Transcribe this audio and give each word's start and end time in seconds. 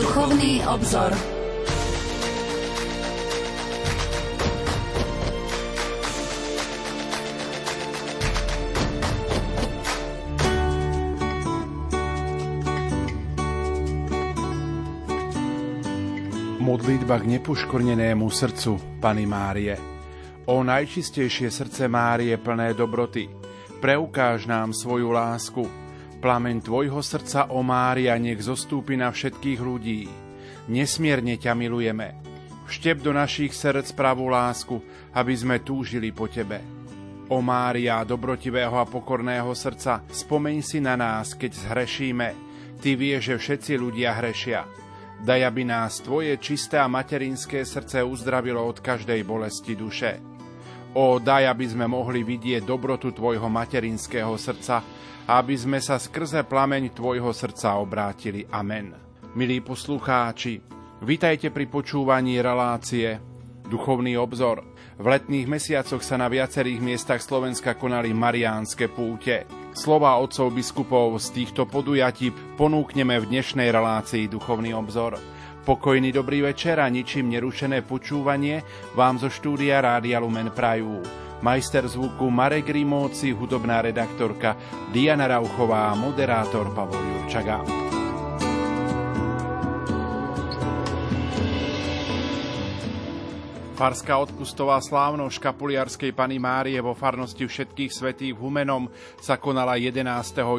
Duchovný 0.00 0.64
obzor. 0.64 1.12
Modlitba 1.12 1.20
k 17.20 17.36
nepoškornenému 17.36 18.24
srdcu 18.32 18.80
Pany 19.04 19.28
Márie. 19.28 19.76
O 20.48 20.64
najčistejšie 20.64 21.52
srdce 21.52 21.92
Márie 21.92 22.40
plné 22.40 22.72
dobroty, 22.72 23.28
preukáž 23.84 24.48
nám 24.48 24.72
svoju 24.72 25.12
lásku. 25.12 25.89
Plameň 26.20 26.60
Tvojho 26.60 27.00
srdca, 27.00 27.48
o 27.48 27.64
Mária, 27.64 28.12
nech 28.20 28.44
zostúpi 28.44 28.92
na 28.92 29.08
všetkých 29.08 29.60
ľudí. 29.60 30.04
Nesmierne 30.68 31.40
ťa 31.40 31.56
milujeme. 31.56 32.20
Vštep 32.68 33.00
do 33.00 33.16
našich 33.16 33.56
srdc 33.56 33.96
pravú 33.96 34.28
lásku, 34.28 34.78
aby 35.16 35.32
sme 35.32 35.64
túžili 35.64 36.12
po 36.12 36.28
Tebe. 36.28 36.60
O 37.32 37.40
Mária, 37.40 38.04
dobrotivého 38.04 38.76
a 38.76 38.84
pokorného 38.84 39.50
srdca, 39.56 40.04
spomeň 40.06 40.56
si 40.60 40.78
na 40.78 40.94
nás, 40.94 41.32
keď 41.32 41.56
zhrešíme. 41.56 42.28
Ty 42.78 42.90
vieš, 43.00 43.32
že 43.32 43.36
všetci 43.40 43.72
ľudia 43.80 44.12
hrešia 44.20 44.80
Daj, 45.20 45.40
aby 45.44 45.68
nás 45.68 46.00
Tvoje 46.00 46.36
čisté 46.40 46.80
a 46.80 46.88
materinské 46.88 47.60
srdce 47.60 48.00
uzdravilo 48.00 48.64
od 48.64 48.80
každej 48.80 49.20
bolesti 49.28 49.76
duše. 49.76 50.29
O, 50.94 51.22
daj, 51.22 51.46
aby 51.46 51.66
sme 51.70 51.86
mohli 51.86 52.26
vidieť 52.26 52.66
dobrotu 52.66 53.14
Tvojho 53.14 53.46
materinského 53.46 54.34
srdca 54.34 54.82
aby 55.30 55.54
sme 55.54 55.78
sa 55.78 55.94
skrze 55.94 56.42
plameň 56.42 56.90
Tvojho 56.90 57.30
srdca 57.30 57.78
obrátili. 57.78 58.42
Amen. 58.50 58.90
Milí 59.38 59.62
poslucháči, 59.62 60.58
vitajte 61.06 61.54
pri 61.54 61.70
počúvaní 61.70 62.42
relácie 62.42 63.22
Duchovný 63.70 64.18
obzor. 64.18 64.66
V 64.98 65.06
letných 65.06 65.46
mesiacoch 65.46 66.02
sa 66.02 66.18
na 66.18 66.26
viacerých 66.26 66.82
miestach 66.82 67.22
Slovenska 67.22 67.78
konali 67.78 68.10
mariánske 68.10 68.90
púte. 68.90 69.46
Slova 69.70 70.18
otcov 70.18 70.50
biskupov 70.50 71.14
z 71.22 71.30
týchto 71.30 71.70
podujatí 71.70 72.34
ponúkneme 72.58 73.14
v 73.22 73.30
dnešnej 73.30 73.70
relácii 73.70 74.26
Duchovný 74.26 74.74
obzor. 74.74 75.14
Pokojný 75.70 76.10
dobrý 76.10 76.42
večer 76.42 76.82
a 76.82 76.90
ničím 76.90 77.30
nerušené 77.30 77.86
počúvanie 77.86 78.58
vám 78.98 79.22
zo 79.22 79.30
štúdia 79.30 79.78
Rádia 79.78 80.18
Lumen 80.18 80.50
Prajú. 80.50 80.98
Majster 81.46 81.86
zvuku 81.86 82.26
Marek 82.26 82.66
Rimóci, 82.74 83.30
hudobná 83.30 83.78
redaktorka 83.78 84.58
Diana 84.90 85.30
Rauchová 85.30 85.94
a 85.94 85.94
moderátor 85.94 86.74
Pavol 86.74 86.98
Jurčaga. 86.98 87.62
Farská 93.78 94.18
odpustová 94.18 94.82
slávnosť 94.82 95.38
škapuliarskej 95.38 96.10
Pany 96.18 96.42
Márie 96.42 96.82
vo 96.82 96.98
farnosti 96.98 97.46
všetkých 97.46 97.94
svetých 97.94 98.34
v 98.34 98.42
Humenom 98.42 98.90
sa 99.22 99.38
konala 99.38 99.78
11. 99.78 100.02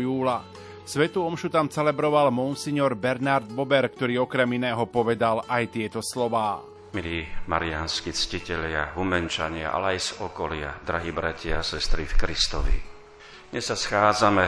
júla. 0.08 0.71
Svetu 0.92 1.24
omšu 1.24 1.48
tam 1.48 1.72
celebroval 1.72 2.36
monsignor 2.36 3.00
Bernard 3.00 3.48
Bober, 3.48 3.88
ktorý 3.88 4.28
okrem 4.28 4.60
iného 4.60 4.84
povedal 4.92 5.40
aj 5.48 5.72
tieto 5.72 6.04
slová. 6.04 6.60
Milí 6.92 7.24
mariánsky 7.48 8.12
ctitelia, 8.12 8.92
humenčania, 9.00 9.72
ale 9.72 9.96
aj 9.96 10.00
z 10.04 10.10
okolia, 10.20 10.76
drahí 10.84 11.16
bratia 11.16 11.64
a 11.64 11.68
sestry 11.68 12.04
v 12.04 12.20
Kristovi. 12.20 12.76
Dnes 13.56 13.72
sa 13.72 13.80
schádzame 13.80 14.44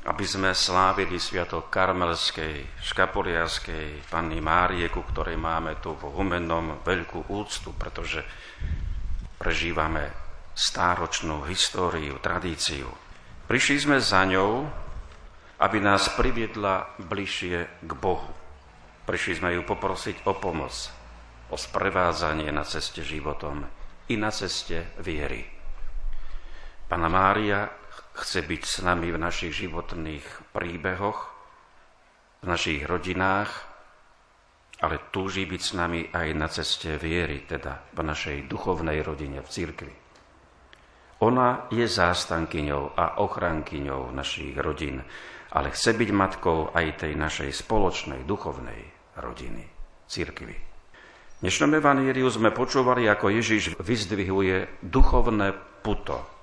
aby 0.00 0.24
sme 0.24 0.56
slávili 0.56 1.20
sviatok 1.20 1.68
karmelskej, 1.68 2.80
škapoliarskej 2.80 4.08
Panny 4.08 4.40
Márie, 4.40 4.88
ku 4.88 5.04
ktorej 5.04 5.36
máme 5.36 5.76
tu 5.76 5.92
v 5.92 6.08
Humennom 6.08 6.80
veľkú 6.80 7.28
úctu, 7.28 7.76
pretože 7.76 8.24
prežívame 9.36 10.08
stáročnú 10.56 11.44
históriu, 11.44 12.16
tradíciu. 12.16 12.88
Prišli 13.44 13.76
sme 13.76 14.00
za 14.00 14.24
ňou, 14.24 14.64
aby 15.60 15.78
nás 15.78 16.08
priviedla 16.16 16.96
bližšie 16.96 17.84
k 17.84 17.92
Bohu. 17.92 18.32
Prišli 19.04 19.32
sme 19.36 19.52
ju 19.52 19.62
poprosiť 19.68 20.24
o 20.24 20.32
pomoc, 20.40 20.72
o 21.52 21.56
sprevádzanie 21.60 22.48
na 22.48 22.64
ceste 22.64 23.04
životom 23.04 23.68
i 24.08 24.16
na 24.16 24.32
ceste 24.32 24.96
viery. 25.04 25.44
Pana 26.88 27.12
Mária 27.12 27.68
chce 28.16 28.42
byť 28.42 28.62
s 28.64 28.76
nami 28.82 29.12
v 29.12 29.20
našich 29.20 29.52
životných 29.54 30.50
príbehoch, 30.50 31.20
v 32.40 32.44
našich 32.48 32.82
rodinách, 32.88 33.52
ale 34.80 35.12
túži 35.12 35.44
byť 35.44 35.60
s 35.60 35.72
nami 35.76 36.00
aj 36.08 36.28
na 36.32 36.48
ceste 36.48 36.96
viery, 36.96 37.44
teda 37.44 37.92
v 37.92 38.00
našej 38.00 38.48
duchovnej 38.48 39.04
rodine, 39.04 39.44
v 39.44 39.48
cirkvi. 39.52 39.94
Ona 41.20 41.68
je 41.68 41.84
zástankyňou 41.84 42.96
a 42.96 43.20
ochrankyňou 43.20 44.08
našich 44.08 44.56
rodín, 44.56 45.04
ale 45.50 45.74
chce 45.74 45.94
byť 45.94 46.10
matkou 46.14 46.70
aj 46.70 47.06
tej 47.06 47.12
našej 47.18 47.50
spoločnej 47.54 48.22
duchovnej 48.26 48.86
rodiny, 49.18 49.66
cirkvi. 50.06 50.56
V 50.56 51.48
dnešnom 51.48 51.72
evaníliu 51.78 52.28
sme 52.28 52.54
počúvali, 52.54 53.08
ako 53.08 53.32
Ježiš 53.32 53.76
vyzdvihuje 53.80 54.84
duchovné 54.84 55.56
puto, 55.80 56.40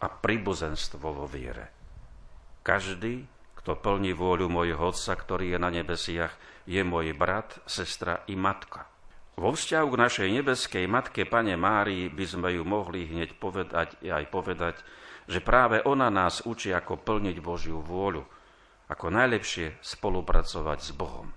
a 0.00 0.06
príbuzenstvo 0.12 1.08
vo 1.08 1.26
viere. 1.26 1.72
Každý, 2.60 3.24
kto 3.62 3.78
plní 3.78 4.12
vôľu 4.12 4.50
môjho 4.50 4.92
Otca, 4.92 5.16
ktorý 5.16 5.56
je 5.56 5.58
na 5.58 5.70
nebesiach, 5.72 6.34
je 6.66 6.82
môj 6.82 7.14
brat, 7.16 7.56
sestra 7.64 8.26
i 8.28 8.34
matka. 8.36 8.84
Vo 9.36 9.52
vzťahu 9.52 9.86
k 9.92 10.00
našej 10.00 10.28
nebeskej 10.32 10.84
matke, 10.88 11.28
Pane 11.28 11.54
Márii, 11.60 12.08
by 12.08 12.24
sme 12.24 12.48
ju 12.56 12.64
mohli 12.64 13.04
hneď 13.04 13.36
povedať 13.36 14.00
aj 14.00 14.24
povedať, 14.32 14.76
že 15.28 15.44
práve 15.44 15.84
ona 15.84 16.08
nás 16.08 16.44
učí, 16.46 16.72
ako 16.72 17.02
plniť 17.02 17.36
Božiu 17.44 17.84
vôľu, 17.84 18.24
ako 18.86 19.06
najlepšie 19.10 19.82
spolupracovať 19.82 20.78
s 20.78 20.90
Bohom. 20.94 21.34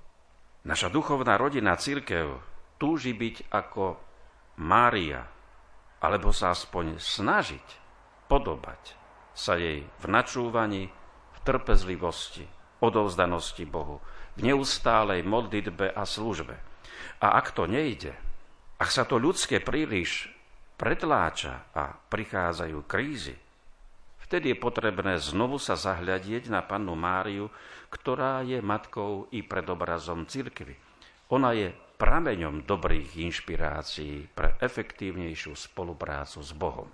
Naša 0.67 0.93
duchovná 0.93 1.39
rodina 1.39 1.73
církev 1.73 2.37
túži 2.77 3.15
byť 3.15 3.49
ako 3.49 3.97
Mária, 4.59 5.23
alebo 6.03 6.29
sa 6.35 6.51
aspoň 6.51 6.99
snažiť 6.99 7.67
podobať 8.29 8.95
sa 9.33 9.55
jej 9.55 9.87
v 9.87 10.05
načúvaní, 10.05 10.91
v 11.31 11.37
trpezlivosti, 11.47 12.43
odovzdanosti 12.83 13.63
Bohu, 13.63 14.03
v 14.35 14.51
neustálej 14.51 15.23
modlitbe 15.23 15.95
a 15.95 16.03
službe. 16.03 16.55
A 17.23 17.39
ak 17.39 17.55
to 17.55 17.67
nejde, 17.67 18.15
ak 18.79 18.89
sa 18.91 19.07
to 19.07 19.19
ľudské 19.19 19.63
príliš 19.63 20.31
pretláča 20.79 21.71
a 21.75 21.91
prichádzajú 21.91 22.79
krízy, 22.87 23.35
vtedy 24.29 24.53
je 24.53 24.61
potrebné 24.61 25.17
znovu 25.17 25.57
sa 25.57 25.73
zahľadieť 25.73 26.53
na 26.53 26.61
pannu 26.61 26.93
Máriu, 26.93 27.49
ktorá 27.89 28.45
je 28.45 28.61
matkou 28.61 29.25
i 29.33 29.41
predobrazom 29.41 30.29
cirkvy. 30.29 30.77
Ona 31.33 31.57
je 31.57 31.73
prameňom 31.97 32.61
dobrých 32.69 33.17
inšpirácií 33.25 34.29
pre 34.29 34.53
efektívnejšiu 34.61 35.57
spoluprácu 35.57 36.45
s 36.45 36.53
Bohom. 36.53 36.89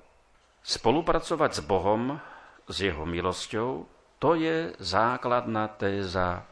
Spolupracovať 0.64 1.52
s 1.60 1.62
Bohom, 1.68 2.24
s 2.72 2.76
Jeho 2.80 3.04
milosťou, 3.04 3.84
to 4.18 4.32
je 4.40 4.72
základná 4.80 5.68
téza 5.76 6.48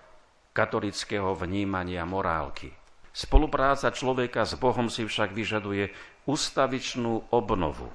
katolického 0.51 1.33
vnímania 1.33 2.03
morálky. 2.03 2.75
Spolupráca 3.15 3.89
človeka 3.89 4.43
s 4.43 4.59
Bohom 4.59 4.91
si 4.91 5.07
však 5.07 5.31
vyžaduje 5.31 5.89
ustavičnú 6.27 7.33
obnovu, 7.33 7.89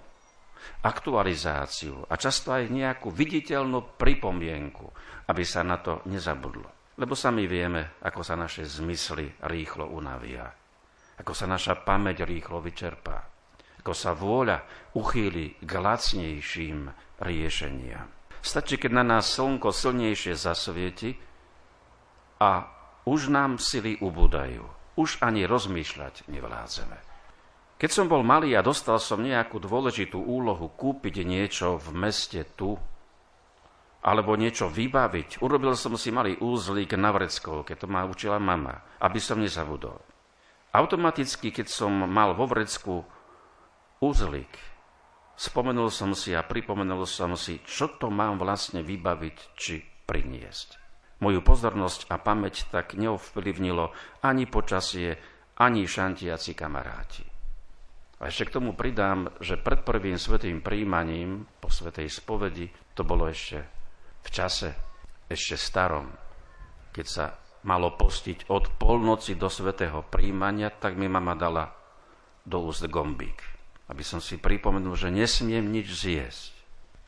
aktualizáciu 0.85 2.07
a 2.09 2.15
často 2.19 2.55
aj 2.55 2.71
nejakú 2.71 3.13
viditeľnú 3.13 3.99
pripomienku, 3.99 4.87
aby 5.28 5.43
sa 5.45 5.66
na 5.66 5.78
to 5.83 6.03
nezabudlo. 6.09 6.95
Lebo 6.99 7.15
sami 7.15 7.47
vieme, 7.47 7.99
ako 8.03 8.21
sa 8.27 8.34
naše 8.34 8.66
zmysly 8.66 9.31
rýchlo 9.47 9.87
unavia, 9.87 10.51
ako 11.19 11.33
sa 11.34 11.47
naša 11.47 11.87
pamäť 11.87 12.27
rýchlo 12.27 12.59
vyčerpá 12.59 13.39
ako 13.89 13.97
sa 13.97 14.13
vôľa 14.13 14.59
uchýli 15.01 15.65
k 15.65 15.71
lacnejším 15.81 16.93
riešeniam. 17.25 18.04
Stačí, 18.45 18.77
keď 18.77 19.01
na 19.01 19.16
nás 19.16 19.33
slnko 19.33 19.72
silnejšie 19.72 20.37
zasvieti 20.37 21.16
a 22.37 22.69
už 23.09 23.33
nám 23.33 23.57
sily 23.57 23.97
ubúdajú. 24.04 24.61
Už 25.01 25.25
ani 25.25 25.49
rozmýšľať 25.49 26.28
nevládzeme. 26.28 27.08
Keď 27.78 27.91
som 27.95 28.10
bol 28.10 28.27
malý 28.27 28.59
a 28.59 28.66
dostal 28.66 28.98
som 28.98 29.22
nejakú 29.22 29.63
dôležitú 29.63 30.19
úlohu 30.19 30.66
kúpiť 30.66 31.22
niečo 31.22 31.78
v 31.78 31.95
meste 31.95 32.42
tu, 32.59 32.75
alebo 34.03 34.34
niečo 34.34 34.66
vybaviť, 34.66 35.39
urobil 35.39 35.78
som 35.78 35.95
si 35.95 36.10
malý 36.10 36.34
úzlík 36.42 36.98
na 36.98 37.15
keď 37.15 37.77
to 37.78 37.86
ma 37.86 38.03
učila 38.03 38.42
mama, 38.42 38.83
aby 38.98 39.22
som 39.22 39.39
nezabudol. 39.39 40.03
Automaticky, 40.75 41.54
keď 41.54 41.71
som 41.71 41.95
mal 41.95 42.34
vo 42.34 42.51
vrecku 42.51 43.07
uzlík. 44.03 44.51
Spomenul 45.39 45.95
som 45.95 46.19
si 46.19 46.34
a 46.34 46.42
pripomenul 46.42 47.07
som 47.07 47.39
si, 47.39 47.63
čo 47.63 47.95
to 47.95 48.10
mám 48.10 48.42
vlastne 48.42 48.83
vybaviť 48.83 49.36
či 49.54 49.86
priniesť. 50.03 50.83
Moju 51.22 51.47
pozornosť 51.47 52.10
a 52.10 52.19
pamäť 52.19 52.66
tak 52.75 52.98
neovplyvnilo 52.98 53.95
ani 54.27 54.51
počasie, 54.51 55.15
ani 55.63 55.86
šantiaci 55.86 56.59
kamaráti. 56.59 57.28
A 58.18 58.26
ešte 58.26 58.50
k 58.50 58.54
tomu 58.59 58.74
pridám, 58.74 59.30
že 59.38 59.54
pred 59.54 59.86
prvým 59.86 60.18
svetým 60.18 60.59
príjmaním 60.59 61.47
po 61.62 61.70
svetej 61.70 62.10
spovedi 62.10 62.66
to 62.98 63.06
bolo 63.06 63.30
ešte 63.30 63.62
v 64.26 64.28
čase, 64.34 64.74
ešte 65.30 65.54
starom, 65.54 66.10
keď 66.91 67.06
sa 67.06 67.26
malo 67.62 67.94
postiť 67.94 68.50
od 68.50 68.74
polnoci 68.74 69.38
do 69.38 69.47
svetého 69.47 70.03
príjmania, 70.03 70.74
tak 70.74 70.98
mi 70.98 71.06
mama 71.06 71.38
dala 71.38 71.70
do 72.42 72.66
úst 72.66 72.82
gombík, 72.91 73.38
aby 73.86 74.03
som 74.03 74.18
si 74.18 74.41
pripomenul, 74.41 74.98
že 74.98 75.15
nesmiem 75.15 75.62
nič 75.70 75.94
zjesť. 75.94 76.53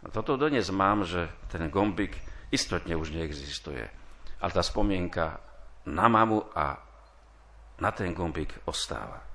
A 0.07 0.15
toto 0.15 0.39
dnes 0.39 0.71
mám, 0.71 1.03
že 1.03 1.27
ten 1.51 1.67
gombík 1.67 2.15
istotne 2.55 2.95
už 2.95 3.11
neexistuje 3.15 4.01
ale 4.41 4.51
tá 4.51 4.63
spomienka 4.65 5.37
na 5.89 6.09
mamu 6.09 6.41
a 6.57 6.81
na 7.81 7.91
ten 7.93 8.13
gombík 8.17 8.65
ostáva. 8.65 9.30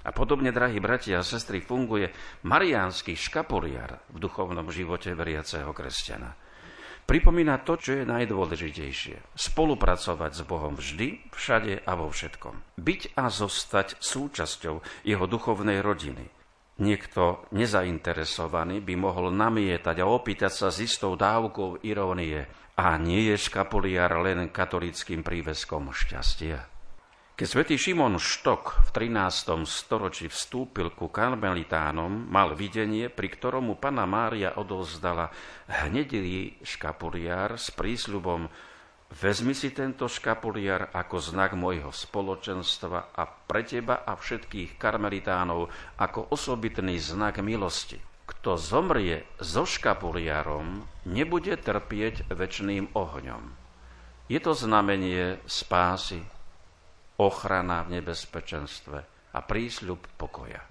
A 0.00 0.16
podobne, 0.16 0.48
drahí 0.48 0.80
bratia 0.80 1.20
a 1.20 1.26
sestry, 1.26 1.60
funguje 1.60 2.08
mariánsky 2.48 3.12
škapoliar 3.12 4.00
v 4.08 4.16
duchovnom 4.16 4.72
živote 4.72 5.12
veriaceho 5.12 5.68
kresťana. 5.76 6.32
Pripomína 7.04 7.66
to, 7.66 7.74
čo 7.74 7.90
je 8.00 8.04
najdôležitejšie. 8.06 9.34
Spolupracovať 9.34 10.30
s 10.30 10.42
Bohom 10.46 10.78
vždy, 10.78 11.26
všade 11.34 11.82
a 11.82 11.92
vo 11.98 12.06
všetkom. 12.06 12.78
Byť 12.78 13.18
a 13.18 13.26
zostať 13.26 13.98
súčasťou 13.98 14.78
jeho 15.02 15.24
duchovnej 15.26 15.82
rodiny. 15.82 16.30
Niekto 16.78 17.50
nezainteresovaný 17.50 18.78
by 18.80 18.94
mohol 18.94 19.34
namietať 19.34 19.96
a 20.00 20.06
opýtať 20.06 20.52
sa 20.54 20.68
s 20.70 20.80
istou 20.80 21.18
dávkou 21.18 21.82
irónie. 21.82 22.46
A 22.78 22.94
nie 22.94 23.34
je 23.34 23.36
škapuliar 23.36 24.14
len 24.22 24.48
katolickým 24.48 25.26
príveskom 25.26 25.90
šťastia. 25.90 26.69
Keď 27.40 27.48
svätý 27.48 27.80
Šimon 27.80 28.20
Štok 28.20 28.92
v 28.92 29.08
13. 29.16 29.64
storočí 29.64 30.28
vstúpil 30.28 30.92
ku 30.92 31.08
karmelitánom, 31.08 32.28
mal 32.28 32.52
videnie, 32.52 33.08
pri 33.08 33.32
ktorom 33.32 33.72
mu 33.72 33.80
pana 33.80 34.04
Mária 34.04 34.60
odovzdala 34.60 35.32
hnedilý 35.64 36.60
škapuliar 36.60 37.56
s 37.56 37.72
prísľubom 37.72 38.44
Vezmi 39.16 39.56
si 39.56 39.72
tento 39.72 40.04
škapuliar 40.04 40.92
ako 40.92 41.16
znak 41.16 41.56
môjho 41.56 41.88
spoločenstva 41.88 43.16
a 43.16 43.24
pre 43.24 43.64
teba 43.64 44.04
a 44.04 44.20
všetkých 44.20 44.76
karmelitánov 44.76 45.72
ako 45.96 46.36
osobitný 46.36 47.00
znak 47.00 47.40
milosti. 47.40 47.96
Kto 48.28 48.60
zomrie 48.60 49.24
so 49.40 49.64
škapuliarom, 49.64 50.84
nebude 51.08 51.56
trpieť 51.56 52.28
väčšným 52.28 52.92
ohňom. 52.92 53.56
Je 54.28 54.36
to 54.44 54.52
znamenie 54.52 55.40
spásy, 55.48 56.20
ochrana 57.20 57.84
v 57.84 58.00
nebezpečenstve 58.00 58.98
a 59.36 59.38
prísľub 59.44 60.00
pokoja. 60.16 60.64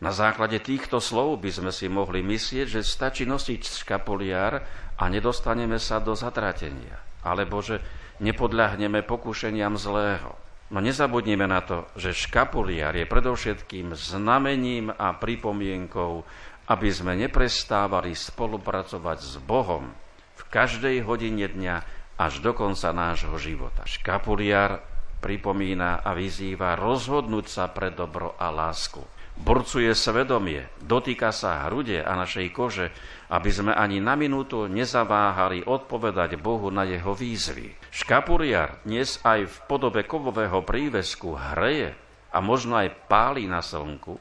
Na 0.00 0.14
základe 0.14 0.62
týchto 0.62 1.02
slov 1.02 1.42
by 1.44 1.50
sme 1.52 1.72
si 1.74 1.90
mohli 1.90 2.24
myslieť, 2.24 2.80
že 2.80 2.86
stačí 2.86 3.28
nosiť 3.28 3.60
škapuliar 3.84 4.52
a 4.96 5.04
nedostaneme 5.10 5.76
sa 5.76 6.00
do 6.00 6.16
zatratenia. 6.16 6.96
Alebo 7.20 7.60
že 7.60 7.84
nepodľahneme 8.22 9.04
pokušeniam 9.04 9.76
zlého. 9.76 10.32
No 10.70 10.78
nezabudnime 10.80 11.44
na 11.44 11.60
to, 11.60 11.84
že 11.98 12.16
škapuliar 12.16 12.96
je 12.96 13.04
predovšetkým 13.04 13.92
znamením 13.92 14.88
a 14.88 15.12
pripomienkou 15.12 16.24
aby 16.70 16.88
sme 16.94 17.18
neprestávali 17.18 18.14
spolupracovať 18.14 19.18
s 19.18 19.34
Bohom 19.42 19.90
v 20.38 20.42
každej 20.54 21.02
hodine 21.02 21.50
dňa 21.50 21.76
až 22.14 22.38
do 22.38 22.54
konca 22.54 22.94
nášho 22.94 23.34
života. 23.42 23.82
Škapuliar 23.90 24.78
pripomína 25.20 26.00
a 26.02 26.16
vyzýva 26.16 26.74
rozhodnúť 26.80 27.46
sa 27.46 27.68
pre 27.68 27.92
dobro 27.92 28.34
a 28.40 28.48
lásku. 28.48 29.04
Borcuje 29.40 29.92
svedomie, 29.96 30.68
dotýka 30.84 31.32
sa 31.32 31.64
hrude 31.64 32.00
a 32.00 32.12
našej 32.12 32.52
kože, 32.52 32.92
aby 33.32 33.48
sme 33.48 33.72
ani 33.72 33.96
na 34.00 34.12
minútu 34.12 34.68
nezaváhali 34.68 35.64
odpovedať 35.64 36.36
Bohu 36.36 36.68
na 36.68 36.84
jeho 36.84 37.16
výzvy. 37.16 37.72
Škapuriar 37.88 38.84
dnes 38.84 39.16
aj 39.24 39.48
v 39.48 39.56
podobe 39.64 40.04
kovového 40.04 40.60
prívesku 40.60 41.36
hreje 41.36 41.96
a 42.32 42.38
možno 42.44 42.76
aj 42.76 43.08
páli 43.08 43.48
na 43.48 43.64
slnku, 43.64 44.20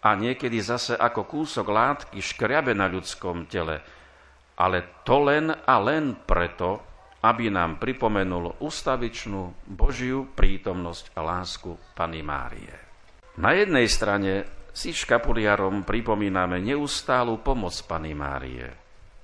a 0.00 0.16
niekedy 0.16 0.64
zase 0.64 0.96
ako 0.96 1.28
kúsok 1.28 1.66
látky 1.68 2.18
škriabe 2.24 2.72
na 2.72 2.88
ľudskom 2.88 3.44
tele, 3.44 3.84
ale 4.56 5.04
to 5.04 5.20
len 5.20 5.52
a 5.52 5.74
len 5.80 6.16
preto, 6.24 6.89
aby 7.20 7.52
nám 7.52 7.76
pripomenul 7.76 8.56
ustavičnú 8.64 9.68
Božiu 9.68 10.24
prítomnosť 10.32 11.12
a 11.12 11.20
lásku 11.20 11.76
Pany 11.92 12.24
Márie. 12.24 12.76
Na 13.36 13.52
jednej 13.52 13.88
strane 13.88 14.48
si 14.72 14.96
škapuliarom 14.96 15.84
pripomíname 15.84 16.62
neustálu 16.64 17.40
pomoc 17.44 17.76
Pany 17.84 18.16
Márie, 18.16 18.72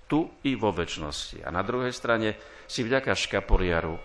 tu 0.05 0.29
i 0.45 0.55
vo 0.55 0.71
väčšnosti. 0.71 1.43
A 1.43 1.49
na 1.49 1.65
druhej 1.65 1.93
strane 1.97 2.37
si 2.69 2.85
vďaka 2.85 3.17
škapuliaru 3.17 3.97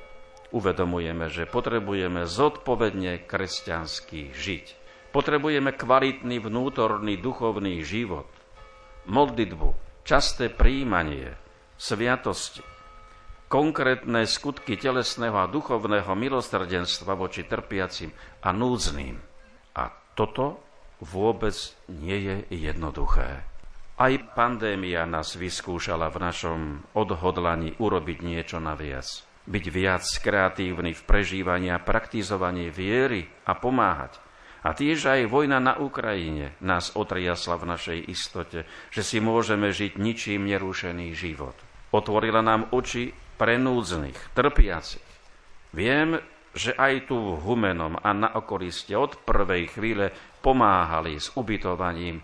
uvedomujeme, 0.51 1.31
že 1.31 1.47
potrebujeme 1.47 2.27
zodpovedne 2.27 3.27
kresťansky 3.27 4.35
žiť. 4.35 4.65
Potrebujeme 5.11 5.75
kvalitný 5.75 6.39
vnútorný 6.39 7.19
duchovný 7.19 7.83
život, 7.83 8.27
modlitbu, 9.11 9.75
časté 10.07 10.47
príjmanie, 10.47 11.35
sviatosti, 11.75 12.63
konkrétne 13.51 14.23
skutky 14.23 14.79
telesného 14.79 15.35
a 15.35 15.51
duchovného 15.51 16.07
milosrdenstva 16.15 17.19
voči 17.19 17.43
trpiacim 17.43 18.15
a 18.39 18.55
núdznym. 18.55 19.19
A 19.75 19.91
toto 20.15 20.63
vôbec 21.03 21.53
nie 21.91 22.15
je 22.15 22.35
jednoduché. 22.71 23.43
Aj 23.99 24.13
pandémia 24.33 25.03
nás 25.03 25.35
vyskúšala 25.35 26.07
v 26.07 26.17
našom 26.23 26.59
odhodlaní 26.95 27.75
urobiť 27.75 28.17
niečo 28.23 28.57
naviac. 28.63 29.27
Byť 29.45 29.65
viac 29.67 30.07
kreatívny 30.23 30.95
v 30.95 31.01
prežívaní 31.03 31.69
a 31.75 31.83
praktizovaní 31.83 32.71
viery 32.71 33.27
a 33.43 33.51
pomáhať– 33.59 34.15
a 34.61 34.77
tiež 34.77 35.09
aj 35.09 35.25
vojna 35.25 35.57
na 35.57 35.73
Ukrajine 35.81 36.53
nás 36.61 36.93
otriasla 36.93 37.57
v 37.57 37.65
našej 37.73 37.99
istote, 38.13 38.69
že 38.93 39.01
si 39.01 39.17
môžeme 39.17 39.73
žiť 39.73 39.97
ničím 39.97 40.45
nerušený 40.45 41.17
život. 41.17 41.57
Otvorila 41.89 42.45
nám 42.45 42.69
oči 42.69 43.09
pre 43.41 43.57
núdznych, 43.57 44.37
trpiacich. 44.37 45.09
Viem, 45.73 46.21
že 46.53 46.77
aj 46.77 47.09
tu 47.09 47.17
v 47.17 47.41
Humenom 47.41 47.97
a 47.97 48.13
na 48.13 48.37
okolí 48.37 48.69
ste 48.69 48.93
od 48.93 49.25
prvej 49.25 49.73
chvíle 49.73 50.13
pomáhali 50.45 51.17
s 51.17 51.33
ubytovaním, 51.33 52.21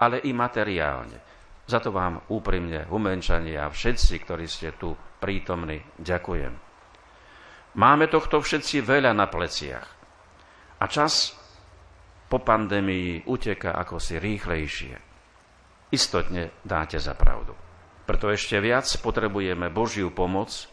ale 0.00 0.24
i 0.24 0.32
materiálne. 0.32 1.20
Za 1.68 1.84
to 1.84 1.92
vám 1.92 2.32
úprimne, 2.32 2.88
Humenčania 2.88 3.68
a 3.68 3.72
všetci, 3.72 4.24
ktorí 4.24 4.48
ste 4.48 4.72
tu 4.80 4.96
prítomní, 5.20 5.84
ďakujem. 6.00 6.56
Máme 7.76 8.08
tohto 8.08 8.40
všetci 8.40 8.80
veľa 8.80 9.12
na 9.12 9.28
pleciach. 9.28 9.88
A 10.80 10.84
čas 10.88 11.36
po 12.24 12.40
pandémii 12.40 13.28
uteka 13.28 13.76
ako 13.76 14.00
si 14.00 14.16
rýchlejšie. 14.16 14.96
Istotne 15.92 16.56
dáte 16.64 16.96
za 16.96 17.12
pravdu. 17.12 17.63
Preto 18.04 18.28
ešte 18.28 18.60
viac 18.60 18.84
potrebujeme 19.00 19.72
Božiu 19.72 20.12
pomoc, 20.12 20.68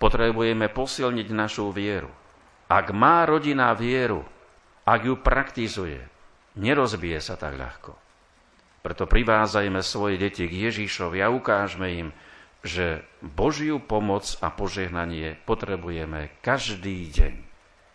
potrebujeme 0.00 0.72
posilniť 0.72 1.28
našu 1.32 1.68
vieru. 1.68 2.08
Ak 2.68 2.92
má 2.92 3.28
rodina 3.28 3.72
vieru, 3.76 4.24
ak 4.88 5.00
ju 5.04 5.14
praktizuje, 5.20 6.00
nerozbije 6.56 7.20
sa 7.20 7.36
tak 7.36 7.56
ľahko. 7.56 7.92
Preto 8.80 9.04
privázajme 9.04 9.84
svoje 9.84 10.16
deti 10.16 10.48
k 10.48 10.72
Ježišovi 10.72 11.20
a 11.20 11.28
ukážme 11.28 11.88
im, 11.92 12.08
že 12.64 13.04
Božiu 13.20 13.78
pomoc 13.78 14.24
a 14.40 14.48
požehnanie 14.48 15.36
potrebujeme 15.44 16.32
každý 16.40 17.12
deň. 17.12 17.34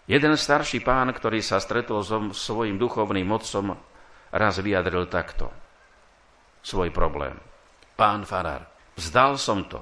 Jeden 0.05 0.33
starší 0.35 0.83
pán, 0.83 1.09
ktorý 1.15 1.39
sa 1.39 1.63
stretol 1.63 2.03
so 2.03 2.29
svojim 2.35 2.75
duchovným 2.75 3.25
mocom, 3.25 3.79
raz 4.29 4.59
vyjadril 4.59 5.07
takto 5.07 5.49
svoj 6.63 6.91
problém. 6.91 7.35
Pán 7.93 8.25
farár, 8.25 8.65
vzdal 8.97 9.37
som 9.37 9.65
to. 9.69 9.81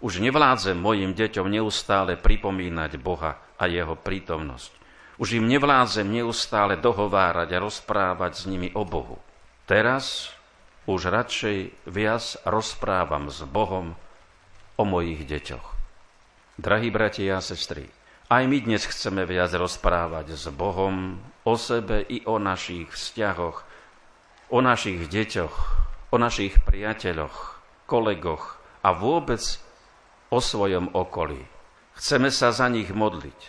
Už 0.00 0.22
nevládzem 0.22 0.78
mojim 0.78 1.12
deťom 1.12 1.50
neustále 1.50 2.16
pripomínať 2.16 2.96
Boha 2.96 3.36
a 3.58 3.68
jeho 3.68 3.98
prítomnosť. 3.98 4.72
Už 5.20 5.36
im 5.36 5.44
nevládzem 5.50 6.08
neustále 6.08 6.80
dohovárať 6.80 7.52
a 7.52 7.62
rozprávať 7.62 8.32
s 8.32 8.42
nimi 8.48 8.72
o 8.72 8.88
Bohu. 8.88 9.20
Teraz 9.68 10.32
už 10.88 11.12
radšej 11.12 11.84
viac 11.84 12.24
rozprávam 12.48 13.28
s 13.28 13.44
Bohom 13.44 13.92
o 14.80 14.84
mojich 14.88 15.28
deťoch. 15.28 15.66
Drahí 16.56 16.88
bratia 16.88 17.36
a 17.36 17.44
sestry, 17.44 17.92
aj 18.30 18.46
my 18.46 18.62
dnes 18.64 18.86
chceme 18.88 19.26
viac 19.28 19.52
rozprávať 19.52 20.38
s 20.38 20.48
Bohom 20.54 21.20
o 21.44 21.54
sebe 21.58 22.00
i 22.06 22.24
o 22.24 22.40
našich 22.40 22.88
vzťahoch, 22.88 23.66
o 24.48 24.58
našich 24.64 25.04
deťoch, 25.10 25.54
o 26.10 26.16
našich 26.18 26.58
priateľoch, 26.66 27.62
kolegoch 27.86 28.58
a 28.82 28.90
vôbec 28.90 29.42
o 30.30 30.38
svojom 30.38 30.94
okolí. 30.94 31.42
Chceme 31.98 32.30
sa 32.30 32.50
za 32.50 32.66
nich 32.70 32.90
modliť. 32.90 33.40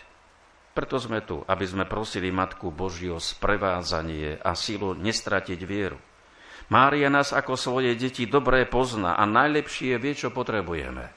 Preto 0.72 0.96
sme 1.04 1.20
tu, 1.20 1.44
aby 1.46 1.66
sme 1.68 1.84
prosili 1.84 2.32
Matku 2.32 2.72
Božiu 2.72 3.20
o 3.20 3.22
sprevádzanie 3.22 4.40
a 4.40 4.56
silu 4.56 4.96
nestratiť 4.96 5.60
vieru. 5.68 6.00
Mária 6.72 7.12
nás 7.12 7.36
ako 7.36 7.60
svoje 7.60 7.92
deti 8.00 8.24
dobre 8.24 8.64
pozná 8.64 9.20
a 9.20 9.28
najlepšie 9.28 10.00
vie, 10.00 10.16
čo 10.16 10.32
potrebujeme. 10.32 11.12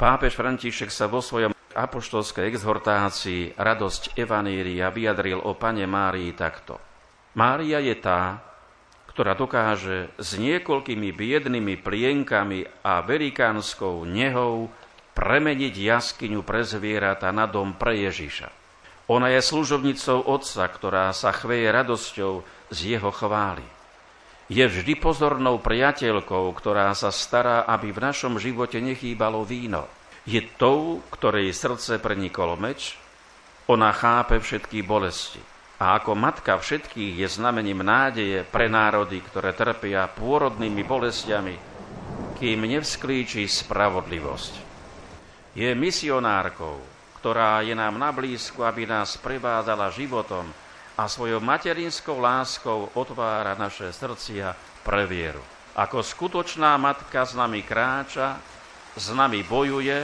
Pápež 0.00 0.32
František 0.32 0.88
sa 0.88 1.04
vo 1.04 1.20
svojom 1.20 1.52
apoštolskej 1.76 2.48
exhortácii 2.48 3.60
Radosť 3.60 4.16
Evaníria 4.16 4.88
vyjadril 4.88 5.36
o 5.44 5.52
Pane 5.52 5.84
Márii 5.84 6.32
takto. 6.32 6.80
Mária 7.36 7.84
je 7.84 7.94
tá, 8.00 8.47
ktorá 9.18 9.34
dokáže 9.34 10.14
s 10.14 10.38
niekoľkými 10.38 11.10
biednými 11.10 11.74
plienkami 11.82 12.70
a 12.86 13.02
velikánskou 13.02 14.06
nehou 14.06 14.70
premeniť 15.18 15.74
jaskyňu 15.74 16.46
pre 16.46 16.62
zvieratá 16.62 17.34
na 17.34 17.50
dom 17.50 17.74
pre 17.74 17.98
Ježiša. 17.98 18.46
Ona 19.10 19.34
je 19.34 19.42
služobnicou 19.42 20.22
Otca, 20.22 20.70
ktorá 20.70 21.10
sa 21.10 21.34
chveje 21.34 21.66
radosťou 21.66 22.46
z 22.70 22.78
jeho 22.94 23.10
chvály 23.10 23.66
je 24.48 24.64
vždy 24.64 24.96
pozornou 24.96 25.60
priateľkou, 25.60 26.48
ktorá 26.56 26.88
sa 26.96 27.12
stará, 27.12 27.68
aby 27.68 27.92
v 27.92 28.00
našom 28.00 28.40
živote 28.40 28.80
nechýbalo 28.80 29.44
víno. 29.44 29.84
Je 30.24 30.40
tou, 30.56 31.04
ktorej 31.12 31.52
srdce 31.52 32.00
prenikol 32.00 32.56
meč, 32.56 32.96
ona 33.68 33.92
chápe 33.92 34.40
všetky 34.40 34.80
bolesti. 34.80 35.40
A 35.78 36.02
ako 36.02 36.18
matka 36.18 36.58
všetkých 36.58 37.22
je 37.22 37.28
znamením 37.30 37.86
nádeje 37.86 38.42
pre 38.42 38.66
národy, 38.66 39.22
ktoré 39.22 39.54
trpia 39.54 40.10
pôrodnými 40.10 40.82
bolestiami, 40.82 41.54
kým 42.38 42.66
nevsklíči 42.66 43.46
spravodlivosť. 43.46 44.52
Je 45.54 45.70
misionárkou, 45.78 46.82
ktorá 47.22 47.62
je 47.62 47.78
nám 47.78 47.94
na 47.94 48.10
blízku, 48.10 48.66
aby 48.66 48.90
nás 48.90 49.14
prevádzala 49.18 49.94
životom, 49.94 50.50
a 50.98 51.06
svojou 51.06 51.38
materinskou 51.38 52.18
láskou 52.18 52.90
otvára 52.98 53.54
naše 53.54 53.94
srdcia 53.94 54.50
pre 54.82 55.06
vieru. 55.06 55.38
Ako 55.78 56.02
skutočná 56.02 56.74
matka 56.74 57.22
s 57.22 57.38
nami 57.38 57.62
kráča, 57.62 58.34
s 58.98 59.06
nami 59.14 59.46
bojuje 59.46 60.02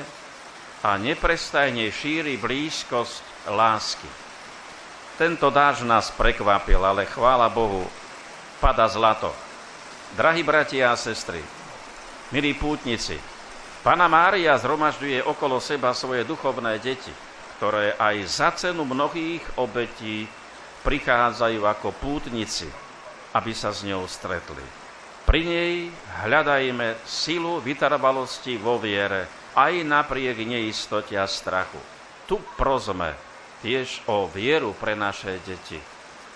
a 0.86 0.94
neprestajne 0.94 1.90
šíri 1.90 2.38
blízkosť 2.38 3.50
lásky. 3.50 4.23
Tento 5.14 5.46
dáž 5.50 5.86
nás 5.86 6.10
prekvapil, 6.10 6.82
ale 6.82 7.06
chvála 7.06 7.46
Bohu, 7.46 7.86
pada 8.58 8.90
zlato. 8.90 9.30
Drahí 10.18 10.42
bratia 10.42 10.90
a 10.90 10.98
sestry, 10.98 11.42
milí 12.34 12.54
pútnici, 12.54 13.18
Pana 13.84 14.08
Mária 14.08 14.56
zhromažďuje 14.56 15.28
okolo 15.28 15.60
seba 15.60 15.92
svoje 15.92 16.24
duchovné 16.24 16.80
deti, 16.80 17.12
ktoré 17.60 17.92
aj 18.00 18.16
za 18.24 18.48
cenu 18.56 18.80
mnohých 18.88 19.44
obetí 19.60 20.24
prichádzajú 20.80 21.60
ako 21.68 21.92
pútnici, 21.92 22.64
aby 23.36 23.52
sa 23.52 23.76
s 23.76 23.84
ňou 23.84 24.08
stretli. 24.08 24.64
Pri 25.28 25.40
nej 25.44 25.92
hľadajme 26.24 27.04
silu 27.04 27.60
vytrvalosti 27.60 28.56
vo 28.56 28.80
viere, 28.80 29.28
aj 29.52 29.84
napriek 29.84 30.40
neistote 30.40 31.20
a 31.20 31.28
strachu. 31.28 31.80
Tu 32.24 32.40
prosme 32.56 33.12
tiež 33.64 34.04
o 34.12 34.28
vieru 34.28 34.76
pre 34.76 34.92
naše 34.92 35.40
deti, 35.40 35.80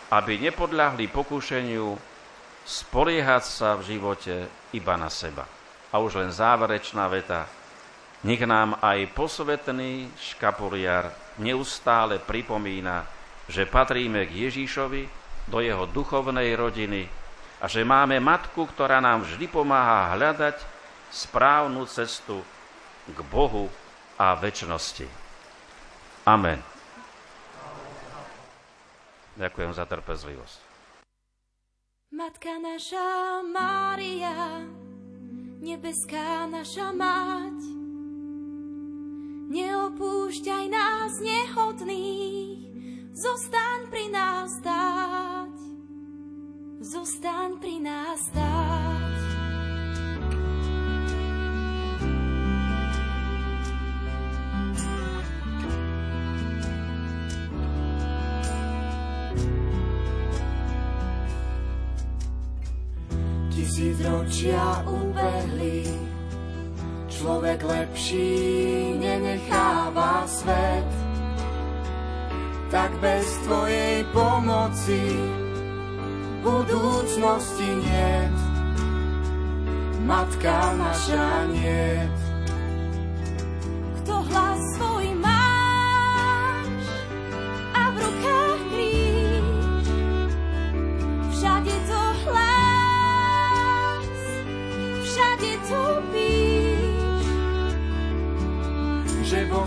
aby 0.08 0.40
nepodľahli 0.40 1.12
pokušeniu 1.12 1.92
spoliehať 2.64 3.44
sa 3.44 3.76
v 3.76 3.92
živote 3.92 4.48
iba 4.72 4.96
na 4.96 5.12
seba. 5.12 5.44
A 5.92 6.00
už 6.00 6.24
len 6.24 6.32
záverečná 6.32 7.04
veta. 7.12 7.44
Nech 8.24 8.40
nám 8.42 8.80
aj 8.80 9.12
posvetný 9.12 10.08
škapuliar 10.16 11.12
neustále 11.38 12.18
pripomína, 12.18 13.06
že 13.46 13.68
patríme 13.68 14.26
k 14.26 14.48
Ježíšovi, 14.48 15.18
do 15.48 15.64
jeho 15.64 15.88
duchovnej 15.88 16.52
rodiny 16.54 17.08
a 17.58 17.66
že 17.66 17.82
máme 17.82 18.20
matku, 18.20 18.68
ktorá 18.68 19.00
nám 19.00 19.24
vždy 19.24 19.48
pomáha 19.48 20.12
hľadať 20.14 20.60
správnu 21.08 21.88
cestu 21.88 22.44
k 23.08 23.18
Bohu 23.32 23.72
a 24.20 24.36
väčšnosti. 24.36 25.08
Amen. 26.28 26.77
Ďakujem 29.38 29.70
za 29.72 29.86
trpezlivosť. 29.86 30.58
Matka 32.10 32.58
naša 32.58 33.40
Mária, 33.46 34.66
nebeská 35.62 36.50
naša 36.50 36.90
mať, 36.90 37.58
neopúšťaj 39.54 40.64
nás 40.72 41.12
nehodných, 41.22 42.58
Zostaň 43.18 43.90
pri 43.90 44.14
nás 44.14 44.62
stáť, 44.62 45.58
zostaň 46.78 47.58
pri 47.58 47.82
nás 47.82 48.30
stáť. 48.30 48.97
Tisíc 63.78 64.02
ročia 64.02 64.82
ubehli, 64.90 65.86
človek 67.06 67.62
lepší 67.62 68.34
nenecháva 68.98 70.26
svet 70.26 70.90
tak 72.74 72.90
bez 72.98 73.22
Tvojej 73.46 74.02
pomoci 74.10 75.14
budúcnosti 76.42 77.70
niet. 77.78 78.34
Matka 80.02 80.74
naša 80.74 81.46
niet. 81.46 82.27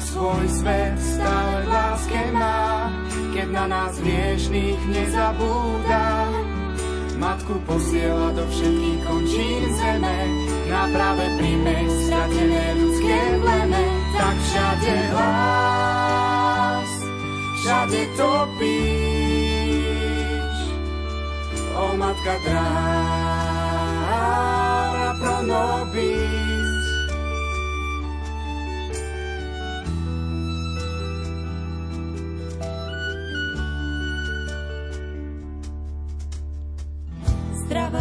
Svoj 0.01 0.45
svet 0.49 0.97
stále 0.97 1.57
v 1.63 1.67
láske 1.69 2.21
máš 2.33 3.11
keď 3.31 3.47
na 3.47 3.65
nás 3.67 3.95
hriešných 3.97 4.77
nezabúda. 4.91 6.27
Matku 7.17 7.57
posiela 7.69 8.33
do 8.33 8.45
všetkých 8.49 8.99
končín 9.05 9.65
zeme, 9.77 10.19
na 10.67 10.89
práve 10.89 11.25
príjme 11.37 11.85
stratené 12.05 12.73
ľudské 12.75 13.17
pleme. 13.39 13.83
Tak 14.17 14.35
všade 14.35 14.95
hlas, 15.15 16.89
všade 17.61 18.01
topíš, 18.17 19.39
o 21.77 21.93
matka 21.95 22.35
dráva 22.45 23.47
pro 25.17 25.41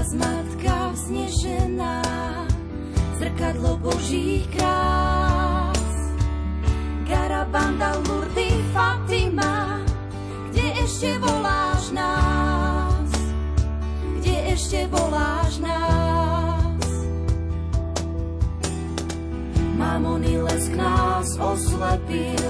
vás 0.01 0.17
matka 0.17 0.89
vznešená, 0.97 2.01
zrkadlo 3.21 3.77
Božích 3.77 4.49
krás. 4.49 5.93
Garabanda, 7.05 8.01
Lurdy, 8.09 8.49
Fatima, 8.73 9.85
kde 10.49 10.67
ešte 10.89 11.21
voláš 11.21 11.93
nás? 11.93 13.13
Kde 14.25 14.37
ešte 14.57 14.89
voláš 14.89 15.61
nás? 15.61 16.89
Mamony 19.77 20.41
lesk 20.41 20.73
nás 20.81 21.29
oslepil, 21.37 22.49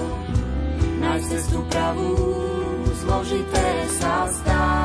nájsť 1.03 1.27
cestu 1.27 1.59
pravú, 1.67 2.15
zložité 2.95 3.91
sa 3.99 4.31
zdá 4.39 4.80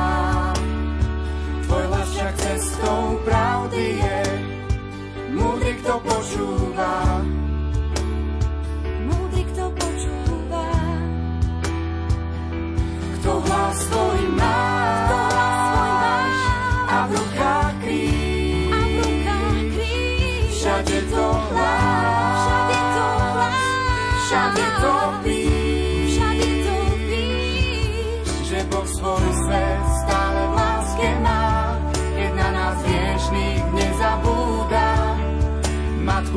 však 2.27 2.43
cestou 2.43 3.19
pravdy 3.23 4.03
je. 4.03 4.21
Múdry, 5.31 5.71
kto 5.79 5.95
počúva, 6.03 7.23
múdry, 9.07 9.47
kto 9.47 9.63
počúva, 9.71 10.67
kto 13.15 13.31
hlas 13.31 13.79
tvoj 13.87 14.19
má, 14.35 14.59
kto 15.07 15.17
hlas 15.23 15.63
tvoj 15.71 15.91
máš 16.03 16.39
a 16.87 16.97
v 16.99 17.09
rukách 17.15 17.73
kríž, 17.79 18.71
a 18.75 18.79
v 18.83 18.95
rukách 18.99 19.59
kríž, 19.71 20.51
všade 20.51 20.99
to 21.07 21.27
hlas, 21.31 22.39
všade 22.43 22.77
to 22.91 23.07
hlas, 23.23 23.63
všade 24.27 24.65
topíš, 24.83 26.07
všade 26.11 26.49
topíš, 26.67 28.27
že 28.51 28.59
Boh 28.67 28.87
svoj 28.99 29.27
svet 29.47 29.76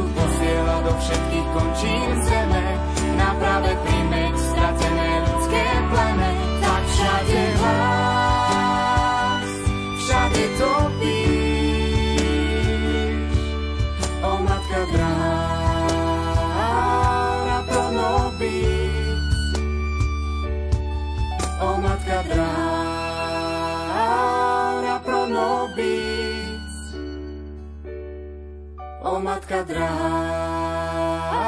Matku 0.00 0.16
posiela 0.16 0.80
do 0.80 0.92
všetkých 0.96 1.46
končín 1.52 2.08
zeme, 2.24 2.66
náprave 3.20 3.72
príjmeť 3.84 3.99
stratené 3.99 3.99
o 29.50 29.56
matka 29.56 29.66
dráha 29.66 31.42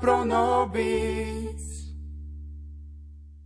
pro 0.00 0.24
nobis. 0.26 1.62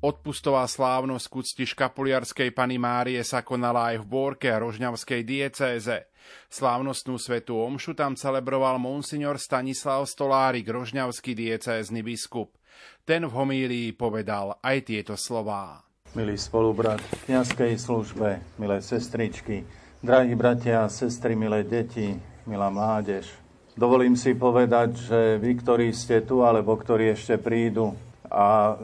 Odpustová 0.01 0.65
slávnosť 0.65 1.27
k 1.29 1.37
úcti 1.37 1.69
škapuliarskej 1.69 2.57
Pany 2.57 2.81
Márie 2.81 3.21
sa 3.21 3.45
konala 3.45 3.93
aj 3.93 4.01
v 4.01 4.09
Bórke 4.09 4.49
a 4.49 4.57
Rožňavskej 4.57 5.21
diecéze. 5.29 6.09
Slávnostnú 6.49 7.21
svetú 7.21 7.61
omšu 7.61 7.93
tam 7.93 8.17
celebroval 8.17 8.81
monsignor 8.81 9.37
Stanislav 9.37 10.09
Stolárik, 10.09 10.65
rožňavský 10.65 11.37
diecézny 11.37 12.01
biskup. 12.01 12.57
Ten 13.05 13.29
v 13.29 13.33
homílii 13.37 13.93
povedal 13.93 14.57
aj 14.65 14.89
tieto 14.89 15.21
slová. 15.21 15.85
Milý 16.17 16.41
spolubrat 16.41 17.05
v 17.05 17.29
kniazkej 17.29 17.77
službe, 17.77 18.41
milé 18.57 18.81
sestričky, 18.81 19.69
drahí 20.01 20.33
bratia 20.33 20.89
a 20.89 20.89
sestry, 20.89 21.37
milé 21.37 21.61
deti, 21.61 22.17
milá 22.49 22.73
mládež. 22.73 23.40
Dovolím 23.81 24.13
si 24.13 24.37
povedať, 24.37 25.09
že 25.09 25.21
vy, 25.41 25.57
ktorí 25.57 25.89
ste 25.97 26.21
tu, 26.21 26.45
alebo 26.45 26.77
ktorí 26.77 27.17
ešte 27.17 27.41
prídu 27.41 27.97
a 28.29 28.77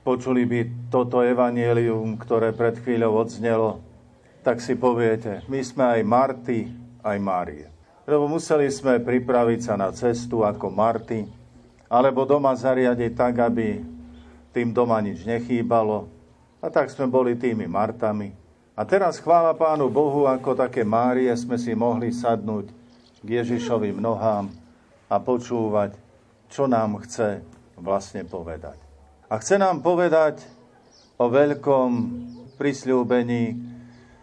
počuli 0.00 0.48
by 0.48 0.88
toto 0.88 1.20
evanielium, 1.20 2.16
ktoré 2.16 2.56
pred 2.56 2.80
chvíľou 2.80 3.28
odznelo, 3.28 3.84
tak 4.40 4.64
si 4.64 4.72
poviete, 4.72 5.44
my 5.52 5.60
sme 5.60 5.84
aj 5.84 6.00
Marty, 6.00 6.64
aj 7.04 7.16
Márie. 7.20 7.68
Lebo 8.08 8.24
museli 8.24 8.72
sme 8.72 8.96
pripraviť 9.04 9.60
sa 9.68 9.76
na 9.76 9.92
cestu 9.92 10.40
ako 10.40 10.72
Marty, 10.72 11.28
alebo 11.92 12.24
doma 12.24 12.56
zariadiť 12.56 13.12
tak, 13.12 13.44
aby 13.44 13.84
tým 14.56 14.72
doma 14.72 14.96
nič 15.04 15.28
nechýbalo. 15.28 16.08
A 16.64 16.72
tak 16.72 16.88
sme 16.88 17.04
boli 17.04 17.36
tými 17.36 17.68
Martami. 17.68 18.32
A 18.72 18.80
teraz 18.88 19.20
chvála 19.20 19.52
Pánu 19.52 19.92
Bohu, 19.92 20.24
ako 20.24 20.56
také 20.56 20.88
Márie 20.88 21.28
sme 21.36 21.60
si 21.60 21.76
mohli 21.76 22.16
sadnúť 22.16 22.77
k 23.22 23.26
Ježišovým 23.26 23.98
nohám 23.98 24.50
a 25.08 25.16
počúvať, 25.18 25.96
čo 26.48 26.70
nám 26.70 27.02
chce 27.04 27.42
vlastne 27.78 28.22
povedať. 28.24 28.78
A 29.28 29.36
chce 29.40 29.60
nám 29.60 29.84
povedať 29.84 30.40
o 31.20 31.28
veľkom 31.28 31.90
prisľúbení, 32.56 33.58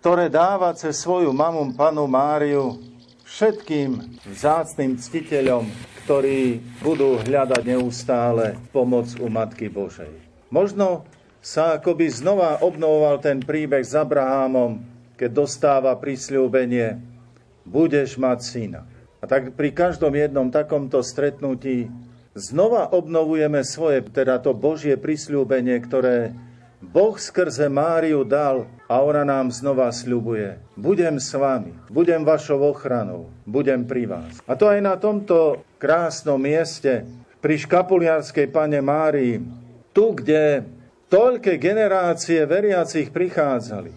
ktoré 0.02 0.30
dáva 0.30 0.74
cez 0.78 1.02
svoju 1.02 1.34
mamu, 1.34 1.74
panu 1.74 2.06
Máriu, 2.06 2.78
všetkým 3.26 4.22
vzácným 4.30 5.02
ctiteľom, 5.02 5.66
ktorí 6.06 6.62
budú 6.86 7.18
hľadať 7.18 7.62
neustále 7.66 8.54
pomoc 8.70 9.10
u 9.18 9.26
Matky 9.26 9.66
Božej. 9.70 10.14
Možno 10.54 11.10
sa 11.42 11.82
akoby 11.82 12.10
znova 12.10 12.62
obnovoval 12.62 13.18
ten 13.22 13.42
príbeh 13.42 13.82
s 13.82 13.98
Abrahámom, 13.98 14.82
keď 15.18 15.30
dostáva 15.46 15.98
prisľúbenie, 15.98 17.15
budeš 17.66 18.16
mať 18.22 18.40
syna. 18.46 18.82
A 19.20 19.26
tak 19.26 19.58
pri 19.58 19.74
každom 19.74 20.14
jednom 20.14 20.54
takomto 20.54 21.02
stretnutí 21.02 21.90
znova 22.38 22.94
obnovujeme 22.94 23.66
svoje, 23.66 24.06
teda 24.06 24.38
to 24.38 24.54
Božie 24.54 24.96
prisľúbenie, 24.96 25.82
ktoré 25.82 26.32
Boh 26.86 27.18
skrze 27.18 27.66
Máriu 27.66 28.22
dal 28.22 28.70
a 28.86 29.02
ona 29.02 29.26
nám 29.26 29.50
znova 29.50 29.90
sľubuje. 29.90 30.62
Budem 30.78 31.18
s 31.18 31.34
vami, 31.34 31.74
budem 31.90 32.22
vašou 32.22 32.62
ochranou, 32.62 33.34
budem 33.50 33.82
pri 33.90 34.06
vás. 34.06 34.38
A 34.46 34.54
to 34.54 34.70
aj 34.70 34.80
na 34.86 34.94
tomto 34.94 35.66
krásnom 35.82 36.38
mieste, 36.38 37.08
pri 37.42 37.62
škapuliarskej 37.62 38.50
pane 38.50 38.82
Márii, 38.82 39.42
tu, 39.94 40.18
kde 40.18 40.66
toľké 41.14 41.62
generácie 41.62 42.42
veriacich 42.46 43.14
prichádzali. 43.14 43.94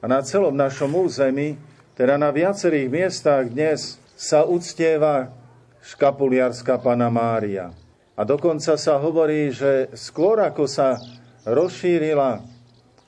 A 0.00 0.04
na 0.08 0.20
celom 0.24 0.56
našom 0.56 0.88
území, 0.92 1.56
teda 1.96 2.20
na 2.20 2.28
viacerých 2.28 2.92
miestach 2.92 3.48
dnes, 3.48 3.96
sa 4.16 4.44
uctieva 4.44 5.32
škapuliarská 5.80 6.76
pana 6.80 7.08
Mária. 7.08 7.72
A 8.16 8.24
dokonca 8.24 8.76
sa 8.76 9.00
hovorí, 9.00 9.48
že 9.52 9.92
skôr 9.96 10.40
ako 10.40 10.68
sa 10.68 11.00
rozšírila 11.48 12.44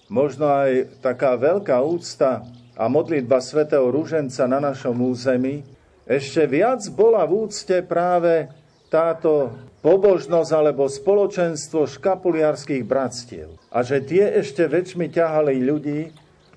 možno 0.09 0.49
aj 0.49 1.01
taká 1.05 1.37
veľká 1.37 1.81
úcta 1.85 2.45
a 2.77 2.85
modlitba 2.89 3.45
svätého 3.45 3.89
Rúženca 3.93 4.49
na 4.49 4.61
našom 4.61 4.97
území, 5.05 5.65
ešte 6.09 6.49
viac 6.49 6.81
bola 6.93 7.29
v 7.29 7.45
úcte 7.45 7.85
práve 7.85 8.49
táto 8.89 9.53
pobožnosť 9.85 10.51
alebo 10.57 10.89
spoločenstvo 10.89 11.85
škapuliarských 11.85 12.85
bratstiev. 12.89 13.53
A 13.69 13.85
že 13.85 14.01
tie 14.01 14.41
ešte 14.41 14.65
väčšmi 14.65 15.13
ťahali 15.13 15.61
ľudí 15.61 16.09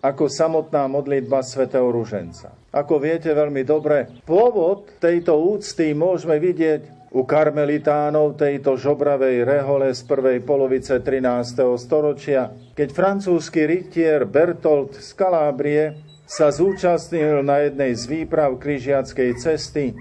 ako 0.01 0.25
samotná 0.25 0.89
modlitba 0.89 1.45
svätého 1.45 1.85
Ruženca. 1.93 2.57
Ako 2.73 2.97
viete 2.97 3.29
veľmi 3.29 3.61
dobre, 3.61 4.09
pôvod 4.25 4.97
tejto 4.97 5.37
úcty 5.37 5.93
môžeme 5.93 6.41
vidieť 6.41 7.13
u 7.13 7.21
karmelitánov 7.27 8.39
tejto 8.39 8.79
žobravej 8.81 9.45
rehole 9.45 9.93
z 9.93 10.01
prvej 10.09 10.41
polovice 10.41 10.97
13. 10.97 11.77
storočia, 11.77 12.49
keď 12.73 12.89
francúzsky 12.89 13.67
rytier 13.69 14.25
Bertolt 14.25 14.97
z 14.97 15.11
Kalábrie 15.13 16.01
sa 16.25 16.49
zúčastnil 16.49 17.43
na 17.43 17.67
jednej 17.67 17.93
z 17.93 18.03
výprav 18.07 18.55
križiackej 18.57 19.29
cesty, 19.37 19.91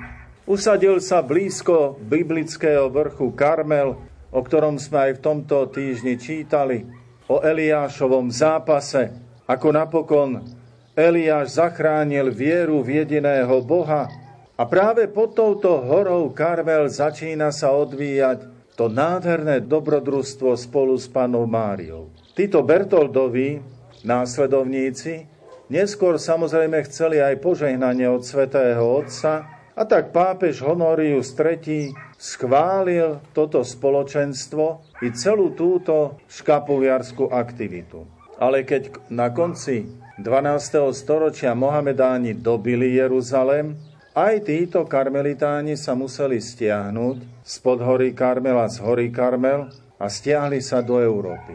usadil 0.47 1.03
sa 1.03 1.21
blízko 1.21 1.99
biblického 1.99 2.89
vrchu 2.89 3.35
Karmel, 3.35 3.99
o 4.31 4.41
ktorom 4.41 4.79
sme 4.79 5.11
aj 5.11 5.13
v 5.19 5.25
tomto 5.27 5.67
týždni 5.75 6.15
čítali, 6.15 6.87
o 7.27 7.43
Eliášovom 7.43 8.31
zápase, 8.31 9.30
ako 9.51 9.75
napokon 9.75 10.47
Eliáš 10.95 11.59
zachránil 11.59 12.31
vieru 12.31 12.87
v 12.87 13.03
jediného 13.03 13.59
Boha 13.67 14.07
a 14.55 14.63
práve 14.63 15.11
pod 15.11 15.35
touto 15.35 15.83
horou 15.83 16.31
Karvel 16.31 16.87
začína 16.87 17.51
sa 17.51 17.75
odvíjať 17.75 18.47
to 18.79 18.87
nádherné 18.87 19.59
dobrodružstvo 19.67 20.55
spolu 20.55 20.95
s 20.95 21.11
panou 21.11 21.51
Máriou. 21.51 22.15
Títo 22.39 22.63
Bertoldovi, 22.63 23.59
následovníci, 24.07 25.27
neskôr 25.67 26.23
samozrejme 26.23 26.87
chceli 26.87 27.19
aj 27.19 27.43
požehnanie 27.43 28.07
od 28.07 28.23
svätého 28.23 29.03
Otca 29.03 29.51
a 29.75 29.83
tak 29.83 30.15
pápež 30.15 30.63
Honorius 30.63 31.35
III 31.35 31.91
schválil 32.15 33.19
toto 33.35 33.67
spoločenstvo 33.67 34.87
i 35.03 35.11
celú 35.11 35.59
túto 35.59 36.23
škapuliarskú 36.31 37.35
aktivitu. 37.35 38.20
Ale 38.41 38.65
keď 38.65 39.13
na 39.13 39.29
konci 39.37 39.85
12. 40.17 40.97
storočia 40.97 41.53
Mohamedáni 41.53 42.41
dobili 42.41 42.97
Jeruzalem, 42.97 43.77
aj 44.17 44.49
títo 44.49 44.89
karmelitáni 44.89 45.77
sa 45.77 45.93
museli 45.93 46.41
stiahnuť 46.41 47.45
spod 47.45 47.79
hory 47.85 48.17
Karmel 48.17 48.59
a 48.59 48.67
z 48.67 48.81
hory 48.81 49.13
Karmel 49.13 49.69
a 50.01 50.07
stiahli 50.09 50.65
sa 50.65 50.81
do 50.81 50.99
Európy. 50.99 51.55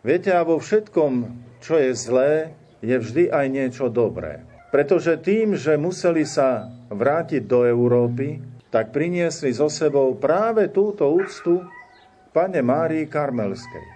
Viete, 0.00 0.32
a 0.32 0.46
vo 0.46 0.62
všetkom, 0.62 1.12
čo 1.60 1.76
je 1.76 1.92
zlé, 1.92 2.32
je 2.80 2.96
vždy 2.96 3.28
aj 3.28 3.46
niečo 3.50 3.92
dobré. 3.92 4.40
Pretože 4.70 5.18
tým, 5.18 5.58
že 5.58 5.74
museli 5.74 6.22
sa 6.22 6.70
vrátiť 6.88 7.42
do 7.44 7.66
Európy, 7.66 8.38
tak 8.70 8.94
priniesli 8.94 9.50
so 9.50 9.66
sebou 9.66 10.14
práve 10.14 10.70
túto 10.70 11.10
úctu 11.10 11.58
pane 12.30 12.62
Márii 12.62 13.10
Karmelskej. 13.10 13.89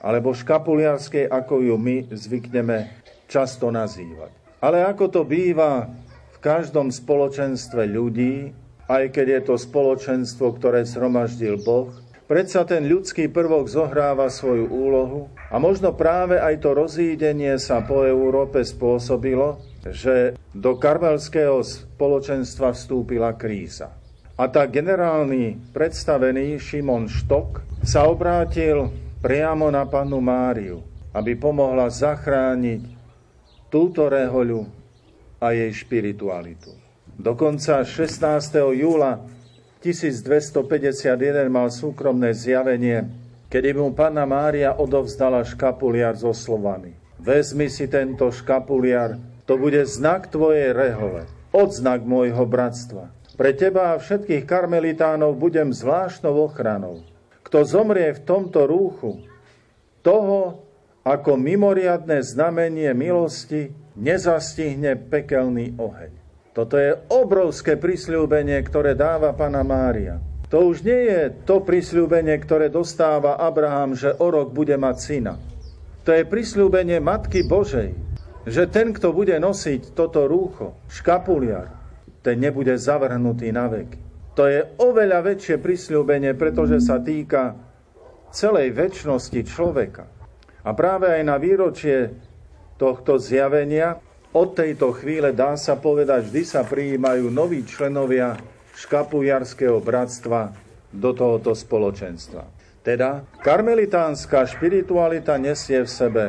Alebo 0.00 0.32
škapuliarskej, 0.32 1.28
ako 1.28 1.60
ju 1.60 1.76
my 1.76 2.08
zvykneme 2.08 2.88
často 3.28 3.68
nazývať. 3.68 4.32
Ale 4.60 4.84
ako 4.84 5.04
to 5.08 5.22
býva 5.24 5.88
v 6.34 6.38
každom 6.40 6.88
spoločenstve 6.88 7.88
ľudí, 7.88 8.52
aj 8.90 9.14
keď 9.14 9.26
je 9.28 9.40
to 9.46 9.54
spoločenstvo, 9.54 10.56
ktoré 10.58 10.82
zhromaždil 10.82 11.62
Boh, 11.62 11.94
predsa 12.26 12.66
ten 12.66 12.90
ľudský 12.90 13.30
prvok 13.30 13.70
zohráva 13.70 14.26
svoju 14.26 14.66
úlohu 14.66 15.30
a 15.50 15.56
možno 15.62 15.94
práve 15.94 16.38
aj 16.42 16.58
to 16.58 16.74
rozídenie 16.74 17.54
sa 17.62 17.82
po 17.86 18.02
Európe 18.02 18.66
spôsobilo, 18.66 19.62
že 19.86 20.34
do 20.52 20.76
karmelského 20.76 21.62
spoločenstva 21.62 22.74
vstúpila 22.74 23.32
kríza. 23.38 23.94
A 24.40 24.48
tak 24.48 24.72
generálny 24.72 25.72
predstavený 25.76 26.56
Šimon 26.56 27.12
Štok 27.12 27.60
sa 27.84 28.08
obrátil 28.08 28.88
priamo 29.20 29.68
na 29.68 29.84
panu 29.84 30.18
Máriu, 30.24 30.80
aby 31.12 31.36
pomohla 31.36 31.92
zachrániť 31.92 32.82
túto 33.68 34.08
rehoľu 34.08 34.64
a 35.36 35.52
jej 35.52 35.70
špiritualitu. 35.72 36.72
Dokonca 37.20 37.84
16. 37.84 38.16
júla 38.80 39.20
1251 39.84 41.52
mal 41.52 41.68
súkromné 41.68 42.32
zjavenie, 42.32 43.08
kedy 43.52 43.76
mu 43.76 43.92
panna 43.92 44.24
Mária 44.24 44.72
odovzdala 44.72 45.44
škapuliar 45.44 46.16
so 46.16 46.32
slovami. 46.32 46.96
Vezmi 47.20 47.68
si 47.68 47.84
tento 47.92 48.32
škapuliar, 48.32 49.20
to 49.44 49.60
bude 49.60 49.84
znak 49.84 50.32
tvojej 50.32 50.72
rehole, 50.72 51.28
odznak 51.52 52.08
môjho 52.08 52.48
bratstva. 52.48 53.12
Pre 53.36 53.52
teba 53.56 53.96
a 53.96 54.00
všetkých 54.00 54.48
karmelitánov 54.48 55.36
budem 55.36 55.72
zvláštnou 55.72 56.48
ochranou. 56.48 57.04
Kto 57.50 57.66
zomrie 57.66 58.14
v 58.14 58.22
tomto 58.22 58.62
rúchu, 58.62 59.26
toho 60.06 60.62
ako 61.02 61.34
mimoriadne 61.34 62.22
znamenie 62.22 62.94
milosti 62.94 63.74
nezastihne 63.98 64.94
pekelný 65.10 65.74
oheň. 65.74 66.14
Toto 66.54 66.78
je 66.78 66.94
obrovské 67.10 67.74
prisľúbenie, 67.74 68.54
ktoré 68.62 68.94
dáva 68.94 69.34
Pana 69.34 69.66
Mária. 69.66 70.22
To 70.46 70.70
už 70.70 70.86
nie 70.86 71.10
je 71.10 71.30
to 71.42 71.66
prisľúbenie, 71.66 72.38
ktoré 72.38 72.70
dostáva 72.70 73.34
Abraham, 73.42 73.98
že 73.98 74.14
o 74.14 74.30
rok 74.30 74.54
bude 74.54 74.78
mať 74.78 74.96
syna. 75.02 75.34
To 76.06 76.14
je 76.14 76.22
prisľúbenie 76.22 77.02
Matky 77.02 77.50
Božej, 77.50 77.98
že 78.46 78.70
ten, 78.70 78.94
kto 78.94 79.10
bude 79.10 79.34
nosiť 79.34 79.90
toto 79.98 80.30
rúcho, 80.30 80.78
škapuliar, 80.86 81.66
ten 82.22 82.38
nebude 82.38 82.78
zavrhnutý 82.78 83.50
na 83.50 83.66
veky. 83.66 84.09
To 84.40 84.48
je 84.48 84.64
oveľa 84.80 85.20
väčšie 85.20 85.60
prisľúbenie, 85.60 86.32
pretože 86.32 86.80
sa 86.80 86.96
týka 86.96 87.60
celej 88.32 88.72
väčšnosti 88.72 89.36
človeka. 89.44 90.08
A 90.64 90.72
práve 90.72 91.12
aj 91.12 91.28
na 91.28 91.36
výročie 91.36 92.16
tohto 92.80 93.20
zjavenia 93.20 94.00
od 94.32 94.56
tejto 94.56 94.96
chvíle 94.96 95.36
dá 95.36 95.60
sa 95.60 95.76
povedať, 95.76 96.32
vždy 96.32 96.42
sa 96.48 96.64
prijímajú 96.64 97.28
noví 97.28 97.68
členovia 97.68 98.40
škapujarského 98.80 99.76
bratstva 99.84 100.56
do 100.88 101.12
tohoto 101.12 101.52
spoločenstva. 101.52 102.48
Teda 102.80 103.28
karmelitánska 103.44 104.48
špiritualita 104.56 105.36
nesie 105.36 105.84
v 105.84 105.90
sebe 105.92 106.24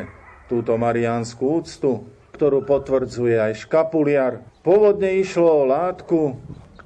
túto 0.52 0.76
mariánsku 0.76 1.64
úctu, 1.64 2.04
ktorú 2.36 2.68
potvrdzuje 2.68 3.40
aj 3.40 3.64
škapuliar. 3.64 4.44
Pôvodne 4.68 5.16
išlo 5.16 5.64
o 5.64 5.64
látku, 5.64 6.36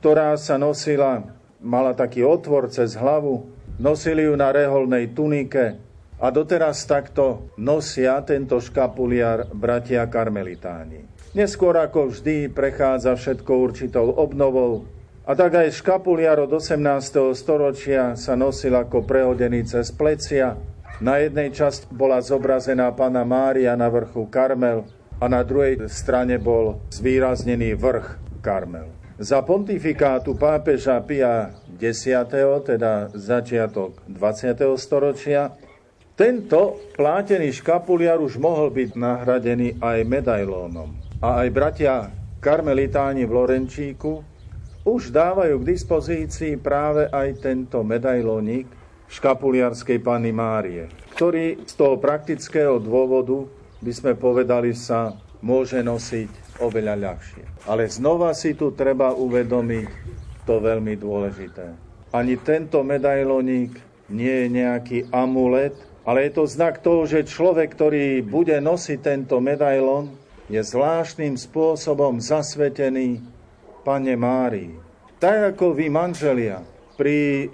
ktorá 0.05 0.37
sa 0.37 0.61
nosila, 0.61 1.25
mala 1.57 1.97
taký 1.97 2.21
otvor 2.21 2.69
cez 2.69 2.93
hlavu, 2.93 3.49
nosili 3.81 4.29
ju 4.29 4.37
na 4.37 4.53
reholnej 4.53 5.17
tunike 5.17 5.81
a 6.21 6.29
doteraz 6.29 6.85
takto 6.85 7.49
nosia 7.57 8.21
tento 8.21 8.61
škapuliar 8.61 9.49
bratia 9.49 10.05
karmelitáni. 10.05 11.09
Neskôr 11.33 11.73
ako 11.81 12.13
vždy 12.13 12.53
prechádza 12.53 13.17
všetko 13.17 13.49
určitou 13.49 14.13
obnovou, 14.13 14.85
a 15.25 15.33
tak 15.33 15.57
aj 15.57 15.73
škapuliar 15.73 16.37
od 16.37 16.53
18. 16.53 17.33
storočia 17.33 18.13
sa 18.13 18.37
nosil 18.37 18.77
ako 18.77 19.09
prehodený 19.09 19.65
cez 19.65 19.89
plecia. 19.89 20.53
Na 21.01 21.17
jednej 21.17 21.49
časti 21.49 21.89
bola 21.89 22.21
zobrazená 22.21 22.93
pána 22.93 23.25
Mária 23.25 23.73
na 23.73 23.89
vrchu 23.89 24.29
Karmel 24.29 24.85
a 25.17 25.25
na 25.25 25.41
druhej 25.41 25.89
strane 25.89 26.37
bol 26.37 26.77
zvýraznený 26.93 27.73
vrch 27.73 28.21
Karmel. 28.45 29.04
Za 29.15 29.39
pontifikátu 29.47 30.35
pápeža 30.35 30.99
Pia 30.99 31.47
X, 31.79 32.03
teda 32.67 33.07
začiatok 33.15 34.03
20. 34.11 34.75
storočia, 34.75 35.55
tento 36.19 36.83
plátený 36.99 37.55
škapuliar 37.55 38.19
už 38.19 38.35
mohol 38.35 38.75
byť 38.75 38.91
nahradený 38.99 39.79
aj 39.79 40.03
medailónom. 40.03 40.99
A 41.23 41.47
aj 41.47 41.49
bratia 41.55 42.11
karmelitáni 42.43 43.23
v 43.23 43.31
Lorenčíku 43.39 44.19
už 44.83 45.15
dávajú 45.15 45.63
k 45.63 45.69
dispozícii 45.79 46.59
práve 46.59 47.07
aj 47.07 47.39
tento 47.39 47.87
medailónik 47.87 48.67
škapuliarskej 49.07 50.03
Panny 50.03 50.35
Márie, 50.35 50.91
ktorý 51.15 51.63
z 51.63 51.73
toho 51.79 51.95
praktického 52.03 52.83
dôvodu, 52.83 53.47
by 53.79 53.91
sme 53.95 54.11
povedali, 54.19 54.75
sa 54.75 55.15
môže 55.39 55.79
nosiť 55.79 56.44
oveľa 56.59 56.95
ľahšie. 56.95 57.43
Ale 57.67 57.89
znova 57.89 58.31
si 58.31 58.55
tu 58.55 58.71
treba 58.71 59.11
uvedomiť 59.11 59.89
to 60.45 60.61
veľmi 60.61 60.93
dôležité. 60.95 61.65
Ani 62.15 62.39
tento 62.39 62.79
medailónik 62.85 63.75
nie 64.07 64.45
je 64.45 64.47
nejaký 64.47 64.99
amulet, 65.11 65.75
ale 66.05 66.29
je 66.29 66.31
to 66.37 66.43
znak 66.45 66.85
toho, 66.85 67.09
že 67.09 67.25
človek, 67.25 67.73
ktorý 67.73 68.21
bude 68.21 68.55
nosiť 68.61 68.99
tento 69.01 69.41
medailón, 69.41 70.13
je 70.45 70.61
zvláštnym 70.61 71.33
spôsobom 71.33 72.21
zasvetený 72.21 73.25
Pane 73.81 74.13
Márii. 74.13 74.77
Tak 75.17 75.57
ako 75.57 75.73
vy, 75.73 75.89
manželia, 75.89 76.61
pri 76.93 77.49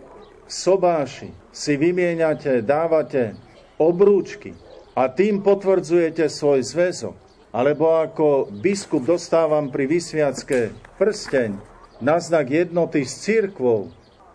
sobáši 0.51 1.31
si 1.55 1.79
vymieňate, 1.79 2.59
dávate 2.59 3.39
obrúčky 3.79 4.51
a 4.91 5.07
tým 5.07 5.39
potvrdzujete 5.39 6.27
svoj 6.27 6.67
zväzok, 6.67 7.15
alebo 7.51 7.99
ako 7.99 8.47
biskup 8.47 9.03
dostávam 9.03 9.67
pri 9.67 9.87
vysviacke 9.87 10.71
prsteň 10.95 11.59
na 11.99 12.17
znak 12.17 12.49
jednoty 12.49 13.03
s 13.03 13.27
církvou, 13.27 13.91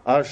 až 0.07 0.29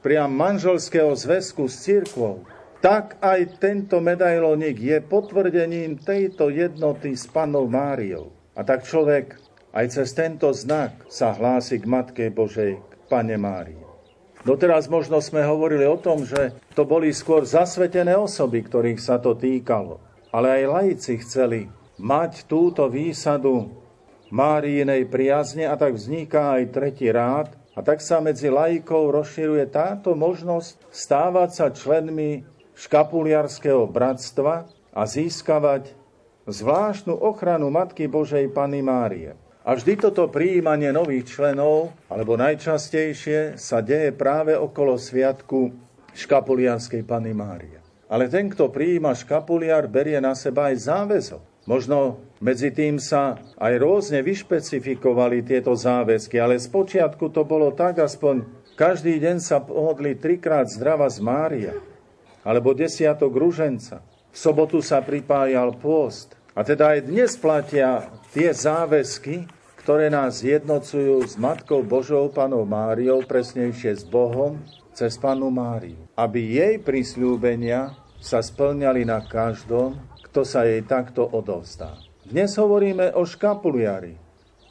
priam 0.00 0.32
manželského 0.32 1.12
zväzku 1.12 1.68
s 1.68 1.84
církvou, 1.84 2.46
tak 2.80 3.20
aj 3.20 3.60
tento 3.60 4.00
medailónik 4.00 4.80
je 4.80 4.98
potvrdením 5.04 6.00
tejto 6.00 6.48
jednoty 6.48 7.12
s 7.12 7.28
panou 7.28 7.68
Máriou. 7.68 8.32
A 8.56 8.64
tak 8.64 8.88
človek 8.88 9.36
aj 9.76 10.00
cez 10.00 10.16
tento 10.16 10.48
znak 10.56 11.04
sa 11.12 11.36
hlási 11.36 11.76
k 11.76 11.84
Matke 11.84 12.24
Božej, 12.32 12.80
k 12.80 12.94
Pane 13.12 13.36
Márii. 13.36 13.84
Doteraz 14.40 14.88
možno 14.88 15.20
sme 15.20 15.44
hovorili 15.44 15.84
o 15.84 16.00
tom, 16.00 16.24
že 16.24 16.56
to 16.72 16.88
boli 16.88 17.12
skôr 17.12 17.44
zasvetené 17.44 18.16
osoby, 18.16 18.64
ktorých 18.64 18.96
sa 18.96 19.20
to 19.20 19.36
týkalo. 19.36 20.00
Ale 20.32 20.64
aj 20.64 20.72
laici 20.72 21.20
chceli 21.20 21.68
mať 22.00 22.48
túto 22.48 22.88
výsadu 22.88 23.76
Máriinej 24.30 25.10
priazne 25.10 25.66
a 25.66 25.74
tak 25.74 25.98
vzniká 25.98 26.56
aj 26.56 26.70
tretí 26.70 27.10
rád. 27.10 27.50
A 27.74 27.82
tak 27.82 28.02
sa 28.02 28.22
medzi 28.22 28.50
laikou 28.50 29.10
rozširuje 29.10 29.66
táto 29.70 30.14
možnosť 30.14 30.78
stávať 30.90 31.50
sa 31.50 31.66
členmi 31.70 32.46
škapuliarského 32.78 33.90
bratstva 33.90 34.70
a 34.90 35.02
získavať 35.06 35.94
zvláštnu 36.46 37.14
ochranu 37.14 37.70
Matky 37.70 38.06
Božej 38.10 38.50
Pany 38.50 38.82
Márie. 38.82 39.34
A 39.66 39.76
vždy 39.76 39.98
toto 39.98 40.26
prijímanie 40.32 40.90
nových 40.90 41.36
členov, 41.36 41.94
alebo 42.08 42.34
najčastejšie, 42.38 43.60
sa 43.60 43.84
deje 43.84 44.10
práve 44.16 44.56
okolo 44.56 44.96
sviatku 44.96 45.74
škapuliarskej 46.16 47.02
Pany 47.06 47.34
Márie. 47.36 47.78
Ale 48.10 48.26
ten, 48.26 48.50
kto 48.50 48.70
prijíma 48.72 49.14
škapuliar, 49.14 49.86
berie 49.86 50.18
na 50.18 50.34
seba 50.34 50.74
aj 50.74 50.76
záväzok. 50.90 51.49
Možno 51.68 52.24
medzi 52.40 52.72
tým 52.72 52.96
sa 52.96 53.36
aj 53.60 53.74
rôzne 53.76 54.24
vyšpecifikovali 54.24 55.44
tieto 55.44 55.76
záväzky, 55.76 56.40
ale 56.40 56.56
spočiatku 56.56 57.28
to 57.28 57.44
bolo 57.44 57.68
tak, 57.76 58.00
aspoň 58.00 58.48
každý 58.80 59.20
deň 59.20 59.36
sa 59.44 59.60
modli 59.60 60.16
trikrát 60.16 60.64
zdrava 60.64 61.04
z 61.12 61.20
Mária, 61.20 61.74
alebo 62.40 62.72
desiatok 62.72 63.36
ruženca. 63.36 64.00
V 64.32 64.36
sobotu 64.40 64.80
sa 64.80 65.04
pripájal 65.04 65.76
pôst. 65.76 66.32
A 66.56 66.64
teda 66.64 66.96
aj 66.96 67.12
dnes 67.12 67.36
platia 67.36 68.08
tie 68.32 68.50
záväzky, 68.50 69.44
ktoré 69.84 70.08
nás 70.08 70.40
jednocujú 70.40 71.24
s 71.24 71.36
Matkou 71.36 71.84
Božou 71.84 72.32
Panou 72.32 72.64
Máriou, 72.64 73.20
presnejšie 73.24 74.00
s 74.00 74.04
Bohom, 74.04 74.60
cez 74.96 75.16
Panu 75.16 75.48
Máriu. 75.48 75.96
Aby 76.16 76.60
jej 76.60 76.76
prisľúbenia 76.80 77.96
sa 78.20 78.44
splňali 78.44 79.08
na 79.08 79.24
každom, 79.24 79.96
kto 80.30 80.46
sa 80.46 80.62
jej 80.62 80.86
takto 80.86 81.26
odovzdá. 81.26 81.98
Dnes 82.22 82.54
hovoríme 82.54 83.12
o 83.18 83.26
škapuliari, 83.26 84.14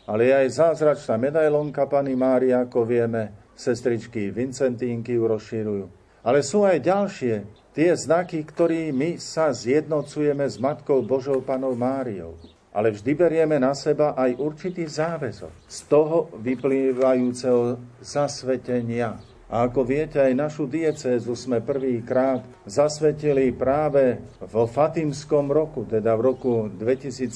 ale 0.08 0.22
je 0.32 0.34
aj 0.34 0.48
zázračná 0.56 1.20
medailonka 1.20 1.84
Pany 1.86 2.16
Mária, 2.16 2.64
ako 2.64 2.88
vieme, 2.88 3.36
sestričky 3.60 4.32
Vincentínky 4.32 5.20
ju 5.20 5.28
rozširujú. 5.28 5.86
Ale 6.24 6.40
sú 6.42 6.64
aj 6.64 6.80
ďalšie, 6.80 7.36
tie 7.76 7.92
znaky, 7.92 8.48
ktorými 8.48 9.20
sa 9.20 9.52
zjednocujeme 9.52 10.48
s 10.48 10.56
Matkou 10.56 11.04
Božou 11.04 11.44
Panou 11.44 11.76
Máriou 11.76 12.40
ale 12.70 12.94
vždy 12.94 13.12
berieme 13.18 13.58
na 13.58 13.74
seba 13.74 14.14
aj 14.14 14.38
určitý 14.38 14.86
záväzok 14.86 15.54
z 15.66 15.80
toho 15.90 16.30
vyplývajúceho 16.38 17.82
zasvetenia. 18.00 19.18
A 19.50 19.66
ako 19.66 19.82
viete, 19.82 20.22
aj 20.22 20.38
našu 20.38 20.70
diecézu 20.70 21.34
sme 21.34 21.58
prvýkrát 21.58 22.46
zasvetili 22.70 23.50
práve 23.50 24.22
vo 24.46 24.70
Fatimskom 24.70 25.50
roku, 25.50 25.90
teda 25.90 26.14
v 26.14 26.22
roku 26.22 26.54
2017. 26.70 27.34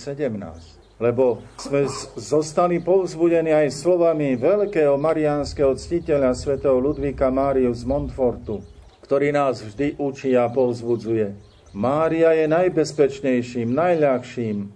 lebo 1.01 1.41
sme 1.57 1.89
zostali 2.15 2.79
povzbudení 2.79 3.49
aj 3.49 3.73
slovami 3.73 4.37
veľkého 4.37 4.93
mariánskeho 4.93 5.73
ctiteľa 5.73 6.37
svätého 6.37 6.77
Ludvíka 6.77 7.33
Máriu 7.33 7.73
z 7.73 7.81
Montfortu, 7.83 8.61
ktorý 9.01 9.33
nás 9.33 9.65
vždy 9.65 9.97
učí 9.97 10.37
a 10.37 10.47
povzbudzuje. 10.53 11.33
Mária 11.73 12.37
je 12.37 12.45
najbezpečnejším, 12.45 13.73
najľahším, 13.73 14.69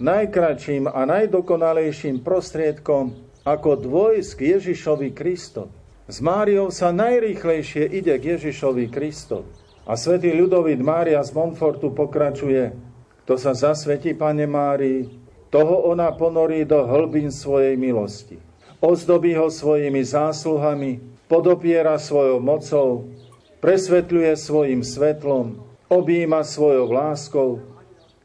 najkračším 0.00 0.88
a 0.88 1.04
najdokonalejším 1.04 2.24
prostriedkom, 2.24 3.12
ako 3.44 3.70
dvojsť 3.76 4.30
k 4.34 4.40
Ježišovi 4.56 5.12
Kristovi. 5.12 5.77
S 6.08 6.24
Máriou 6.24 6.72
sa 6.72 6.88
najrýchlejšie 6.88 7.84
ide 7.84 8.16
k 8.16 8.40
Ježišovi 8.40 8.88
Kristovi. 8.88 9.44
A 9.84 9.92
svätý 9.92 10.32
ľudovit 10.32 10.80
Mária 10.80 11.20
z 11.20 11.36
Montfortu 11.36 11.92
pokračuje, 11.92 12.72
kto 13.28 13.36
sa 13.36 13.52
zasvetí 13.52 14.16
Pane 14.16 14.48
Márii, 14.48 15.04
toho 15.52 15.84
ona 15.84 16.08
ponorí 16.16 16.64
do 16.64 16.80
hlbín 16.88 17.28
svojej 17.28 17.76
milosti. 17.76 18.40
Ozdobí 18.80 19.36
ho 19.36 19.52
svojimi 19.52 20.00
zásluhami, 20.00 21.04
podopiera 21.28 22.00
svojou 22.00 22.40
mocou, 22.40 23.12
presvetľuje 23.60 24.32
svojim 24.32 24.80
svetlom, 24.80 25.60
objíma 25.92 26.40
svojou 26.40 26.88
láskou, 26.88 27.50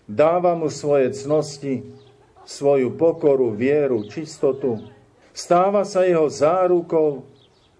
dáva 0.08 0.56
mu 0.56 0.72
svoje 0.72 1.12
cnosti, 1.12 1.84
svoju 2.48 2.96
pokoru, 2.96 3.52
vieru, 3.52 4.08
čistotu, 4.08 4.88
stáva 5.36 5.84
sa 5.84 6.08
jeho 6.08 6.32
zárukou, 6.32 7.33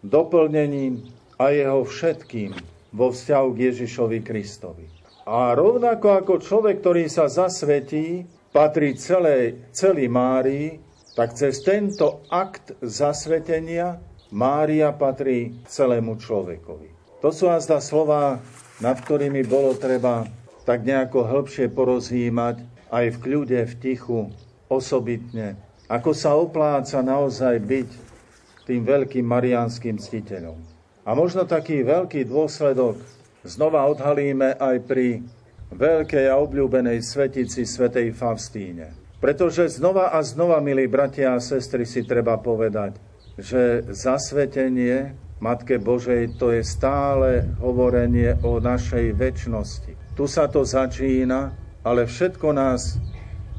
doplnením 0.04 1.08
a 1.40 1.50
jeho 1.50 1.88
všetkým 1.88 2.52
vo 2.94 3.10
vzťahu 3.10 3.48
k 3.56 3.62
Ježišovi 3.74 4.20
Kristovi. 4.22 4.86
A 5.24 5.56
rovnako 5.56 6.20
ako 6.20 6.34
človek, 6.44 6.84
ktorý 6.84 7.08
sa 7.08 7.32
zasvetí, 7.32 8.28
patrí 8.52 8.94
celej, 9.00 9.72
celý 9.72 10.12
Márii, 10.12 10.78
tak 11.16 11.34
cez 11.34 11.64
tento 11.64 12.22
akt 12.28 12.76
zasvetenia 12.84 13.98
Mária 14.34 14.92
patrí 14.92 15.56
celému 15.66 16.20
človekovi. 16.20 17.22
To 17.24 17.32
sú 17.32 17.48
azda 17.48 17.80
slova, 17.80 18.44
nad 18.84 19.00
ktorými 19.00 19.48
bolo 19.48 19.78
treba 19.80 20.28
tak 20.68 20.84
nejako 20.84 21.24
hĺbšie 21.24 21.72
porozímať 21.72 22.60
aj 22.92 23.06
v 23.16 23.18
kľude, 23.24 23.60
v 23.64 23.74
tichu, 23.80 24.20
osobitne. 24.68 25.56
Ako 25.88 26.12
sa 26.12 26.36
opláca 26.36 27.00
naozaj 27.00 27.62
byť 27.64 27.90
tým 28.64 28.84
veľkým 28.88 29.26
marianským 29.28 30.00
ctiteľom. 30.00 30.58
A 31.04 31.12
možno 31.12 31.44
taký 31.44 31.84
veľký 31.84 32.28
dôsledok 32.28 32.96
znova 33.44 33.84
odhalíme 33.92 34.56
aj 34.56 34.76
pri 34.88 35.20
veľkej 35.76 36.26
a 36.32 36.40
obľúbenej 36.40 37.04
svetici 37.04 37.68
svätej 37.68 38.16
Faustíne. 38.16 38.96
Pretože 39.20 39.72
znova 39.80 40.12
a 40.16 40.20
znova, 40.24 40.60
milí 40.60 40.88
bratia 40.88 41.36
a 41.36 41.44
sestry, 41.44 41.88
si 41.88 42.04
treba 42.04 42.40
povedať, 42.40 43.00
že 43.40 43.84
zasvetenie 43.88 45.16
Matke 45.44 45.76
Božej 45.76 46.40
to 46.40 46.56
je 46.56 46.64
stále 46.64 47.44
hovorenie 47.60 48.40
o 48.48 48.64
našej 48.64 49.12
väčšnosti. 49.16 49.92
Tu 50.16 50.24
sa 50.28 50.48
to 50.48 50.64
začína, 50.64 51.52
ale 51.84 52.08
všetko 52.08 52.48
nás 52.56 52.96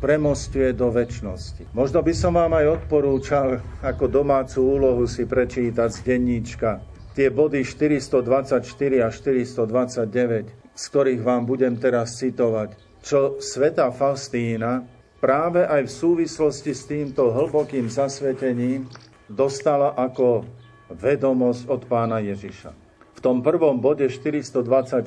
premostuje 0.05 0.77
do 0.77 0.93
väčšnosti. 0.93 1.73
Možno 1.73 2.05
by 2.05 2.13
som 2.13 2.37
vám 2.37 2.53
aj 2.53 2.85
odporúčal 2.85 3.65
ako 3.81 4.05
domácu 4.05 4.61
úlohu 4.61 5.09
si 5.09 5.25
prečítať 5.25 5.89
z 5.89 6.01
denníčka 6.05 6.85
tie 7.15 7.31
body 7.31 7.63
424 7.63 8.61
a 9.01 9.09
429, 9.09 10.75
z 10.75 10.85
ktorých 10.91 11.23
vám 11.23 11.47
budem 11.47 11.79
teraz 11.79 12.19
citovať, 12.19 12.75
čo 13.01 13.39
sveta 13.39 13.95
Faustína 13.95 14.83
práve 15.23 15.63
aj 15.63 15.87
v 15.87 15.93
súvislosti 15.95 16.75
s 16.75 16.91
týmto 16.91 17.31
hlbokým 17.31 17.87
zasvetením 17.87 18.91
dostala 19.31 19.95
ako 19.95 20.43
vedomosť 20.91 21.71
od 21.71 21.83
pána 21.87 22.19
Ježiša. 22.21 22.71
V 23.15 23.21
tom 23.23 23.41
prvom 23.41 23.79
bode 23.81 24.11
424 24.11 25.07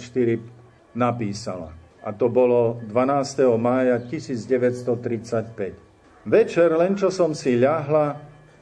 napísala, 0.96 1.76
a 2.08 2.16
to 2.16 2.32
bolo 2.32 2.80
12. 2.88 3.44
mája 3.60 4.00
1935. 4.00 5.76
Večer, 6.24 6.72
len 6.72 6.96
čo 6.96 7.12
som 7.12 7.36
si 7.36 7.60
ľahla, 7.60 8.16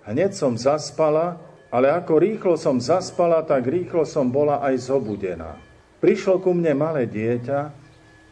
hneď 0.10 0.34
som 0.34 0.58
zaspala, 0.58 1.38
ale 1.69 1.93
ako 1.93 2.17
rýchlo 2.17 2.58
som 2.58 2.81
zaspala, 2.81 3.45
tak 3.45 3.69
rýchlo 3.69 4.01
som 4.01 4.34
bola 4.34 4.65
aj 4.65 4.89
zobudená. 4.89 5.62
Prišlo 6.01 6.41
ku 6.41 6.58
mne 6.58 6.73
malé 6.73 7.05
dieťa 7.05 7.60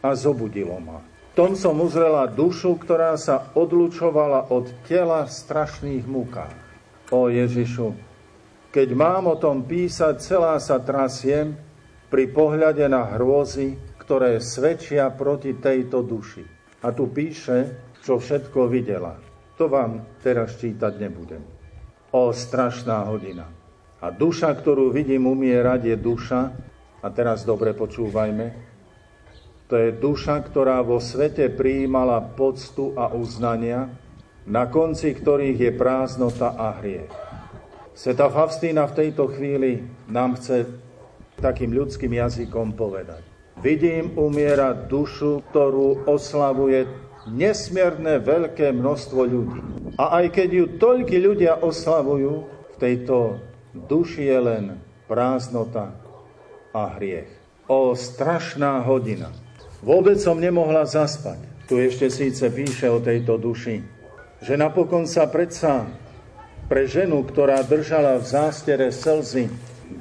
a 0.02 0.08
zobudilo 0.18 0.82
ma. 0.82 0.98
V 1.30 1.38
tom 1.38 1.54
som 1.54 1.78
uzrela 1.78 2.26
dušu, 2.26 2.74
ktorá 2.82 3.14
sa 3.14 3.54
odlučovala 3.54 4.50
od 4.50 4.66
tela 4.86 5.26
v 5.26 5.30
strašných 5.30 6.06
mukách. 6.10 6.54
O 7.14 7.30
Ježišu, 7.30 7.94
keď 8.74 8.88
mám 8.98 9.30
o 9.30 9.38
tom 9.38 9.62
písať, 9.62 10.18
celá 10.18 10.58
sa 10.58 10.82
trasiem 10.82 11.54
pri 12.10 12.30
pohľade 12.30 12.86
na 12.90 13.06
hrôzy, 13.14 13.78
ktoré 14.04 14.36
svedčia 14.38 15.08
proti 15.08 15.56
tejto 15.56 16.04
duši. 16.04 16.44
A 16.84 16.92
tu 16.92 17.08
píše, 17.08 17.72
čo 18.04 18.20
všetko 18.20 18.68
videla. 18.68 19.16
To 19.56 19.72
vám 19.72 20.20
teraz 20.20 20.60
čítať 20.60 20.92
nebudem. 21.00 21.40
O 22.12 22.28
strašná 22.30 23.08
hodina. 23.08 23.48
A 24.04 24.12
duša, 24.12 24.52
ktorú 24.52 24.92
vidím 24.92 25.24
umierať, 25.24 25.80
je 25.88 25.96
duša, 25.96 26.40
a 27.00 27.06
teraz 27.08 27.48
dobre 27.48 27.72
počúvajme. 27.72 28.52
To 29.72 29.74
je 29.80 29.96
duša, 29.96 30.44
ktorá 30.44 30.84
vo 30.84 31.00
svete 31.00 31.48
prijímala 31.48 32.20
poctu 32.20 32.92
a 33.00 33.08
uznania, 33.12 33.88
na 34.44 34.68
konci 34.68 35.16
ktorých 35.16 35.58
je 35.58 35.72
prázdnota 35.72 36.52
a 36.52 36.76
hriech. 36.80 37.08
Sveta 37.96 38.28
Favstína 38.28 38.84
v 38.84 38.96
tejto 39.00 39.32
chvíli 39.32 39.80
nám 40.12 40.36
chce 40.36 40.68
takým 41.40 41.72
ľudským 41.72 42.12
jazykom 42.12 42.76
povedať. 42.76 43.33
Vidím 43.64 44.12
umierať 44.20 44.92
dušu, 44.92 45.40
ktorú 45.48 46.04
oslavuje 46.04 46.84
nesmierne 47.32 48.20
veľké 48.20 48.76
množstvo 48.76 49.20
ľudí. 49.24 49.60
A 49.96 50.20
aj 50.20 50.36
keď 50.36 50.48
ju 50.52 50.64
toľky 50.76 51.16
ľudia 51.16 51.64
oslavujú, 51.64 52.44
v 52.44 52.76
tejto 52.76 53.40
duši 53.72 54.28
je 54.28 54.38
len 54.38 54.64
prázdnota 55.08 55.96
a 56.76 56.92
hriech. 57.00 57.32
O 57.64 57.96
strašná 57.96 58.84
hodina. 58.84 59.32
Vôbec 59.80 60.20
som 60.20 60.36
nemohla 60.36 60.84
zaspať. 60.84 61.40
Tu 61.64 61.80
ešte 61.80 62.12
síce 62.12 62.44
píše 62.52 62.92
o 62.92 63.00
tejto 63.00 63.40
duši, 63.40 63.80
že 64.44 64.60
napokon 64.60 65.08
sa 65.08 65.24
predsa 65.24 65.88
pre 66.68 66.84
ženu, 66.84 67.24
ktorá 67.24 67.64
držala 67.64 68.20
v 68.20 68.28
zástere 68.28 68.92
slzy, 68.92 69.48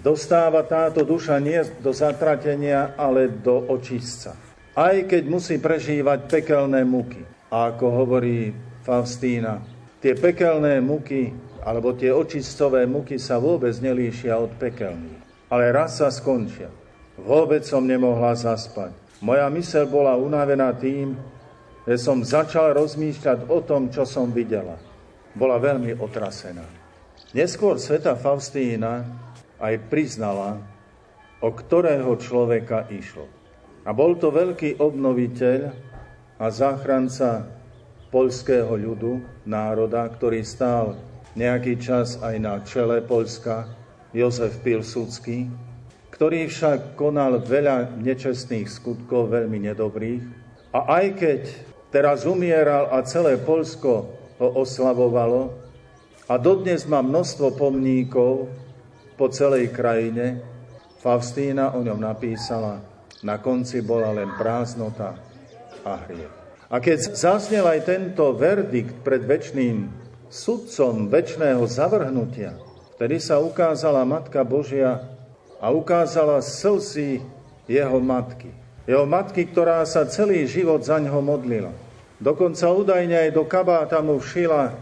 dostáva 0.01 0.63
táto 0.63 1.03
duša 1.03 1.39
nie 1.39 1.59
do 1.81 1.91
zatratenia, 1.91 2.95
ale 2.95 3.29
do 3.29 3.67
očistca. 3.69 4.35
Aj 4.73 4.95
keď 5.05 5.23
musí 5.29 5.61
prežívať 5.61 6.25
pekelné 6.29 6.81
muky. 6.81 7.21
A 7.53 7.69
ako 7.69 7.85
hovorí 8.01 8.49
Faustína, 8.81 9.61
tie 10.01 10.17
pekelné 10.17 10.81
muky 10.81 11.29
alebo 11.61 11.93
tie 11.93 12.09
očistové 12.09 12.89
muky 12.89 13.21
sa 13.21 13.37
vôbec 13.37 13.77
nelíšia 13.77 14.35
od 14.35 14.49
pekelných 14.57 15.23
ale 15.53 15.69
raz 15.69 16.01
sa 16.01 16.09
skončia. 16.09 16.73
Vôbec 17.13 17.61
som 17.61 17.85
nemohla 17.85 18.33
zaspať. 18.33 18.89
Moja 19.21 19.45
mysel 19.53 19.85
bola 19.85 20.17
unavená 20.17 20.73
tým, 20.73 21.13
že 21.85 22.01
som 22.01 22.25
začal 22.25 22.73
rozmýšľať 22.73 23.45
o 23.53 23.61
tom, 23.61 23.93
čo 23.93 24.01
som 24.01 24.33
videla. 24.33 24.81
Bola 25.37 25.61
veľmi 25.61 25.93
otrasená. 26.01 26.65
Neskôr 27.37 27.77
sveta 27.77 28.17
Faustína 28.17 29.05
aj 29.63 29.87
priznala, 29.87 30.59
o 31.39 31.47
ktorého 31.47 32.19
človeka 32.19 32.91
išlo. 32.91 33.31
A 33.87 33.95
bol 33.95 34.19
to 34.19 34.27
veľký 34.31 34.79
obnoviteľ 34.79 35.71
a 36.39 36.45
záchranca 36.51 37.47
poľského 38.11 38.75
ľudu, 38.75 39.23
národa, 39.47 40.03
ktorý 40.11 40.43
stál 40.43 40.99
nejaký 41.33 41.79
čas 41.79 42.19
aj 42.19 42.35
na 42.37 42.59
čele 42.61 42.99
Polska, 43.01 43.71
Jozef 44.13 44.61
Pilsudský, 44.61 45.49
ktorý 46.13 46.45
však 46.45 46.93
konal 46.93 47.41
veľa 47.41 47.97
nečestných 47.97 48.69
skutkov, 48.69 49.33
veľmi 49.33 49.57
nedobrých. 49.65 50.23
A 50.69 51.01
aj 51.01 51.05
keď 51.17 51.41
teraz 51.89 52.29
umieral 52.29 52.93
a 52.93 53.01
celé 53.01 53.41
Polsko 53.41 54.13
ho 54.37 54.47
oslavovalo, 54.61 55.57
a 56.31 56.39
dodnes 56.39 56.87
má 56.87 57.03
množstvo 57.03 57.59
pomníkov 57.59 58.47
po 59.15 59.29
celej 59.29 59.71
krajine, 59.73 60.41
Faustína 61.03 61.75
o 61.75 61.83
ňom 61.83 61.99
napísala, 61.99 62.79
na 63.23 63.39
konci 63.39 63.83
bola 63.83 64.15
len 64.15 64.31
prázdnota 64.39 65.19
a 65.83 65.99
hriech. 66.07 66.31
A 66.71 66.79
keď 66.79 67.13
zaznel 67.13 67.67
aj 67.67 67.85
tento 67.85 68.33
verdikt 68.33 69.03
pred 69.03 69.21
väčšným 69.23 69.91
sudcom 70.31 71.11
väčšného 71.11 71.61
zavrhnutia, 71.67 72.55
Vtedy 73.03 73.19
sa 73.19 73.41
ukázala 73.41 74.05
Matka 74.07 74.45
Božia 74.47 75.01
a 75.59 75.73
ukázala 75.73 76.39
slzy 76.39 77.19
jeho 77.67 77.99
matky. 77.99 78.47
Jeho 78.87 79.03
matky, 79.03 79.43
ktorá 79.49 79.83
sa 79.83 80.07
celý 80.07 80.47
život 80.47 80.79
za 80.85 81.03
ňo 81.03 81.19
modlila. 81.19 81.75
Dokonca 82.21 82.63
údajne 82.71 83.27
aj 83.27 83.29
do 83.35 83.43
kabáta 83.43 83.99
mu 83.99 84.23
všila 84.23 84.77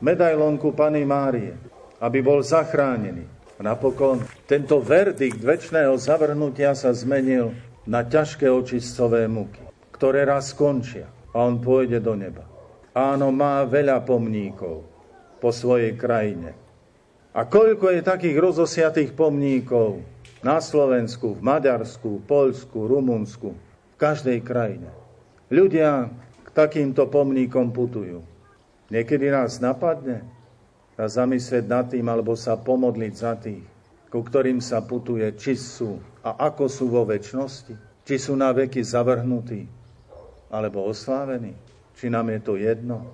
medailonku 0.00 0.72
Pany 0.72 1.04
Márie, 1.04 1.52
aby 1.98 2.24
bol 2.24 2.40
zachránený. 2.40 3.28
Napokon 3.62 4.26
tento 4.50 4.82
verdikt 4.82 5.38
väčšného 5.38 5.94
zavrhnutia 5.94 6.74
sa 6.74 6.90
zmenil 6.90 7.54
na 7.86 8.02
ťažké 8.02 8.50
očistové 8.50 9.30
muky, 9.30 9.62
ktoré 9.94 10.26
raz 10.26 10.50
skončia 10.50 11.06
a 11.30 11.46
on 11.46 11.62
pôjde 11.62 12.02
do 12.02 12.18
neba. 12.18 12.42
Áno, 12.90 13.30
má 13.30 13.62
veľa 13.62 14.02
pomníkov 14.02 14.82
po 15.38 15.54
svojej 15.54 15.94
krajine. 15.94 16.58
A 17.32 17.46
koľko 17.46 17.94
je 17.94 18.02
takých 18.02 18.36
rozosiatých 18.36 19.14
pomníkov 19.14 20.02
na 20.42 20.58
Slovensku, 20.58 21.38
v 21.38 21.40
Maďarsku, 21.46 22.26
Poľsku, 22.26 22.90
Rumunsku, 22.90 23.54
v 23.54 23.94
každej 23.94 24.42
krajine. 24.42 24.90
Ľudia 25.54 26.10
takýmto 26.50 27.06
pomníkom 27.06 27.70
putujú. 27.70 28.26
Niekedy 28.90 29.30
nás 29.32 29.62
napadne 29.62 30.26
zamyslieť 30.96 31.64
nad 31.64 31.88
tým, 31.88 32.04
alebo 32.08 32.36
sa 32.36 32.56
pomodliť 32.60 33.14
za 33.16 33.32
tých, 33.40 33.64
ku 34.12 34.20
ktorým 34.20 34.60
sa 34.60 34.84
putuje, 34.84 35.24
či 35.40 35.56
sú 35.56 35.96
a 36.20 36.36
ako 36.52 36.68
sú 36.68 36.92
vo 36.92 37.08
väčšnosti, 37.08 38.04
či 38.04 38.14
sú 38.20 38.36
na 38.36 38.52
veky 38.52 38.84
zavrhnutí, 38.84 39.64
alebo 40.52 40.84
oslávení, 40.84 41.56
či 41.96 42.12
nám 42.12 42.28
je 42.28 42.40
to 42.44 42.54
jedno. 42.60 43.08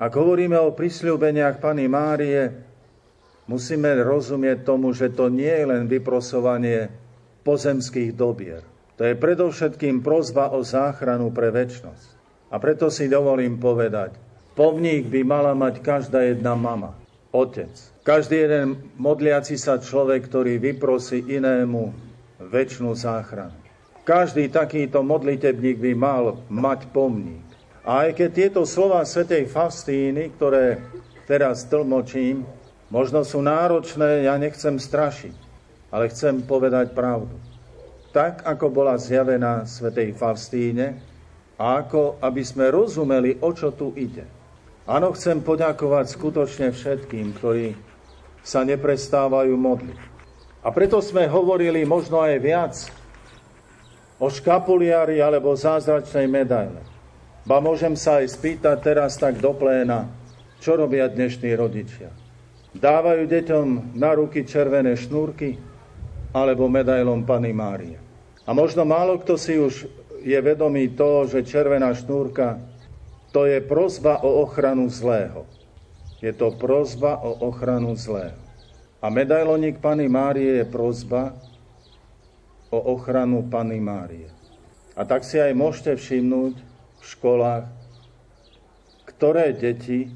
Ak 0.00 0.16
hovoríme 0.16 0.56
o 0.58 0.74
prisľúbeniach 0.74 1.60
Pany 1.60 1.86
Márie, 1.86 2.50
musíme 3.46 3.94
rozumieť 4.00 4.64
tomu, 4.64 4.90
že 4.90 5.12
to 5.12 5.28
nie 5.28 5.52
je 5.52 5.66
len 5.68 5.84
vyprosovanie 5.86 6.90
pozemských 7.46 8.16
dobier. 8.16 8.64
To 8.96 9.08
je 9.08 9.16
predovšetkým 9.16 10.04
prozba 10.04 10.52
o 10.52 10.60
záchranu 10.60 11.32
pre 11.32 11.48
väčnosť. 11.48 12.08
A 12.52 12.60
preto 12.60 12.90
si 12.92 13.08
dovolím 13.08 13.56
povedať, 13.56 14.12
pomník 14.58 15.08
by 15.08 15.20
mala 15.24 15.52
mať 15.56 15.80
každá 15.80 16.26
jedna 16.26 16.52
mama, 16.52 16.99
otec. 17.30 17.70
Každý 18.02 18.36
jeden 18.46 18.68
modliaci 18.98 19.54
sa 19.54 19.78
človek, 19.78 20.26
ktorý 20.26 20.58
vyprosí 20.58 21.22
inému 21.26 21.94
väčšinu 22.42 22.92
záchranu. 22.96 23.54
Každý 24.02 24.50
takýto 24.50 25.04
modlitebník 25.04 25.78
by 25.78 25.92
mal 25.94 26.42
mať 26.50 26.90
pomník. 26.90 27.46
A 27.86 28.08
aj 28.08 28.18
keď 28.18 28.28
tieto 28.32 28.62
slova 28.66 29.04
svätej 29.06 29.46
Fastíny, 29.46 30.34
ktoré 30.34 30.82
teraz 31.30 31.68
tlmočím, 31.70 32.42
možno 32.90 33.22
sú 33.22 33.38
náročné, 33.40 34.26
ja 34.26 34.34
nechcem 34.34 34.76
strašiť, 34.80 35.36
ale 35.94 36.10
chcem 36.10 36.42
povedať 36.42 36.90
pravdu. 36.96 37.38
Tak, 38.10 38.42
ako 38.42 38.66
bola 38.74 38.98
zjavená 38.98 39.62
svätej 39.70 40.10
Faustíne, 40.18 40.98
a 41.60 41.84
ako 41.84 42.18
aby 42.24 42.40
sme 42.40 42.72
rozumeli, 42.72 43.36
o 43.44 43.52
čo 43.52 43.70
tu 43.76 43.92
ide. 43.92 44.24
Áno, 44.88 45.12
chcem 45.12 45.44
poďakovať 45.44 46.06
skutočne 46.08 46.68
všetkým, 46.72 47.36
ktorí 47.36 47.76
sa 48.40 48.64
neprestávajú 48.64 49.52
modliť. 49.52 50.00
A 50.60 50.68
preto 50.72 51.00
sme 51.00 51.24
hovorili 51.28 51.84
možno 51.88 52.20
aj 52.20 52.36
viac 52.40 52.74
o 54.20 54.28
škapuliari 54.28 55.20
alebo 55.24 55.56
zázračnej 55.56 56.28
medaile. 56.28 56.84
Ba 57.48 57.60
môžem 57.64 57.96
sa 57.96 58.20
aj 58.20 58.36
spýtať 58.36 58.76
teraz 58.84 59.16
tak 59.16 59.40
do 59.40 59.56
pléna, 59.56 60.12
čo 60.60 60.76
robia 60.76 61.08
dnešní 61.08 61.56
rodičia. 61.56 62.12
Dávajú 62.76 63.24
deťom 63.24 63.96
na 63.96 64.12
ruky 64.12 64.44
červené 64.44 64.94
šnúrky 64.94 65.56
alebo 66.30 66.68
medailom 66.68 67.24
Pany 67.24 67.50
Márie. 67.50 67.98
A 68.44 68.52
možno 68.52 68.84
málo 68.84 69.18
kto 69.18 69.34
si 69.40 69.56
už 69.56 69.88
je 70.20 70.38
vedomý 70.38 70.92
toho, 70.92 71.24
že 71.24 71.48
červená 71.48 71.90
šnúrka 71.96 72.60
to 73.30 73.46
je 73.46 73.62
prozba 73.62 74.18
o 74.22 74.42
ochranu 74.42 74.90
zlého. 74.90 75.46
Je 76.20 76.34
to 76.34 76.52
prozba 76.52 77.16
o 77.22 77.48
ochranu 77.48 77.96
zlého. 77.96 78.36
A 79.00 79.08
medailonik 79.08 79.80
Pany 79.80 80.10
Márie 80.12 80.60
je 80.60 80.66
prozba 80.68 81.32
o 82.68 82.78
ochranu 82.92 83.48
Pany 83.48 83.80
Márie. 83.80 84.28
A 84.92 85.08
tak 85.08 85.24
si 85.24 85.40
aj 85.40 85.56
môžete 85.56 85.96
všimnúť 85.96 86.54
v 87.00 87.02
školách, 87.02 87.64
ktoré 89.08 89.56
deti 89.56 90.12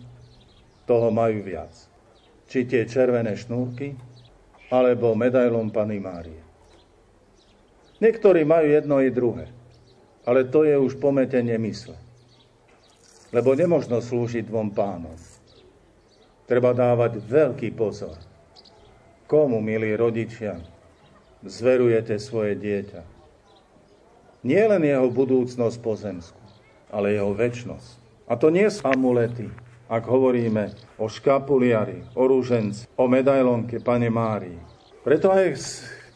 toho 0.85 1.09
majú 1.09 1.41
viac. 1.41 1.73
Či 2.45 2.69
tie 2.69 2.85
červené 2.85 3.33
šnúrky, 3.33 3.97
alebo 4.69 5.17
medailom 5.17 5.73
Pany 5.73 5.97
Márie. 6.03 6.43
Niektorí 8.05 8.45
majú 8.45 8.69
jedno 8.69 9.01
i 9.01 9.09
druhé. 9.09 9.49
Ale 10.29 10.45
to 10.45 10.69
je 10.69 10.77
už 10.77 11.01
pometenie 11.01 11.57
mysle. 11.57 11.97
Lebo 13.35 13.59
nemožno 13.59 13.99
slúžiť 13.99 14.47
dvom 14.47 14.71
pánom. 14.71 15.19
Treba 16.47 16.71
dávať 16.71 17.19
veľký 17.19 17.75
pozor. 17.75 18.15
Komu, 19.27 19.59
milí 19.59 19.91
rodičia, 19.99 20.63
zverujete 21.43 22.15
svoje 22.23 22.55
dieťa? 22.55 23.03
Nie 24.47 24.71
len 24.71 24.87
jeho 24.87 25.11
budúcnosť 25.11 25.77
pozemskú, 25.83 26.45
ale 26.95 27.19
jeho 27.19 27.35
väčnosť. 27.35 28.05
A 28.31 28.39
to 28.39 28.55
nie 28.55 28.69
sú 28.71 28.87
amulety, 28.87 29.51
ak 29.89 30.05
hovoríme 30.05 30.71
o 31.01 31.11
škapuliari, 31.11 32.07
o 32.15 32.29
rúženci, 32.29 32.87
o 32.95 33.05
medailonke 33.09 33.81
Pane 33.81 34.13
Márii. 34.13 34.57
Preto 35.01 35.33
aj 35.33 35.59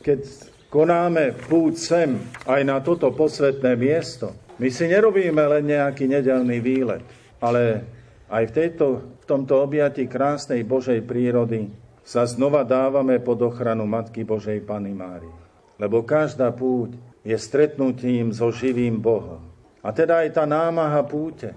keď 0.04 0.24
konáme 0.68 1.36
púť 1.36 1.74
sem 1.76 2.10
aj 2.44 2.60
na 2.64 2.80
toto 2.80 3.08
posvetné 3.12 3.76
miesto, 3.76 4.32
my 4.58 4.68
si 4.74 4.84
nerobíme 4.90 5.42
len 5.46 5.70
nejaký 5.70 6.10
nedelný 6.10 6.58
výlet, 6.58 7.02
ale 7.38 7.86
aj 8.28 8.44
v, 8.50 8.52
tejto, 8.52 8.86
v 9.22 9.24
tomto 9.24 9.62
objati 9.62 10.04
krásnej 10.10 10.66
Božej 10.66 11.06
prírody 11.06 11.70
sa 12.02 12.26
znova 12.26 12.66
dávame 12.66 13.22
pod 13.22 13.38
ochranu 13.40 13.86
Matky 13.86 14.26
Božej 14.26 14.64
Pany 14.66 14.92
Márie. 14.92 15.30
Lebo 15.78 16.02
každá 16.02 16.50
púť 16.50 16.98
je 17.22 17.36
stretnutím 17.38 18.34
so 18.34 18.50
živým 18.50 18.98
Bohom. 18.98 19.44
A 19.84 19.94
teda 19.94 20.26
aj 20.26 20.34
tá 20.34 20.44
námaha 20.44 21.06
púte, 21.06 21.54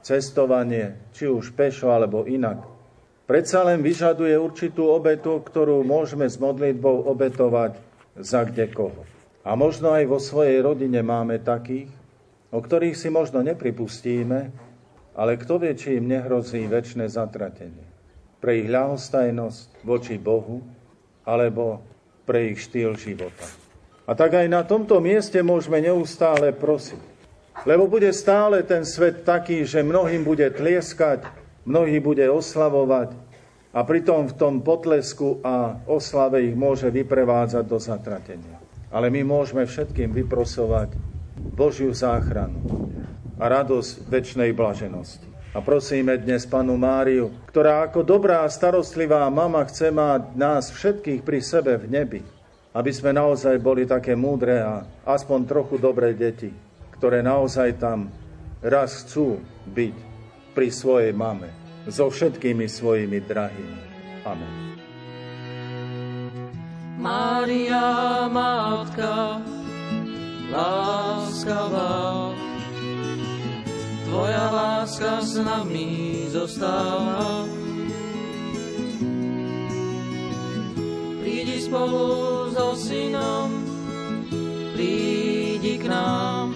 cestovanie, 0.00 0.96
či 1.12 1.28
už 1.28 1.52
pešo 1.52 1.92
alebo 1.92 2.24
inak, 2.24 2.64
predsa 3.28 3.60
len 3.60 3.84
vyžaduje 3.84 4.32
určitú 4.40 4.88
obetu, 4.88 5.36
ktorú 5.44 5.84
môžeme 5.84 6.24
s 6.24 6.40
modlitbou 6.40 7.04
obetovať 7.12 7.76
za 8.16 8.48
kde 8.48 8.72
koho. 8.72 9.04
A 9.40 9.56
možno 9.56 9.96
aj 9.96 10.04
vo 10.04 10.20
svojej 10.20 10.60
rodine 10.60 11.00
máme 11.00 11.40
takých, 11.40 11.88
o 12.52 12.60
ktorých 12.60 12.96
si 12.96 13.08
možno 13.08 13.40
nepripustíme, 13.40 14.52
ale 15.16 15.40
kto 15.40 15.60
vie, 15.60 15.72
či 15.74 15.96
im 15.96 16.08
nehrozí 16.08 16.68
väčšie 16.68 17.08
zatratenie. 17.08 17.86
Pre 18.40 18.52
ich 18.56 18.68
ľahostajnosť 18.68 19.84
voči 19.84 20.16
Bohu, 20.16 20.60
alebo 21.24 21.80
pre 22.24 22.52
ich 22.52 22.64
štýl 22.68 22.96
života. 22.96 23.44
A 24.08 24.12
tak 24.16 24.36
aj 24.36 24.48
na 24.48 24.64
tomto 24.64 24.98
mieste 24.98 25.40
môžeme 25.40 25.80
neustále 25.80 26.52
prosiť. 26.52 27.00
Lebo 27.68 27.84
bude 27.84 28.08
stále 28.16 28.64
ten 28.64 28.88
svet 28.88 29.28
taký, 29.28 29.68
že 29.68 29.84
mnohým 29.84 30.24
bude 30.24 30.48
tlieskať, 30.48 31.28
mnohý 31.68 32.00
bude 32.00 32.24
oslavovať, 32.24 33.12
a 33.70 33.86
pritom 33.86 34.26
v 34.26 34.34
tom 34.34 34.54
potlesku 34.66 35.38
a 35.46 35.78
oslave 35.86 36.42
ich 36.42 36.56
môže 36.58 36.90
vyprevádzať 36.90 37.64
do 37.64 37.78
zatratenia. 37.78 38.59
Ale 38.90 39.06
my 39.08 39.22
môžeme 39.22 39.62
všetkým 39.62 40.10
vyprosovať 40.10 40.98
Božiu 41.54 41.94
záchranu 41.94 42.58
a 43.40 43.44
radosť 43.48 44.10
väčšnej 44.10 44.50
blaženosti. 44.52 45.30
A 45.50 45.58
prosíme 45.58 46.14
dnes 46.14 46.46
panu 46.46 46.78
Máriu, 46.78 47.34
ktorá 47.50 47.82
ako 47.86 48.06
dobrá 48.06 48.46
a 48.46 48.52
starostlivá 48.52 49.26
mama 49.34 49.66
chce 49.66 49.90
mať 49.90 50.38
nás 50.38 50.70
všetkých 50.70 51.26
pri 51.26 51.42
sebe 51.42 51.74
v 51.74 51.90
nebi, 51.90 52.22
aby 52.70 52.90
sme 52.94 53.10
naozaj 53.10 53.58
boli 53.58 53.82
také 53.82 54.14
múdre 54.14 54.62
a 54.62 54.86
aspoň 55.02 55.38
trochu 55.50 55.74
dobré 55.82 56.14
deti, 56.14 56.54
ktoré 56.94 57.18
naozaj 57.18 57.82
tam 57.82 58.14
raz 58.62 59.02
chcú 59.02 59.42
byť 59.74 59.96
pri 60.54 60.68
svojej 60.70 61.10
mame 61.10 61.50
so 61.90 62.06
všetkými 62.06 62.70
svojimi 62.70 63.18
drahými. 63.26 63.82
Amen. 64.22 64.69
Mária, 67.00 68.28
Matka, 68.28 69.40
láskavá, 70.52 72.28
Tvoja 74.04 74.46
láska 74.52 75.24
s 75.24 75.40
nami 75.40 76.28
zostáva. 76.28 77.48
Prídi 81.24 81.56
spolu 81.64 82.52
so 82.52 82.76
synom, 82.76 83.48
prídi 84.76 85.80
k 85.80 85.88
nám, 85.88 86.52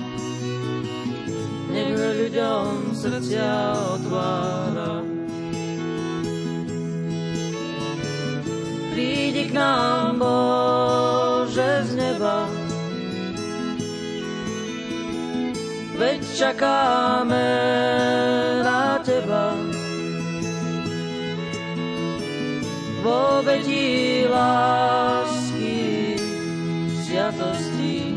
nech 1.72 1.97
ľuďom 1.97 2.92
srdcia 2.92 3.80
otvára. 3.97 5.14
Prídi 8.95 9.51
k 9.51 9.59
nám, 9.59 10.22
Bože, 10.22 11.82
z 11.90 11.90
neba. 11.99 12.47
veď 15.95 16.20
čakáme 16.34 17.51
na 18.66 18.99
teba. 19.03 19.55
Vo 23.05 23.45
vedí 23.45 24.24
lásky, 24.26 26.16
sviatosti, 27.05 28.16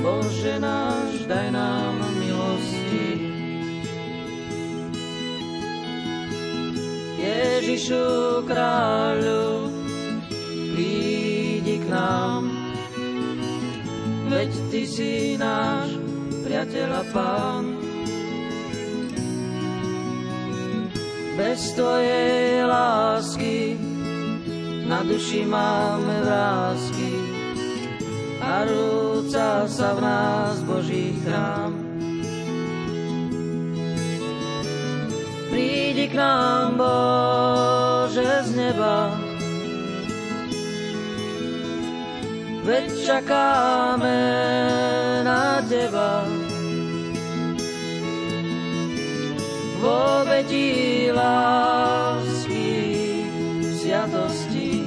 Bože 0.00 0.56
náš, 0.56 1.28
daj 1.28 1.48
nám 1.52 2.07
Ježišu 7.18 8.46
kráľu, 8.46 9.74
prídi 10.70 11.82
k 11.82 11.86
nám, 11.90 12.46
veď 14.30 14.50
Ty 14.70 14.82
si 14.86 15.34
náš 15.34 15.98
priateľ 16.46 16.90
a 16.94 17.04
pán. 17.10 17.64
Bez 21.34 21.74
Tvojej 21.74 22.62
lásky 22.66 23.74
na 24.86 25.02
duši 25.02 25.42
máme 25.42 26.22
vrázky 26.22 27.10
a 28.38 28.62
rúca 28.62 29.66
sa 29.66 29.90
v 29.94 30.00
nás 30.06 30.62
Boží 30.62 31.18
chrám. 31.26 31.87
Prídi 35.58 36.06
k 36.06 36.14
nám, 36.14 36.78
Bože, 36.78 38.46
z 38.46 38.50
neba, 38.54 39.10
veď 42.62 42.86
čakáme 43.02 44.22
na 45.26 45.58
Teba. 45.66 46.22
Vo 49.82 50.22
vedí 50.30 51.10
lásky, 51.10 52.70
sviatosti, 53.82 54.86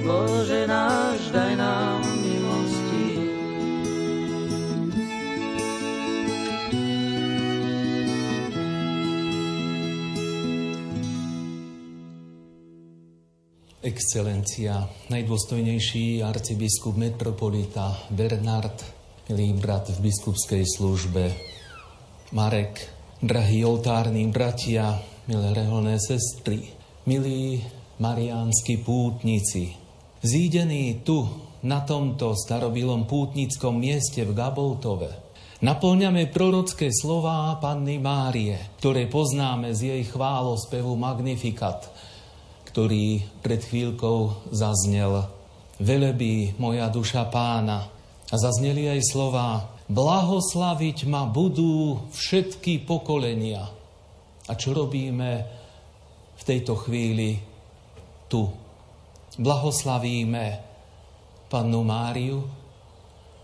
Bože 0.00 0.64
náš, 0.64 1.11
Excelencia, 14.02 14.82
najdôstojnejší 15.14 16.26
arcibiskup 16.26 16.98
metropolita 16.98 18.02
Bernard, 18.10 18.74
milý 19.30 19.54
brat 19.54 19.94
v 19.94 20.10
biskupskej 20.10 20.66
službe, 20.66 21.30
Marek, 22.34 22.82
drahí 23.22 23.62
oltárni 23.62 24.26
bratia, 24.26 24.98
milé 25.30 25.54
reholné 25.54 26.02
sestry, 26.02 26.66
milí 27.06 27.62
mariánsky 28.02 28.82
pútnici, 28.82 29.78
zídení 30.18 31.06
tu, 31.06 31.22
na 31.62 31.86
tomto 31.86 32.34
starobilom 32.34 33.06
pútnickom 33.06 33.78
mieste 33.78 34.26
v 34.26 34.34
Gaboltove, 34.34 35.10
Naplňame 35.62 36.26
prorocké 36.26 36.90
slová 36.90 37.54
Panny 37.62 38.02
Márie, 38.02 38.58
ktoré 38.82 39.06
poznáme 39.06 39.70
z 39.70 39.94
jej 39.94 40.02
chválospevu 40.10 40.98
Magnificat, 40.98 41.86
ktorý 42.72 43.20
pred 43.44 43.60
chvíľkou 43.60 44.50
zaznel. 44.50 45.28
Velebí 45.76 46.56
moja 46.56 46.88
duša 46.88 47.28
pána. 47.28 47.92
A 48.32 48.34
zazneli 48.40 48.88
aj 48.88 49.00
slova 49.12 49.72
Blahoslaviť 49.92 51.04
ma 51.04 51.28
budú 51.28 52.06
všetky 52.16 52.88
pokolenia. 52.88 53.66
A 54.48 54.52
čo 54.56 54.72
robíme 54.72 55.30
v 56.32 56.42
tejto 56.42 56.80
chvíli 56.80 57.36
tu? 58.32 58.48
Blahoslavíme 59.36 60.44
Pannu 61.52 61.84
Máriu 61.84 62.40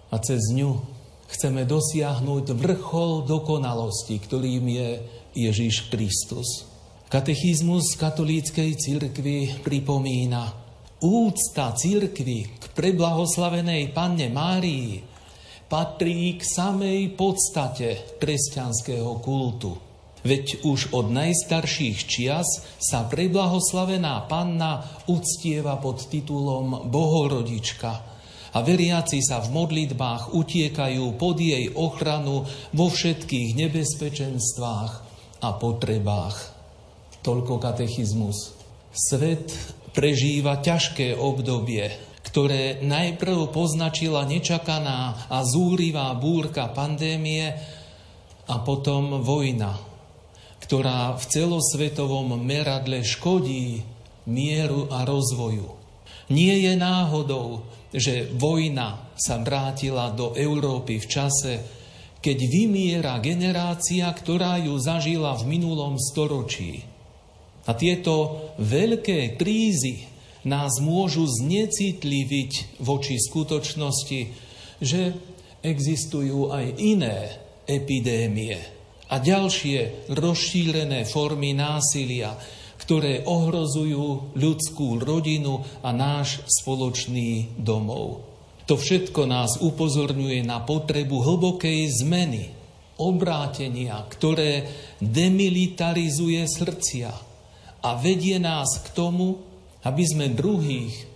a 0.09 0.16
cez 0.24 0.41
ňu 0.57 0.81
chceme 1.29 1.68
dosiahnuť 1.68 2.57
vrchol 2.57 3.29
dokonalosti, 3.29 4.16
ktorým 4.16 4.64
je 4.72 4.89
Ježiš 5.37 5.93
Kristus. 5.93 6.68
Katechizmus 7.09 7.96
katolíckej 7.96 8.76
cirkvi 8.76 9.64
pripomína 9.64 10.52
úcta 11.00 11.72
cirkvi 11.72 12.61
k 12.61 12.64
preblahoslavenej 12.76 13.96
panne 13.96 14.28
Márii 14.28 15.00
patrí 15.72 16.36
k 16.36 16.44
samej 16.44 17.16
podstate 17.16 18.20
kresťanského 18.20 19.24
kultu. 19.24 19.72
Veď 20.20 20.68
už 20.68 20.92
od 20.92 21.09
najstarších 21.09 21.98
čias 22.04 22.44
sa 22.76 23.09
preblahoslavená 23.09 24.28
panna 24.28 24.84
uctieva 25.09 25.80
pod 25.80 26.12
titulom 26.12 26.92
Bohorodička 26.92 27.92
a 28.52 28.59
veriaci 28.61 29.24
sa 29.24 29.40
v 29.40 29.56
modlitbách 29.56 30.36
utiekajú 30.36 31.16
pod 31.16 31.40
jej 31.40 31.72
ochranu 31.72 32.44
vo 32.76 32.86
všetkých 32.92 33.56
nebezpečenstvách 33.56 34.92
a 35.40 35.48
potrebách. 35.56 36.57
Toľko 37.23 37.59
katechizmus. 37.59 38.55
Svet 38.95 39.51
prežíva 39.93 40.62
ťažké 40.62 41.19
obdobie, 41.19 41.91
ktoré 42.23 42.85
najprv 42.85 43.51
poznačila 43.51 44.23
nečakaná 44.29 45.27
a 45.33 45.43
zúrivá 45.43 46.12
búrka 46.14 46.71
pandémie 46.71 47.57
a 48.49 48.55
potom 48.62 49.21
vojna, 49.25 49.77
ktorá 50.62 51.16
v 51.16 51.25
celosvetovom 51.25 52.39
meradle 52.41 53.03
škodí 53.03 53.83
mieru 54.29 54.87
a 54.93 55.03
rozvoju. 55.09 55.75
Nie 56.29 56.61
je 56.69 56.77
náhodou, 56.77 57.64
že 57.89 58.29
vojna 58.37 59.16
sa 59.16 59.41
vrátila 59.41 60.12
do 60.12 60.37
Európy 60.37 61.01
v 61.01 61.07
čase, 61.09 61.53
keď 62.21 62.39
vymiera 62.45 63.14
generácia, 63.25 64.05
ktorá 64.12 64.61
ju 64.61 64.77
zažila 64.77 65.33
v 65.41 65.57
minulom 65.57 65.97
storočí. 65.97 66.97
A 67.69 67.77
tieto 67.77 68.49
veľké 68.57 69.37
krízy 69.37 70.09
nás 70.49 70.81
môžu 70.81 71.29
znecitliviť 71.29 72.81
voči 72.81 73.21
skutočnosti, 73.21 74.21
že 74.81 75.03
existujú 75.61 76.49
aj 76.49 76.66
iné 76.81 77.37
epidémie 77.69 78.57
a 79.12 79.21
ďalšie 79.21 80.09
rozšírené 80.09 81.05
formy 81.05 81.53
násilia, 81.53 82.33
ktoré 82.81 83.29
ohrozujú 83.29 84.33
ľudskú 84.33 84.97
rodinu 85.05 85.61
a 85.85 85.93
náš 85.93 86.41
spoločný 86.49 87.61
domov. 87.61 88.25
To 88.69 88.77
všetko 88.77 89.25
nás 89.29 89.61
upozorňuje 89.61 90.45
na 90.45 90.61
potrebu 90.61 91.25
hlbokej 91.25 92.05
zmeny, 92.05 92.53
obrátenia, 93.01 93.97
ktoré 94.12 94.69
demilitarizuje 95.01 96.45
srdcia, 96.45 97.28
a 97.83 97.95
vedie 97.99 98.37
nás 98.43 98.83
k 98.83 98.89
tomu, 98.95 99.39
aby 99.87 100.03
sme 100.03 100.35
druhých 100.35 101.07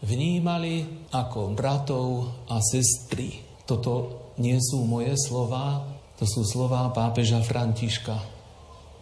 vnímali 0.00 1.06
ako 1.12 1.52
bratov 1.52 2.08
a 2.48 2.62
sestry. 2.62 3.44
Toto 3.68 4.32
nie 4.40 4.56
sú 4.56 4.86
moje 4.86 5.18
slova, 5.18 5.84
to 6.16 6.24
sú 6.24 6.46
slova 6.46 6.88
pápeža 6.94 7.42
Františka, 7.44 8.16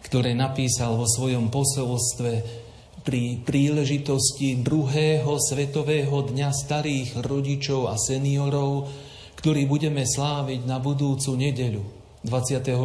ktoré 0.03 0.33
napísal 0.33 0.97
vo 0.97 1.07
svojom 1.07 1.47
posolstve 1.47 2.65
pri 3.07 3.39
príležitosti 3.39 4.59
druhého 4.59 5.39
svetového 5.39 6.27
dňa 6.27 6.49
starých 6.51 7.23
rodičov 7.23 7.87
a 7.87 7.95
seniorov, 7.95 8.91
ktorý 9.39 9.63
budeme 9.63 10.03
sláviť 10.03 10.67
na 10.67 10.81
budúcu 10.83 11.39
nedeľu 11.39 11.83
24. 12.27 12.75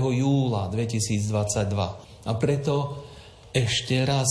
júla 0.00 0.72
2022. 0.72 2.24
A 2.24 2.32
preto 2.40 3.04
ešte 3.52 4.04
raz 4.04 4.28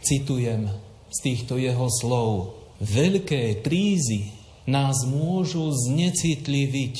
citujem 0.00 0.70
z 1.10 1.18
týchto 1.22 1.58
jeho 1.58 1.88
slov. 1.90 2.56
Veľké 2.80 3.60
krízy 3.60 4.32
nás 4.70 5.04
môžu 5.04 5.68
znecitliviť 5.74 6.96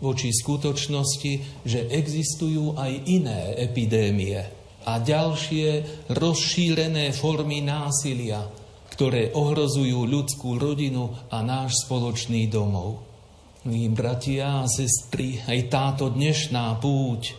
voči 0.00 0.32
skutočnosti, 0.32 1.64
že 1.64 1.80
existujú 1.92 2.76
aj 2.76 2.92
iné 3.08 3.56
epidémie 3.60 4.60
a 4.88 4.96
ďalšie 4.96 5.68
rozšírené 6.08 7.12
formy 7.12 7.60
násilia, 7.60 8.48
ktoré 8.92 9.32
ohrozujú 9.36 10.08
ľudskú 10.08 10.56
rodinu 10.56 11.12
a 11.28 11.44
náš 11.44 11.84
spoločný 11.84 12.48
domov. 12.48 13.04
Milí 13.68 13.92
bratia 13.92 14.64
a 14.64 14.70
sestry, 14.70 15.36
aj 15.44 15.68
táto 15.68 16.08
dnešná 16.08 16.80
púť 16.80 17.36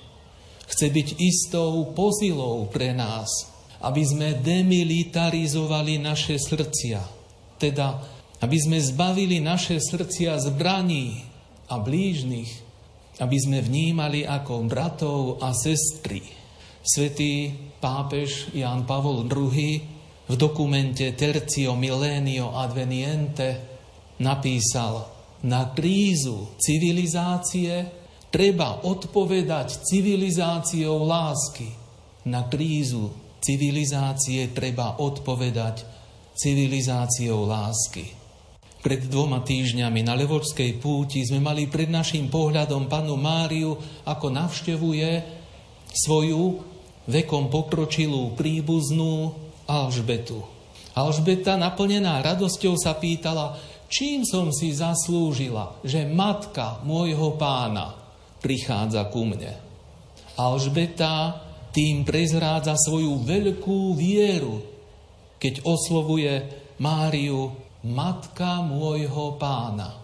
chce 0.72 0.88
byť 0.88 1.07
istou 1.19 1.91
pozilou 1.91 2.72
pre 2.72 2.95
nás, 2.95 3.28
aby 3.84 4.01
sme 4.07 4.39
demilitarizovali 4.39 5.99
naše 5.99 6.39
srdcia. 6.39 7.03
Teda, 7.59 7.99
aby 8.39 8.57
sme 8.57 8.80
zbavili 8.80 9.43
naše 9.43 9.78
srdcia 9.78 10.39
zbraní 10.39 11.28
a 11.67 11.78
blížnych, 11.78 12.49
aby 13.19 13.38
sme 13.38 13.59
vnímali 13.59 14.24
ako 14.24 14.65
bratov 14.65 15.43
a 15.43 15.51
sestry. 15.53 16.24
Svetý 16.82 17.53
pápež 17.78 18.49
Jan 18.55 18.88
Pavol 18.88 19.30
II 19.30 19.69
v 20.26 20.34
dokumente 20.39 21.11
Tercio 21.13 21.78
Millenio 21.78 22.55
Adveniente 22.57 23.69
napísal, 24.24 25.05
na 25.41 25.74
krízu 25.74 26.53
civilizácie 26.57 28.00
treba 28.32 28.88
odpovedať 28.88 29.84
civilizáciou 29.84 31.03
lásky. 31.03 31.67
Na 32.32 32.47
krízu 32.47 33.11
civilizácie 33.43 34.55
treba 34.55 34.97
odpovedať 35.03 35.84
civilizáciou 36.34 37.43
lásky. 37.43 38.07
Pred 38.82 39.13
dvoma 39.13 39.45
týždňami 39.45 40.01
na 40.01 40.17
Levočskej 40.17 40.82
púti 40.82 41.21
sme 41.21 41.38
mali 41.38 41.69
pred 41.69 41.86
našim 41.86 42.34
pohľadom 42.34 42.89
panu 42.89 43.13
Máriu, 43.13 43.77
ako 44.09 44.34
navštevuje 44.34 45.09
svoju 45.93 46.65
vekom 47.05 47.53
pokročilú 47.53 48.34
príbuznú 48.34 49.38
Alžbetu. 49.69 50.41
Alžbeta, 50.97 51.61
naplnená 51.61 52.25
radosťou, 52.25 52.73
sa 52.73 52.97
pýtala, 52.97 53.53
čím 53.86 54.25
som 54.25 54.49
si 54.49 54.73
zaslúžila, 54.73 55.77
že 55.86 56.01
matka 56.09 56.82
môjho 56.82 57.38
pána 57.38 58.00
prichádza 58.41 59.07
ku 59.07 59.23
mne. 59.23 59.53
Alžbeta 60.35 61.37
tým 61.71 62.03
prezrádza 62.03 62.75
svoju 62.75 63.23
veľkú 63.23 63.95
vieru, 63.95 64.59
keď 65.39 65.63
oslovuje 65.63 66.33
Máriu 66.81 67.53
matka 67.87 68.59
môjho 68.65 69.37
pána. 69.37 70.01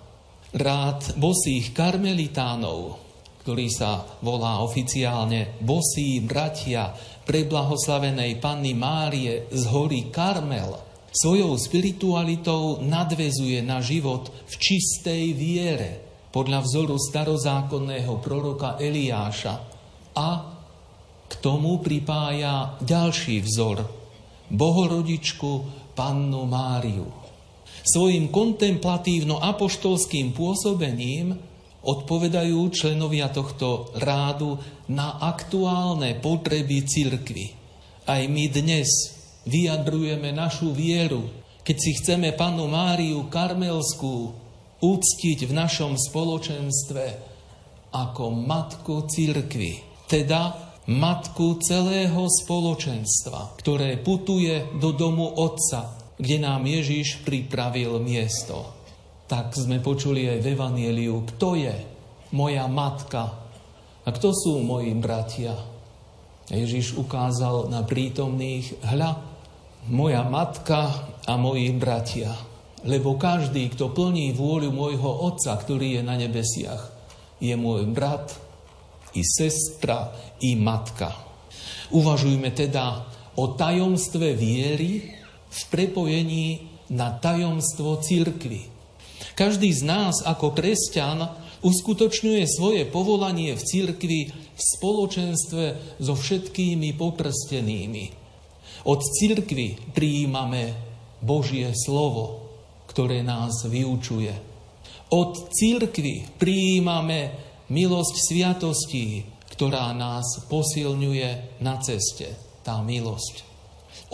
Rád 0.53 1.19
bosých 1.19 1.75
karmelitánov, 1.75 3.01
ktorý 3.43 3.67
sa 3.67 4.05
volá 4.23 4.63
oficiálne 4.63 5.59
Bosí 5.59 6.23
bratia 6.23 6.95
preblahoslavenej 7.27 8.39
Panny 8.39 8.71
Márie 8.77 9.51
z 9.51 9.63
hory 9.67 10.07
Karmel– 10.07 10.77
svojou 11.17 11.57
spiritualitou 11.57 12.83
nadvezuje 12.85 13.65
na 13.65 13.81
život 13.81 14.29
v 14.29 14.53
čistej 14.61 15.33
viere 15.33 16.06
podľa 16.37 16.61
vzoru 16.61 17.01
starozákonného 17.01 18.21
proroka 18.21 18.77
Eliáša 18.77 19.57
a 20.13 20.29
k 21.25 21.33
tomu 21.41 21.81
pripája 21.81 22.77
ďalší 22.77 23.41
vzor, 23.41 23.81
bohorodičku 24.53 25.51
pannu 25.97 26.45
Máriu. 26.45 27.09
Svojim 27.81 28.29
kontemplatívno-apoštolským 28.29 30.37
pôsobením 30.37 31.33
odpovedajú 31.81 32.69
členovia 32.69 33.33
tohto 33.33 33.89
rádu 33.97 34.61
na 34.93 35.17
aktuálne 35.17 36.21
potreby 36.21 36.85
cirkvy. 36.85 37.49
Aj 38.05 38.21
my 38.21 38.45
dnes 38.53 38.85
vyjadrujeme 39.49 40.29
našu 40.37 40.69
vieru, 40.69 41.33
keď 41.65 41.77
si 41.81 41.97
chceme 41.97 42.29
panu 42.37 42.69
Máriu 42.69 43.25
Karmelskú 43.25 44.45
úctiť 44.77 45.39
v 45.49 45.53
našom 45.53 45.97
spoločenstve 45.97 47.05
ako 47.93 48.23
matku 48.29 49.09
cirkvy, 49.09 50.05
teda 50.05 50.53
matku 50.87 51.59
celého 51.59 52.29
spoločenstva, 52.29 53.59
ktoré 53.59 53.99
putuje 53.99 54.71
do 54.79 54.95
domu 54.95 55.27
Otca, 55.27 55.97
kde 56.15 56.37
nám 56.39 56.63
Ježiš 56.63 57.25
pripravil 57.27 57.99
miesto. 57.99 58.75
Tak 59.27 59.59
sme 59.59 59.83
počuli 59.83 60.23
aj 60.31 60.39
v 60.39 60.49
Evangeliu, 60.55 61.27
kto 61.35 61.59
je 61.59 61.75
moja 62.31 62.63
matka 62.71 63.23
a 64.07 64.09
kto 64.09 64.31
sú 64.31 64.63
moji 64.63 64.95
bratia. 64.95 65.51
Ježiš 66.47 66.95
ukázal 66.95 67.67
na 67.67 67.83
prítomných, 67.83 68.79
hľa, 68.87 69.19
moja 69.91 70.23
matka 70.23 71.11
a 71.27 71.33
moji 71.35 71.75
bratia. 71.75 72.31
Lebo 72.87 73.19
každý, 73.19 73.67
kto 73.75 73.91
plní 73.91 74.31
vôľu 74.31 74.71
môjho 74.71 75.11
Otca, 75.27 75.59
ktorý 75.59 75.99
je 75.99 76.03
na 76.07 76.15
nebesiach, 76.15 76.95
je 77.43 77.51
môj 77.59 77.83
brat, 77.91 78.31
i 79.11 79.21
sestra, 79.27 80.13
i 80.39 80.55
matka. 80.55 81.11
Uvažujme 81.91 82.53
teda 82.55 83.03
o 83.35 83.53
tajomstve 83.59 84.37
viery 84.37 85.09
v 85.47 85.59
prepojení 85.67 86.69
na 86.93 87.11
tajomstvo 87.11 87.99
církvy. 87.99 88.71
Každý 89.35 89.69
z 89.73 89.81
nás 89.83 90.23
ako 90.23 90.53
kresťan 90.53 91.27
uskutočňuje 91.61 92.43
svoje 92.47 92.85
povolanie 92.85 93.57
v 93.57 93.61
církvi 93.61 94.19
v 94.31 94.61
spoločenstve 94.77 95.97
so 95.99 96.13
všetkými 96.13 96.93
potrstenými. 96.95 98.05
Od 98.87 98.99
cirkvy 99.03 99.91
prijímame 99.91 100.73
Božie 101.19 101.73
slovo, 101.73 102.46
ktoré 102.97 103.21
nás 103.21 103.61
vyučuje. 103.69 104.33
Od 105.13 105.53
cirkvy 105.53 106.33
prijímame 106.41 107.29
milosť 107.69 108.15
sviatostí, 108.25 109.21
ktorá 109.53 109.93
nás 109.93 110.41
posilňuje 110.49 111.61
na 111.61 111.77
ceste, 111.77 112.33
tá 112.65 112.81
milosť. 112.81 113.45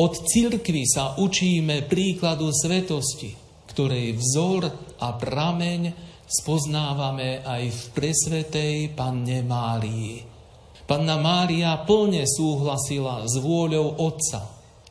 Od 0.04 0.12
cirkvy 0.28 0.84
sa 0.84 1.16
učíme 1.16 1.88
príkladu 1.88 2.52
svetosti, 2.52 3.32
ktorej 3.72 4.20
vzor 4.20 4.68
a 5.00 5.16
prameň 5.16 5.82
spoznávame 6.28 7.40
aj 7.40 7.64
v 7.72 7.82
presvetej 7.96 8.76
Panne 8.92 9.48
Márii. 9.48 10.28
Panna 10.84 11.16
Mária 11.24 11.80
plne 11.88 12.28
súhlasila 12.28 13.24
s 13.32 13.40
vôľou 13.40 14.04
Otca, 14.04 14.44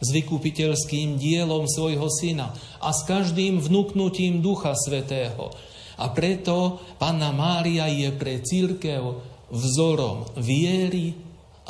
s 0.03 0.09
vykupiteľským 0.11 1.15
dielom 1.15 1.71
svojho 1.71 2.11
syna 2.11 2.51
a 2.83 2.91
s 2.91 3.07
každým 3.07 3.63
vnúknutím 3.63 4.43
Ducha 4.43 4.75
Svetého. 4.75 5.55
A 6.03 6.11
preto 6.11 6.83
Panna 6.99 7.31
Mária 7.31 7.87
je 7.87 8.11
pre 8.11 8.43
církev 8.43 9.23
vzorom 9.55 10.27
viery 10.35 11.15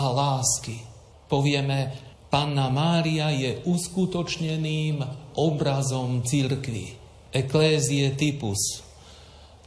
a 0.01 0.09
lásky. 0.09 0.80
Povieme, 1.28 1.93
Panna 2.33 2.72
Mária 2.72 3.28
je 3.28 3.61
uskutočneným 3.68 5.05
obrazom 5.37 6.24
církvy. 6.24 6.97
Eklézie 7.28 8.16
typus. 8.16 8.80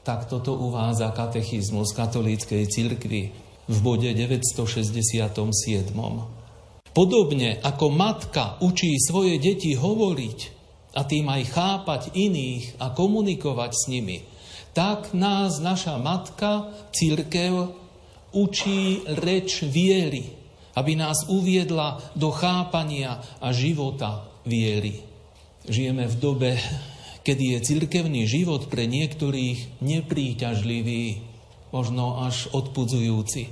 Tak 0.02 0.26
toto 0.26 0.58
uvádza 0.58 1.14
katechizmus 1.14 1.94
katolíckej 1.94 2.66
církvy 2.66 3.22
v 3.70 3.78
bode 3.82 4.10
967. 4.10 5.30
Podobne 6.96 7.60
ako 7.60 7.92
matka 7.92 8.56
učí 8.64 8.96
svoje 9.04 9.36
deti 9.36 9.76
hovoriť 9.76 10.40
a 10.96 11.04
tým 11.04 11.28
aj 11.28 11.44
chápať 11.52 12.02
iných 12.16 12.80
a 12.80 12.96
komunikovať 12.96 13.72
s 13.76 13.84
nimi, 13.92 14.24
tak 14.72 15.12
nás 15.12 15.60
naša 15.60 16.00
matka, 16.00 16.72
církev, 16.96 17.76
učí 18.32 19.04
reč 19.12 19.68
viery, 19.68 20.32
aby 20.80 20.96
nás 20.96 21.28
uviedla 21.28 22.00
do 22.16 22.32
chápania 22.32 23.20
a 23.44 23.52
života 23.52 24.32
viery. 24.48 25.04
Žijeme 25.68 26.08
v 26.08 26.16
dobe, 26.16 26.52
kedy 27.28 27.60
je 27.60 27.66
cirkevný 27.76 28.24
život 28.24 28.72
pre 28.72 28.88
niektorých 28.88 29.84
nepríťažlivý, 29.84 31.20
možno 31.76 32.24
až 32.24 32.48
odpudzujúci. 32.56 33.52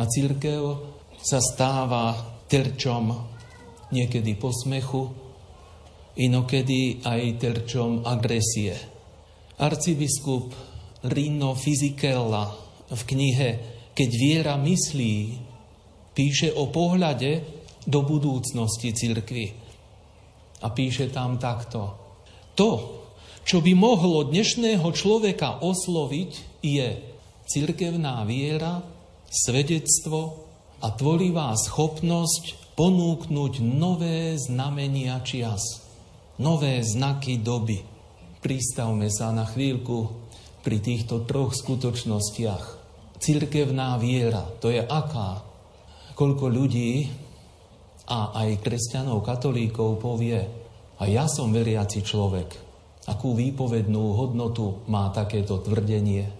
A 0.00 0.08
církev 0.08 0.80
sa 1.20 1.36
stáva 1.36 2.31
terčom 2.52 3.16
niekedy 3.96 4.36
posmechu, 4.36 5.08
inokedy 6.20 7.00
aj 7.00 7.40
terčom 7.40 8.04
agresie. 8.04 8.76
Arcibiskup 9.56 10.52
Rino 11.08 11.56
Fizikella 11.56 12.52
v 12.92 13.00
knihe 13.08 13.50
Keď 13.96 14.10
viera 14.12 14.54
myslí 14.60 15.16
píše 16.12 16.52
o 16.52 16.68
pohľade 16.68 17.40
do 17.88 18.04
budúcnosti 18.04 18.92
cirkvy. 18.92 19.52
A 20.60 20.68
píše 20.72 21.08
tam 21.08 21.40
takto. 21.40 21.80
To, 22.56 22.70
čo 23.44 23.64
by 23.64 23.72
mohlo 23.72 24.28
dnešného 24.28 24.86
človeka 24.92 25.64
osloviť, 25.64 26.62
je 26.64 26.88
cirkevná 27.48 28.22
viera, 28.28 28.80
svedectvo 29.28 30.41
a 30.82 30.90
tvorivá 30.90 31.54
schopnosť 31.54 32.74
ponúknuť 32.74 33.62
nové 33.62 34.34
znamenia 34.34 35.22
čias, 35.22 35.86
nové 36.42 36.82
znaky 36.82 37.38
doby. 37.38 37.86
Pristavme 38.42 39.06
sa 39.06 39.30
na 39.30 39.46
chvíľku 39.46 40.10
pri 40.66 40.82
týchto 40.82 41.22
troch 41.22 41.54
skutočnostiach. 41.54 42.82
Cirkevná 43.22 43.94
viera, 44.02 44.42
to 44.58 44.74
je 44.74 44.82
aká? 44.82 45.46
Koľko 46.18 46.50
ľudí 46.50 47.06
a 48.10 48.34
aj 48.34 48.58
kresťanov, 48.66 49.22
katolíkov 49.22 50.02
povie, 50.02 50.42
a 50.98 51.02
ja 51.06 51.30
som 51.30 51.54
veriaci 51.54 52.02
človek. 52.02 52.50
Akú 53.06 53.34
výpovednú 53.34 54.18
hodnotu 54.18 54.82
má 54.90 55.10
takéto 55.14 55.58
tvrdenie? 55.62 56.30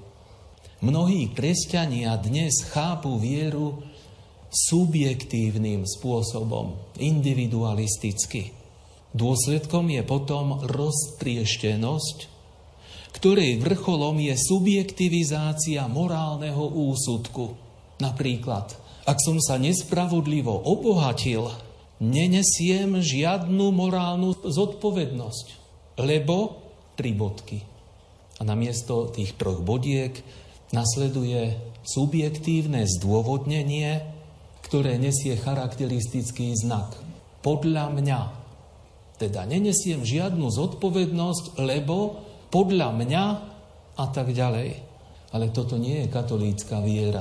Mnohí 0.82 1.30
kresťania 1.30 2.18
dnes 2.18 2.66
chápu 2.66 3.14
vieru 3.18 3.82
subjektívnym 4.52 5.88
spôsobom, 5.88 6.76
individualisticky. 7.00 8.52
Dôsledkom 9.16 9.88
je 9.88 10.02
potom 10.04 10.60
roztrieštenosť, 10.68 12.16
ktorej 13.16 13.60
vrcholom 13.60 14.20
je 14.20 14.36
subjektivizácia 14.36 15.88
morálneho 15.88 16.68
úsudku. 16.68 17.56
Napríklad, 18.00 18.72
ak 19.08 19.18
som 19.20 19.40
sa 19.40 19.56
nespravodlivo 19.56 20.52
obohatil, 20.52 21.48
nenesiem 22.00 23.00
žiadnu 23.00 23.72
morálnu 23.72 24.36
zodpovednosť, 24.44 25.46
lebo 26.00 26.60
tri 26.96 27.12
bodky. 27.16 27.64
A 28.40 28.48
namiesto 28.48 29.12
tých 29.12 29.36
troch 29.36 29.60
bodiek 29.60 30.16
nasleduje 30.72 31.56
subjektívne 31.84 32.88
zdôvodnenie, 32.88 34.21
ktoré 34.72 34.96
nesie 34.96 35.36
charakteristický 35.36 36.56
znak. 36.56 36.96
Podľa 37.44 37.92
mňa. 37.92 38.20
Teda 39.20 39.44
nenesiem 39.44 40.00
žiadnu 40.00 40.48
zodpovednosť, 40.48 41.60
lebo 41.60 42.24
podľa 42.48 42.96
mňa 42.96 43.24
a 44.00 44.04
tak 44.08 44.32
ďalej. 44.32 44.80
Ale 45.36 45.52
toto 45.52 45.76
nie 45.76 46.00
je 46.00 46.08
katolícka 46.08 46.80
viera. 46.80 47.20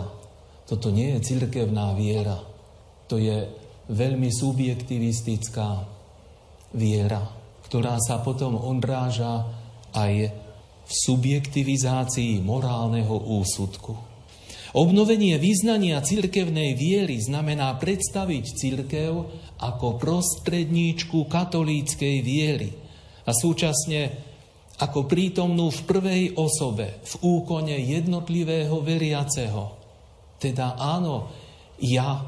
Toto 0.63 0.95
nie 0.95 1.11
je 1.19 1.27
cirkevná 1.27 1.91
viera. 1.91 2.39
To 3.11 3.19
je 3.19 3.43
veľmi 3.91 4.31
subjektivistická 4.31 5.83
viera, 6.71 7.19
ktorá 7.67 7.99
sa 7.99 8.23
potom 8.23 8.55
odráža 8.55 9.43
aj 9.91 10.13
v 10.87 10.91
subjektivizácii 11.03 12.39
morálneho 12.39 13.11
úsudku. 13.11 14.10
Obnovenie 14.71 15.35
význania 15.35 15.99
cirkevnej 15.99 16.79
viery 16.79 17.19
znamená 17.19 17.75
predstaviť 17.75 18.45
cirkev 18.55 19.27
ako 19.59 19.99
prostredníčku 19.99 21.27
katolíckej 21.27 22.23
viery 22.23 22.71
a 23.27 23.35
súčasne 23.35 24.31
ako 24.79 25.11
prítomnú 25.11 25.75
v 25.75 25.81
prvej 25.83 26.23
osobe 26.39 27.03
v 27.03 27.13
úkone 27.19 27.75
jednotlivého 27.83 28.79
veriaceho. 28.79 29.75
Teda 30.39 30.79
áno, 30.79 31.27
ja 31.83 32.23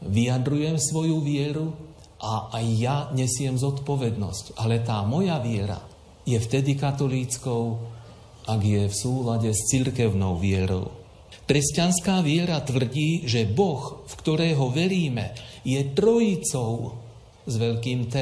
vyjadrujem 0.00 0.80
svoju 0.80 1.20
vieru 1.20 1.76
a 2.24 2.56
aj 2.56 2.66
ja 2.80 2.96
nesiem 3.12 3.60
zodpovednosť. 3.60 4.56
Ale 4.56 4.80
tá 4.80 5.04
moja 5.04 5.36
viera 5.44 5.78
je 6.24 6.40
vtedy 6.40 6.72
katolíckou, 6.72 7.78
ak 8.48 8.60
je 8.64 8.88
v 8.88 8.94
súlade 8.96 9.50
s 9.52 9.60
cirkevnou 9.68 10.40
vierou. 10.40 11.01
Kresťanská 11.46 12.22
viera 12.22 12.62
tvrdí, 12.62 13.26
že 13.26 13.44
Boh, 13.44 14.06
v 14.06 14.14
ktorého 14.18 14.70
veríme, 14.70 15.36
je 15.66 15.82
trojicou 15.92 16.96
s 17.44 17.54
veľkým 17.58 18.08
T, 18.08 18.16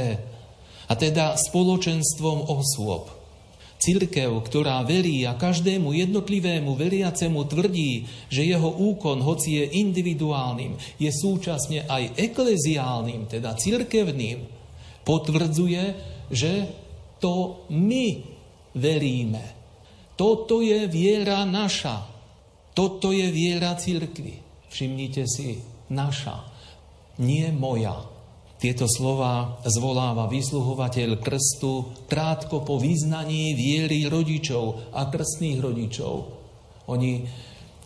a 0.91 0.93
teda 0.99 1.39
spoločenstvom 1.39 2.51
osôb– 2.51 3.15
Cirkev, 3.81 4.45
ktorá 4.45 4.85
verí 4.85 5.25
a 5.25 5.41
každému 5.41 5.97
jednotlivému 5.97 6.77
veriacemu 6.77 7.49
tvrdí, 7.49 8.05
že 8.29 8.45
jeho 8.45 8.69
úkon, 8.69 9.25
hoci 9.25 9.57
je 9.57 9.81
individuálnym, 9.81 10.77
je 11.01 11.09
súčasne 11.09 11.89
aj 11.89 12.13
ekleziálnym, 12.21 13.25
teda 13.25 13.57
cirkevným, 13.57 14.45
potvrdzuje, 15.01 15.85
že 16.29 16.69
to 17.25 17.65
my 17.73 18.21
veríme. 18.77 19.45
Toto 20.13 20.61
je 20.61 20.85
viera 20.85 21.49
naša. 21.49 22.05
Toto 22.75 23.11
je 23.11 23.29
viera 23.35 23.75
cirkvy. 23.75 24.41
Všimnite 24.71 25.27
si, 25.27 25.59
naša, 25.91 26.47
nie 27.19 27.51
moja. 27.51 28.07
Tieto 28.61 28.85
slova 28.85 29.59
zvoláva 29.65 30.29
vysluhovateľ 30.29 31.17
krstu 31.25 32.05
krátko 32.07 32.61
po 32.61 32.77
vyznaní 32.77 33.57
viery 33.57 34.05
rodičov 34.05 34.93
a 34.93 35.09
krstných 35.09 35.59
rodičov. 35.59 36.15
Oni, 36.93 37.25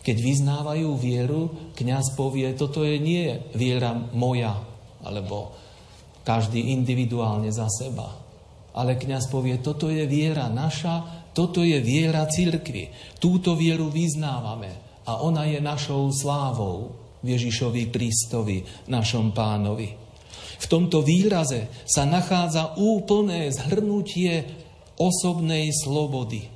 keď 0.03 0.17
vyznávajú 0.19 0.89
vieru, 0.99 1.71
kňaz 1.79 2.13
povie, 2.19 2.51
toto 2.59 2.83
je 2.83 2.99
nie 2.99 3.39
viera 3.55 3.95
moja, 4.11 4.59
alebo 4.99 5.55
každý 6.27 6.75
individuálne 6.75 7.55
za 7.55 7.71
seba. 7.71 8.11
Ale 8.75 8.99
kňaz 8.99 9.31
povie, 9.31 9.63
toto 9.63 9.87
je 9.87 10.03
viera 10.03 10.51
naša, 10.51 11.14
toto 11.35 11.59
je 11.67 11.75
viera 11.83 12.23
cirkvi. 12.23 12.87
Túto 13.19 13.59
vieru 13.59 13.91
vyznávame 13.91 15.03
a 15.03 15.19
ona 15.19 15.43
je 15.43 15.59
našou 15.59 16.07
slávou 16.15 16.95
Ježišovi 17.19 17.91
Kristovi, 17.91 18.63
našom 18.87 19.35
pánovi. 19.35 19.91
V 20.55 20.65
tomto 20.71 21.03
výraze 21.03 21.67
sa 21.83 22.07
nachádza 22.07 22.79
úplné 22.79 23.51
zhrnutie 23.51 24.47
osobnej 24.95 25.75
slobody 25.75 26.47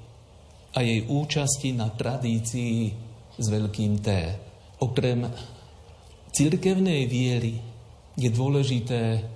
a 0.71 0.79
jej 0.79 1.03
účasti 1.03 1.75
na 1.75 1.91
tradícii 1.91 2.95
s 3.35 3.45
veľkým 3.51 3.93
T. 3.99 4.07
Okrem 4.79 5.27
cirkevnej 6.31 7.03
viery 7.11 7.59
je 8.15 8.29
dôležité 8.31 9.27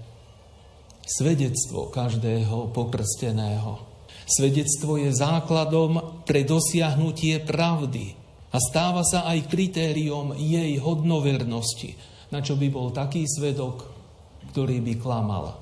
svedectvo 1.04 1.92
každého 1.92 2.72
pokrsteného. 2.72 3.93
Svedectvo 4.24 4.96
je 4.96 5.12
základom 5.12 6.24
pre 6.24 6.48
dosiahnutie 6.48 7.44
pravdy 7.44 8.16
a 8.54 8.58
stáva 8.62 9.04
sa 9.04 9.28
aj 9.28 9.52
kritériom 9.52 10.38
jej 10.40 10.80
hodnovernosti, 10.80 11.98
na 12.32 12.40
čo 12.40 12.56
by 12.56 12.68
bol 12.72 12.94
taký 12.96 13.28
svedok, 13.28 13.84
ktorý 14.56 14.80
by 14.80 14.94
klamal. 15.02 15.60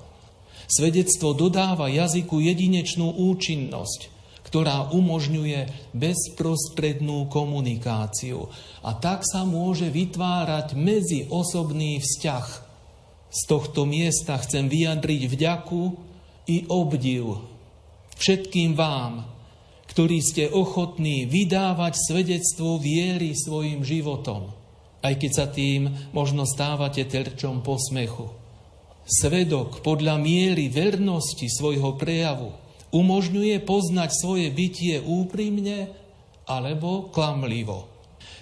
Svedectvo 0.69 1.33
dodáva 1.35 1.91
jazyku 1.91 2.39
jedinečnú 2.39 3.17
účinnosť, 3.33 4.07
ktorá 4.45 4.91
umožňuje 4.91 5.91
bezprostrednú 5.95 7.27
komunikáciu. 7.27 8.47
A 8.83 8.95
tak 8.95 9.23
sa 9.27 9.43
môže 9.43 9.91
vytvárať 9.91 10.75
medziosobný 10.75 11.99
vzťah. 11.99 12.45
Z 13.31 13.41
tohto 13.47 13.87
miesta 13.87 14.35
chcem 14.39 14.67
vyjadriť 14.67 15.21
vďaku 15.27 15.81
i 16.51 16.67
obdiv 16.67 17.50
všetkým 18.21 18.77
vám, 18.77 19.25
ktorí 19.89 20.21
ste 20.21 20.47
ochotní 20.53 21.25
vydávať 21.25 21.97
svedectvo 21.97 22.77
viery 22.77 23.33
svojim 23.33 23.81
životom, 23.81 24.53
aj 25.01 25.17
keď 25.17 25.31
sa 25.33 25.45
tým 25.49 25.89
možno 26.13 26.45
stávate 26.45 27.01
terčom 27.09 27.65
posmechu. 27.65 28.29
Svedok 29.09 29.81
podľa 29.81 30.21
miery 30.21 30.69
vernosti 30.69 31.49
svojho 31.49 31.97
prejavu 31.97 32.53
umožňuje 32.93 33.57
poznať 33.65 34.13
svoje 34.13 34.47
bytie 34.53 35.01
úprimne 35.01 35.89
alebo 36.45 37.09
klamlivo. 37.09 37.89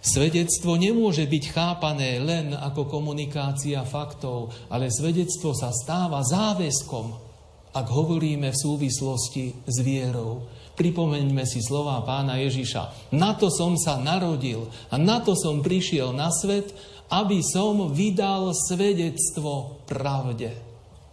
Svedectvo 0.03 0.75
nemôže 0.75 1.23
byť 1.23 1.43
chápané 1.55 2.19
len 2.19 2.51
ako 2.55 2.87
komunikácia 2.87 3.83
faktov, 3.87 4.51
ale 4.67 4.91
svedectvo 4.91 5.55
sa 5.55 5.71
stáva 5.71 6.23
záväzkom, 6.23 7.28
ak 7.73 7.87
hovoríme 7.87 8.49
v 8.49 8.61
súvislosti 8.61 9.45
s 9.65 9.77
vierou. 9.85 10.45
Pripomeňme 10.79 11.43
si 11.43 11.59
slova 11.59 11.99
pána 12.07 12.39
Ježiša. 12.39 13.11
Na 13.13 13.35
to 13.35 13.51
som 13.51 13.75
sa 13.75 13.99
narodil 13.99 14.71
a 14.87 14.95
na 14.95 15.19
to 15.19 15.35
som 15.35 15.59
prišiel 15.59 16.15
na 16.15 16.31
svet, 16.31 16.71
aby 17.11 17.43
som 17.43 17.91
vydal 17.91 18.55
svedectvo 18.55 19.83
pravde. 19.83 20.55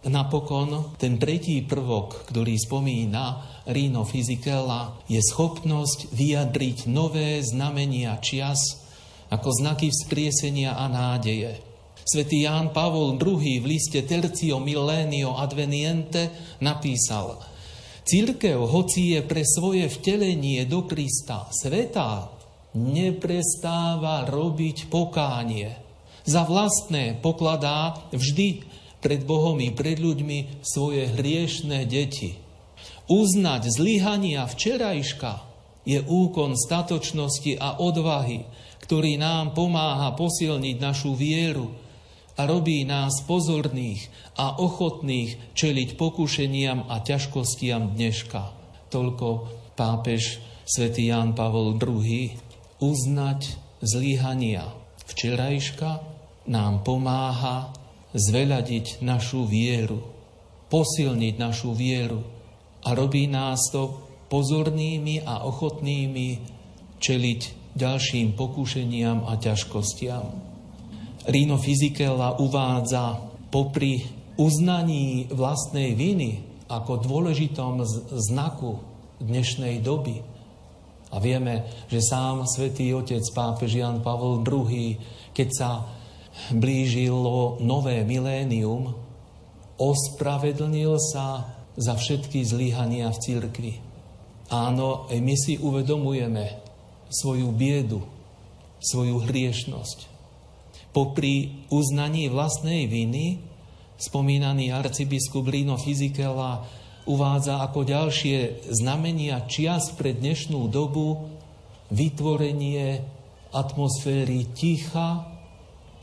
Napokon 0.07 0.95
ten 0.95 1.19
tretí 1.19 1.59
prvok, 1.67 2.31
ktorý 2.31 2.55
spomína 2.55 3.43
Rino 3.67 4.07
Fizikella, 4.07 4.95
je 5.11 5.19
schopnosť 5.19 6.15
vyjadriť 6.15 6.87
nové 6.87 7.43
znamenia 7.43 8.15
čias 8.23 8.87
ako 9.27 9.51
znaky 9.51 9.91
vzkriesenia 9.91 10.79
a 10.79 10.87
nádeje. 10.87 11.66
Svetý 12.07 12.47
Ján 12.47 12.71
Pavol 12.71 13.19
II 13.19 13.59
v 13.59 13.65
liste 13.67 13.99
Tercio 14.07 14.63
Millenio 14.63 15.35
Adveniente 15.35 16.55
napísal 16.63 17.35
Církev, 18.07 18.63
hoci 18.63 19.11
je 19.11 19.27
pre 19.27 19.43
svoje 19.43 19.91
vtelenie 19.91 20.63
do 20.63 20.87
Krista 20.87 21.51
svetá, 21.51 22.31
neprestáva 22.79 24.23
robiť 24.23 24.87
pokánie 24.87 25.75
za 26.23 26.47
vlastné 26.47 27.19
pokladá 27.19 27.99
vždy 28.15 28.63
pred 29.03 29.27
Bohom 29.27 29.59
i 29.59 29.75
pred 29.75 29.99
ľuďmi 29.99 30.63
svoje 30.63 31.11
hriešné 31.11 31.83
deti. 31.91 32.39
Uznať 33.11 33.67
zlyhania 33.67 34.47
včerajška 34.47 35.43
je 35.83 35.99
úkon 36.07 36.55
statočnosti 36.55 37.59
a 37.59 37.83
odvahy, 37.83 38.47
ktorý 38.87 39.19
nám 39.19 39.51
pomáha 39.51 40.15
posilniť 40.15 40.75
našu 40.79 41.11
vieru 41.11 41.86
a 42.37 42.45
robí 42.45 42.85
nás 42.85 43.25
pozorných 43.25 44.13
a 44.37 44.61
ochotných 44.61 45.57
čeliť 45.57 45.97
pokušeniam 45.97 46.85
a 46.85 47.01
ťažkostiam 47.01 47.97
dneška. 47.97 48.53
Toľko 48.93 49.27
pápež 49.73 50.37
svätý 50.63 51.09
Ján 51.09 51.33
Pavol 51.33 51.81
II 51.81 52.37
uznať 52.77 53.41
zlyhania 53.81 54.69
včerajška, 55.09 56.15
nám 56.47 56.87
pomáha 56.87 57.75
zveľadiť 58.15 59.03
našu 59.03 59.43
vieru, 59.43 59.99
posilniť 60.71 61.35
našu 61.35 61.75
vieru 61.75 62.23
a 62.87 62.95
robí 62.95 63.27
nás 63.27 63.59
to 63.67 63.99
pozornými 64.31 65.27
a 65.27 65.43
ochotnými 65.43 66.39
čeliť 67.03 67.41
ďalším 67.75 68.39
pokúšeniam 68.39 69.27
a 69.27 69.35
ťažkostiam. 69.35 70.46
Rino 71.27 71.59
Fizikella 71.59 72.39
uvádza 72.39 73.19
popri 73.51 74.07
uznaní 74.39 75.27
vlastnej 75.27 75.91
viny 75.91 76.63
ako 76.71 77.03
dôležitom 77.03 77.83
znaku 78.15 78.79
dnešnej 79.19 79.83
doby. 79.83 80.23
A 81.11 81.19
vieme, 81.19 81.67
že 81.91 81.99
sám 81.99 82.47
svätý 82.47 82.95
otec 82.95 83.23
pápež 83.35 83.75
Jan 83.75 83.99
Pavel 83.99 84.39
II, 84.43 84.95
keď 85.35 85.49
sa 85.51 85.69
blížilo 86.55 87.59
nové 87.59 88.07
milénium, 88.07 88.95
ospravedlnil 89.75 90.95
sa 91.11 91.59
za 91.75 91.99
všetky 91.99 92.39
zlyhania 92.47 93.11
v 93.11 93.19
cirkvi. 93.19 93.73
Áno, 94.47 95.11
my 95.11 95.35
si 95.35 95.59
uvedomujeme 95.59 96.63
svoju 97.11 97.51
biedu, 97.51 97.99
svoju 98.79 99.27
hriešnosť. 99.27 100.16
Popri 100.95 101.67
uznaní 101.69 102.31
vlastnej 102.31 102.89
viny 102.89 103.43
spomínaný 103.97 104.69
arcibiskup 104.73 105.49
Lino 105.49 105.77
Fizikela 105.77 106.65
uvádza 107.09 107.63
ako 107.63 107.87
ďalšie 107.87 108.67
znamenia 108.69 109.47
čias 109.49 109.89
pre 109.95 110.13
dnešnú 110.13 110.69
dobu 110.69 111.31
vytvorenie 111.89 113.01
atmosféry 113.55 114.51
ticha 114.51 115.23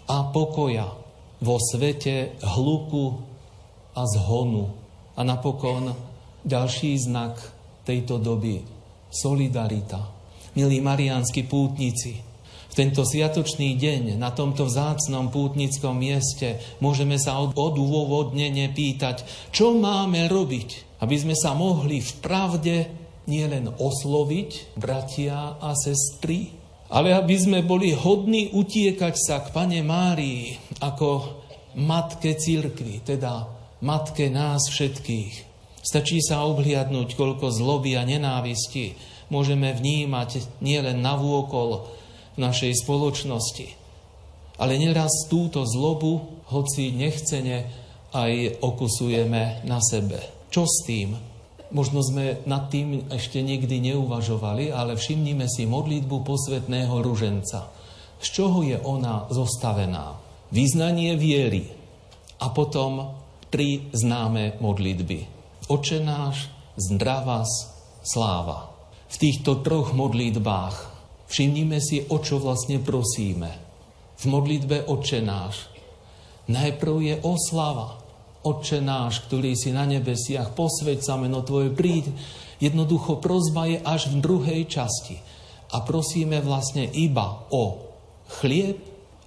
a 0.09 0.17
pokoja 0.33 0.89
vo 1.45 1.57
svete 1.61 2.41
hluku 2.41 3.05
a 3.95 4.03
zhonu. 4.09 4.65
A 5.15 5.21
napokon 5.23 5.95
ďalší 6.43 6.99
znak 6.99 7.39
tejto 7.87 8.19
doby 8.19 8.65
solidarita. 9.13 10.11
Milí 10.59 10.83
mariánsky 10.83 11.47
pútnici, 11.47 12.19
tento 12.75 13.07
sviatočný 13.07 13.79
deň 13.79 14.19
na 14.19 14.35
tomto 14.35 14.67
vzácnom 14.67 15.31
pútnickom 15.31 15.95
mieste 15.95 16.59
môžeme 16.83 17.17
sa 17.23 17.39
odôvodnene 17.39 18.75
pýtať, 18.75 19.23
čo 19.55 19.79
máme 19.79 20.27
robiť, 20.27 20.99
aby 20.99 21.17
sme 21.17 21.39
sa 21.39 21.55
mohli 21.55 22.03
v 22.03 22.13
pravde 22.19 22.77
nielen 23.31 23.71
osloviť 23.79 24.77
bratia 24.77 25.57
a 25.63 25.73
sestry, 25.79 26.53
ale 26.91 27.15
aby 27.15 27.35
sme 27.39 27.59
boli 27.65 27.95
hodní 27.95 28.53
utiekať 28.53 29.15
sa 29.17 29.41
k 29.41 29.55
Pane 29.55 29.81
Márii 29.81 30.59
ako 30.83 31.41
matke 31.81 32.37
církvy, 32.37 33.07
teda 33.07 33.49
matke 33.87 34.29
nás 34.29 34.69
všetkých. 34.69 35.55
Stačí 35.85 36.19
sa 36.25 36.43
obhliadnúť, 36.49 37.13
koľko 37.15 37.53
zloby 37.53 37.97
a 37.97 38.03
nenávisti 38.03 38.97
môžeme 39.29 39.73
vnímať 39.73 40.61
nielen 40.65 41.01
na 41.01 41.17
vôkol 41.17 41.85
v 42.35 42.39
našej 42.39 42.83
spoločnosti. 42.83 43.69
Ale 44.59 44.79
neraz 44.79 45.27
túto 45.27 45.67
zlobu, 45.67 46.43
hoci 46.51 46.95
nechcene, 46.95 47.67
aj 48.15 48.63
okusujeme 48.63 49.67
na 49.67 49.83
sebe. 49.83 50.47
Čo 50.55 50.63
s 50.71 50.87
tým? 50.87 51.19
Možno 51.75 52.07
sme 52.07 52.39
nad 52.47 52.71
tým 52.71 53.11
ešte 53.11 53.43
nikdy 53.43 53.83
neuvažovali, 53.91 54.71
ale 54.71 54.95
všimnime 54.95 55.51
si 55.51 55.67
modlitbu 55.67 56.23
posvetného 56.23 57.03
ruženca. 57.03 57.67
Z 58.23 58.27
čoho 58.31 58.63
je 58.63 58.79
ona 58.79 59.27
zostavená? 59.35 60.15
Význanie 60.55 61.19
viery 61.19 61.67
a 62.39 62.55
potom 62.55 63.19
tri 63.51 63.91
známe 63.91 64.63
modlitby. 64.63 65.19
Oče 65.67 65.99
náš, 65.99 66.47
zdravás, 66.79 67.75
sláva. 68.07 68.71
V 69.11 69.17
týchto 69.19 69.59
troch 69.67 69.91
modlitbách 69.91 70.94
všimnime 71.29 71.79
si, 71.81 72.05
o 72.09 72.21
čo 72.21 72.41
vlastne 72.41 72.81
prosíme. 72.81 73.51
V 74.21 74.25
modlitbe 74.31 74.87
Oče 74.87 75.21
náš. 75.21 75.69
Najprv 76.49 76.95
je 77.01 77.15
oslava. 77.25 78.01
Otče 78.45 78.85
náš, 78.85 79.25
ktorý 79.25 79.57
si 79.57 79.73
na 79.73 79.89
nebesiach, 79.89 80.53
posveď 80.53 81.01
sa 81.01 81.17
meno 81.17 81.41
Tvoje, 81.41 81.73
príď. 81.73 82.13
Jednoducho 82.61 83.19
prozba 83.19 83.65
je 83.67 83.81
až 83.81 84.13
v 84.13 84.21
druhej 84.21 84.63
časti. 84.69 85.17
A 85.73 85.81
prosíme 85.81 86.45
vlastne 86.45 86.85
iba 86.85 87.49
o 87.51 87.89
chlieb 88.41 88.79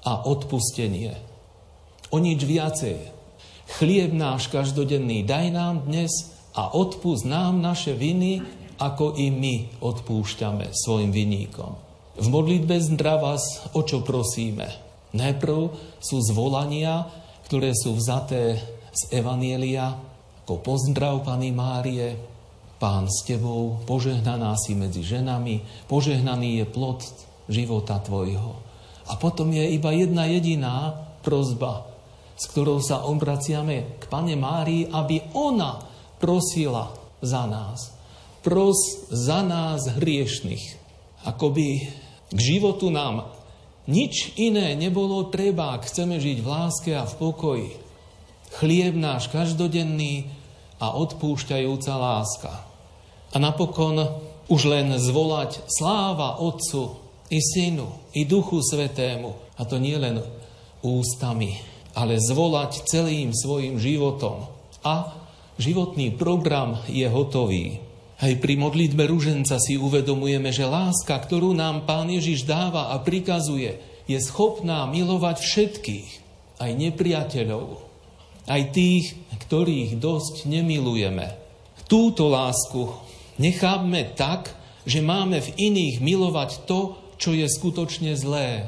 a 0.05 0.23
odpustenie. 0.23 1.17
O 2.13 2.21
nič 2.21 2.45
viacej. 2.45 2.97
Chlieb 3.81 4.15
náš 4.15 4.47
každodenný 4.47 5.27
daj 5.27 5.51
nám 5.51 5.83
dnes 5.83 6.31
a 6.55 6.71
odpust 6.71 7.27
nám 7.27 7.59
naše 7.59 7.91
viny, 7.91 8.39
ako 8.77 9.17
i 9.17 9.33
my 9.33 9.81
odpúšťame 9.81 10.71
svojim 10.71 11.11
viníkom. 11.11 11.86
V 12.17 12.27
modlitbe 12.33 12.81
zdravás, 12.81 13.69
o 13.77 13.85
čo 13.85 14.01
prosíme? 14.01 14.65
Najprv 15.13 15.57
sú 16.01 16.17
zvolania, 16.25 17.05
ktoré 17.45 17.71
sú 17.77 17.93
vzaté 17.93 18.57
z 18.89 19.21
Evanielia 19.21 19.93
ako 20.47 20.63
pozdrav 20.63 21.27
Pany 21.27 21.51
Márie, 21.51 22.15
Pán 22.79 23.11
s 23.11 23.27
Tebou, 23.27 23.83
požehnaná 23.83 24.55
si 24.55 24.79
medzi 24.79 25.03
ženami, 25.03 25.59
požehnaný 25.91 26.63
je 26.63 26.65
plod 26.71 27.03
života 27.51 27.99
Tvojho. 27.99 28.55
A 29.11 29.19
potom 29.19 29.51
je 29.51 29.67
iba 29.75 29.91
jedna 29.91 30.23
jediná 30.23 30.95
prozba, 31.19 31.83
s 32.39 32.47
ktorou 32.47 32.79
sa 32.79 33.03
obraciame 33.03 33.99
k 33.99 34.07
Pane 34.07 34.39
Márii, 34.39 34.87
aby 34.87 35.19
ona 35.35 35.83
prosila 36.15 36.95
za 37.19 37.43
nás. 37.43 37.91
Pros 38.39 38.79
za 39.11 39.43
nás 39.43 39.99
hriešných. 39.99 40.79
Akoby 41.27 41.91
k 42.33 42.39
životu 42.39 42.91
nám 42.91 43.31
nič 43.87 44.35
iné 44.35 44.75
nebolo 44.75 45.31
treba, 45.31 45.75
ak 45.75 45.87
chceme 45.87 46.19
žiť 46.19 46.37
v 46.43 46.47
láske 46.47 46.91
a 46.91 47.07
v 47.07 47.15
pokoji 47.15 47.69
chlieb 48.55 48.95
náš 48.95 49.27
každodenný 49.27 50.31
a 50.79 50.95
odpúšťajúca 50.95 51.93
láska. 51.97 52.53
A 53.33 53.37
napokon 53.37 54.23
už 54.47 54.61
len 54.71 54.95
zvolať 54.95 55.67
sláva 55.67 56.39
Otcu 56.39 56.95
i 57.27 57.43
Synu 57.43 57.91
i 58.15 58.23
Duchu 58.23 58.63
Svetému. 58.63 59.35
A 59.59 59.65
to 59.67 59.81
nie 59.81 59.97
len 59.99 60.23
ústami, 60.85 61.59
ale 61.97 62.21
zvolať 62.21 62.87
celým 62.87 63.35
svojim 63.35 63.81
životom. 63.81 64.47
A 64.85 65.11
životný 65.59 66.15
program 66.15 66.79
je 66.87 67.03
hotový. 67.09 67.83
Aj 68.17 68.33
pri 68.33 68.57
modlitbe 68.57 69.05
ruženca 69.05 69.61
si 69.61 69.77
uvedomujeme, 69.77 70.49
že 70.49 70.65
láska, 70.65 71.21
ktorú 71.21 71.53
nám 71.53 71.85
Pán 71.85 72.09
Ježiš 72.09 72.49
dáva 72.49 72.89
a 72.89 72.97
prikazuje, 72.97 73.77
je 74.09 74.17
schopná 74.17 74.89
milovať 74.89 75.37
všetkých, 75.37 76.09
aj 76.57 76.71
nepriateľov, 76.73 77.77
aj 78.49 78.61
tých, 78.73 79.13
ktorých 79.45 80.01
dosť 80.01 80.49
nemilujeme. 80.49 81.37
Túto 81.85 82.25
lásku 82.25 82.89
nechápme 83.37 84.17
tak, 84.17 84.49
že 84.87 85.05
máme 85.05 85.37
v 85.37 85.53
iných 85.53 86.01
milovať 86.01 86.65
to, 86.65 86.97
čo 87.21 87.37
je 87.37 87.45
skutočne 87.45 88.17
zlé. 88.17 88.65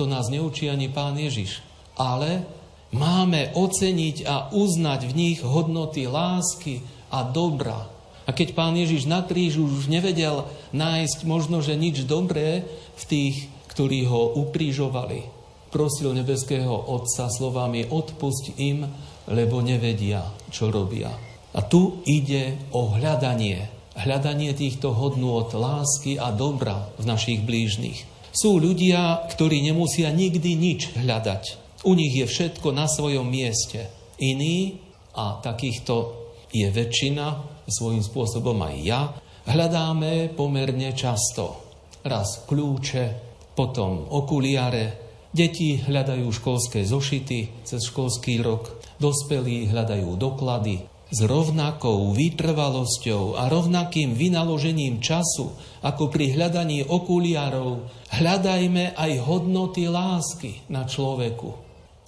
To 0.00 0.08
nás 0.08 0.32
neučí 0.32 0.70
ani 0.70 0.88
pán 0.88 1.18
Ježiš. 1.18 1.60
Ale 1.98 2.46
máme 2.94 3.52
oceniť 3.52 4.16
a 4.24 4.48
uznať 4.54 5.00
v 5.10 5.12
nich 5.12 5.38
hodnoty 5.42 6.06
lásky 6.06 6.80
a 7.10 7.26
dobra. 7.26 7.97
A 8.28 8.36
keď 8.36 8.52
pán 8.52 8.76
Ježiš 8.76 9.08
na 9.08 9.24
krížu 9.24 9.64
už 9.64 9.88
nevedel 9.88 10.44
nájsť 10.76 11.24
možno, 11.24 11.64
že 11.64 11.80
nič 11.80 12.04
dobré 12.04 12.68
v 13.00 13.04
tých, 13.08 13.36
ktorí 13.72 14.04
ho 14.04 14.36
ukrížovali, 14.36 15.24
prosil 15.72 16.12
nebeského 16.12 16.68
Otca 16.92 17.32
slovami 17.32 17.88
odpusť 17.88 18.60
im, 18.60 18.84
lebo 19.32 19.64
nevedia, 19.64 20.28
čo 20.52 20.68
robia. 20.68 21.08
A 21.56 21.64
tu 21.64 22.04
ide 22.04 22.68
o 22.76 22.92
hľadanie. 22.92 23.72
Hľadanie 23.96 24.52
týchto 24.52 24.92
od 24.92 25.50
lásky 25.56 26.20
a 26.20 26.28
dobra 26.30 26.92
v 27.00 27.08
našich 27.08 27.42
blížnych. 27.42 28.04
Sú 28.30 28.60
ľudia, 28.60 29.24
ktorí 29.32 29.64
nemusia 29.64 30.12
nikdy 30.12 30.54
nič 30.54 30.94
hľadať. 30.94 31.58
U 31.88 31.96
nich 31.96 32.12
je 32.12 32.28
všetko 32.28 32.76
na 32.76 32.86
svojom 32.86 33.26
mieste. 33.26 33.88
Iní, 34.20 34.84
a 35.18 35.40
takýchto 35.42 36.14
je 36.52 36.68
väčšina, 36.70 37.57
svojím 37.68 38.02
spôsobom 38.02 38.58
aj 38.64 38.76
ja, 38.82 39.00
hľadáme 39.46 40.32
pomerne 40.32 40.92
často. 40.96 41.68
Raz 42.02 42.48
kľúče, 42.48 43.04
potom 43.52 44.08
okuliare, 44.08 44.96
deti 45.30 45.78
hľadajú 45.78 46.26
školské 46.32 46.82
zošity 46.88 47.64
cez 47.68 47.80
školský 47.86 48.40
rok, 48.40 48.78
Dospelí 48.98 49.70
hľadajú 49.70 50.18
doklady, 50.18 50.82
s 51.08 51.24
rovnakou 51.24 52.12
vytrvalosťou 52.12 53.40
a 53.40 53.48
rovnakým 53.48 54.12
vynaložením 54.12 55.00
času, 55.00 55.56
ako 55.80 56.12
pri 56.12 56.36
hľadaní 56.36 56.84
okuliarov, 56.84 57.88
hľadajme 58.12 58.92
aj 58.92 59.12
hodnoty 59.24 59.88
lásky 59.88 60.66
na 60.68 60.84
človeku. 60.84 61.54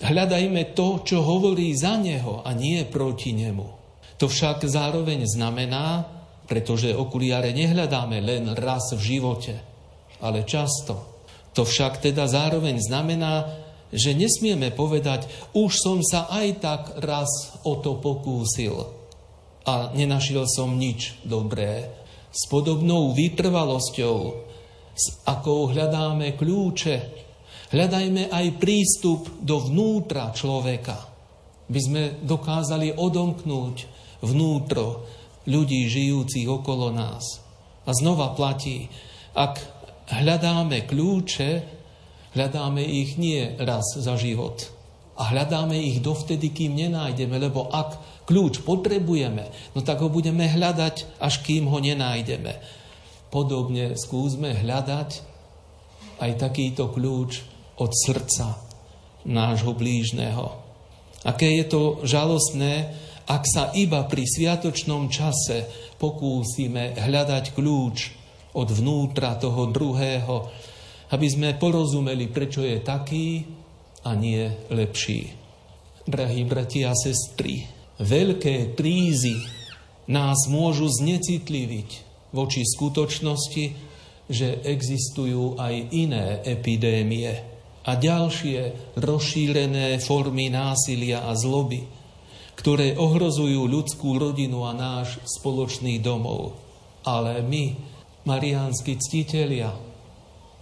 Hľadajme 0.04 0.76
to, 0.76 1.00
čo 1.04 1.24
hovorí 1.24 1.72
za 1.72 1.96
neho 1.96 2.44
a 2.44 2.52
nie 2.52 2.84
proti 2.84 3.32
nemu. 3.32 3.79
To 4.20 4.28
však 4.28 4.68
zároveň 4.68 5.24
znamená, 5.24 6.04
pretože 6.44 6.92
okuliare 6.92 7.56
nehľadáme 7.56 8.20
len 8.20 8.52
raz 8.52 8.92
v 8.92 9.16
živote, 9.16 9.56
ale 10.20 10.44
často. 10.44 11.24
To 11.56 11.64
však 11.64 12.04
teda 12.04 12.28
zároveň 12.28 12.76
znamená, 12.84 13.48
že 13.90 14.12
nesmieme 14.14 14.70
povedať, 14.70 15.26
už 15.56 15.72
som 15.72 15.98
sa 16.04 16.28
aj 16.28 16.46
tak 16.62 16.82
raz 17.00 17.58
o 17.64 17.80
to 17.80 17.98
pokúsil 17.98 18.92
a 19.66 19.90
nenašiel 19.96 20.46
som 20.46 20.76
nič 20.76 21.18
dobré. 21.26 21.90
S 22.30 22.46
podobnou 22.46 23.10
vytrvalosťou, 23.16 24.18
s 24.94 25.04
akou 25.26 25.72
hľadáme 25.72 26.38
kľúče, 26.38 26.96
hľadajme 27.74 28.30
aj 28.30 28.46
prístup 28.62 29.42
do 29.42 29.58
vnútra 29.64 30.30
človeka, 30.30 31.08
by 31.66 31.80
sme 31.80 32.02
dokázali 32.22 32.94
odomknúť 32.94 33.99
vnútro 34.20 35.04
ľudí 35.48 35.88
žijúcich 35.88 36.46
okolo 36.46 36.92
nás. 36.92 37.40
A 37.84 37.90
znova 37.96 38.36
platí, 38.36 38.86
ak 39.34 39.58
hľadáme 40.12 40.84
kľúče, 40.84 41.80
Hľadáme 42.30 42.86
ich 42.86 43.18
nie 43.18 43.42
raz 43.58 43.98
za 43.98 44.14
život. 44.14 44.70
A 45.18 45.34
hľadáme 45.34 45.74
ich 45.76 45.98
dovtedy, 45.98 46.54
kým 46.54 46.78
nenájdeme, 46.78 47.36
lebo 47.36 47.66
ak 47.68 48.22
kľúč 48.24 48.62
potrebujeme, 48.62 49.50
no 49.74 49.82
tak 49.82 50.00
ho 50.00 50.08
budeme 50.08 50.46
hľadať, 50.46 51.18
až 51.18 51.42
kým 51.42 51.66
ho 51.66 51.82
nenájdeme. 51.82 52.56
Podobne 53.28 53.98
skúsme 53.98 54.54
hľadať 54.54 55.10
aj 56.22 56.30
takýto 56.38 56.88
kľúč 56.94 57.42
od 57.82 57.90
srdca 57.90 58.62
nášho 59.26 59.74
blížneho. 59.74 60.56
Aké 61.26 61.52
je 61.52 61.66
to 61.68 61.82
žalostné, 62.06 62.94
ak 63.30 63.46
sa 63.46 63.70
iba 63.78 64.02
pri 64.10 64.26
sviatočnom 64.26 65.06
čase 65.06 65.70
pokúsime 66.02 66.98
hľadať 66.98 67.54
kľúč 67.54 67.96
od 68.58 68.68
vnútra 68.74 69.38
toho 69.38 69.70
druhého, 69.70 70.50
aby 71.14 71.26
sme 71.30 71.54
porozumeli, 71.54 72.26
prečo 72.26 72.66
je 72.66 72.82
taký 72.82 73.46
a 74.02 74.18
nie 74.18 74.50
lepší. 74.74 75.30
Drahí 76.10 76.42
bratia 76.42 76.90
a 76.90 76.98
sestry, 76.98 77.70
veľké 78.02 78.74
krízy 78.74 79.38
nás 80.10 80.50
môžu 80.50 80.90
znecitliviť 80.90 81.90
voči 82.34 82.66
skutočnosti, 82.66 83.64
že 84.26 84.48
existujú 84.66 85.54
aj 85.54 85.74
iné 85.94 86.42
epidémie 86.42 87.30
a 87.86 87.94
ďalšie 87.94 88.94
rozšírené 88.98 90.02
formy 90.02 90.50
násilia 90.50 91.30
a 91.30 91.34
zloby, 91.38 91.99
ktoré 92.60 92.92
ohrozujú 93.00 93.64
ľudskú 93.64 94.20
rodinu 94.20 94.68
a 94.68 94.76
náš 94.76 95.16
spoločný 95.40 95.96
domov. 96.04 96.60
Ale 97.08 97.40
my, 97.40 97.72
mariánsky 98.28 99.00
ctitelia, 99.00 99.72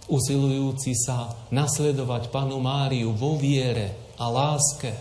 usilujúci 0.07 0.95
sa 0.95 1.27
nasledovať 1.51 2.31
panu 2.31 2.63
Máriu 2.63 3.11
vo 3.11 3.35
viere 3.35 4.15
a 4.15 4.31
láske. 4.31 4.95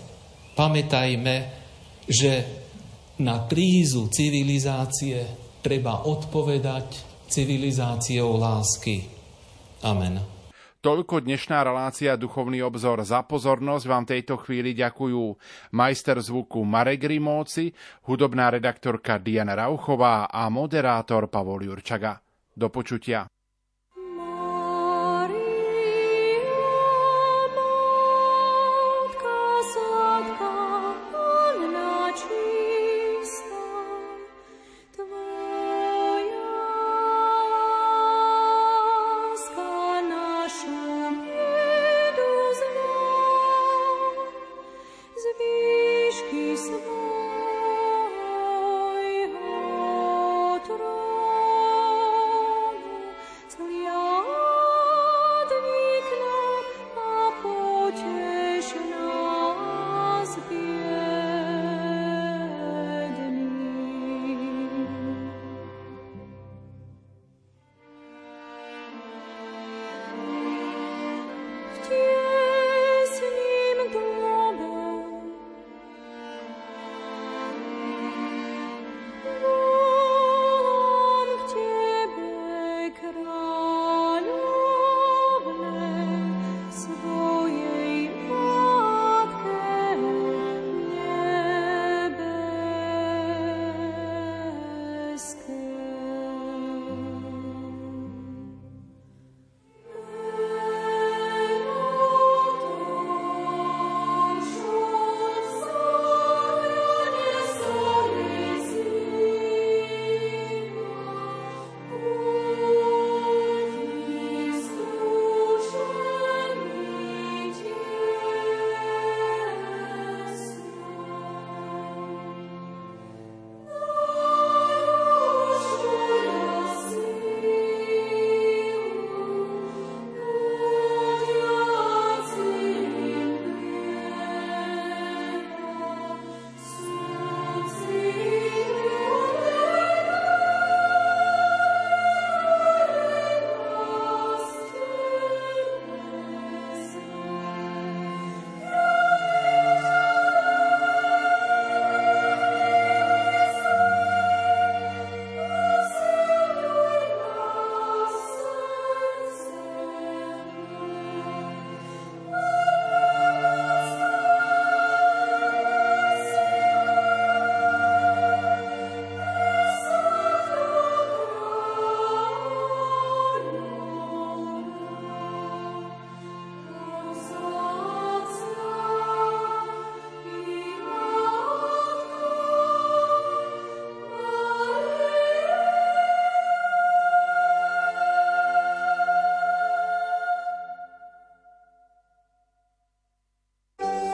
Pamätajme, 0.59 1.37
že 2.11 2.33
na 3.23 3.47
krízu 3.47 4.11
civilizácie 4.11 5.23
treba 5.63 6.03
odpovedať 6.03 6.99
civilizáciou 7.31 8.35
lásky. 8.35 9.07
Amen. 9.87 10.38
Toľko 10.79 11.27
dnešná 11.27 11.67
relácia 11.67 12.15
Duchovný 12.15 12.63
obzor. 12.63 13.03
Za 13.03 13.27
pozornosť 13.27 13.85
vám 13.91 14.07
tejto 14.07 14.39
chvíli 14.39 14.79
ďakujú 14.79 15.35
majster 15.75 16.23
zvuku 16.23 16.63
Marek 16.63 17.03
Rimóci, 17.03 17.75
hudobná 18.07 18.47
redaktorka 18.47 19.19
Diana 19.19 19.59
Rauchová 19.59 20.31
a 20.31 20.47
moderátor 20.47 21.27
Pavol 21.27 21.67
Jurčaga. 21.67 22.23
Do 22.55 22.71
počutia. 22.71 23.27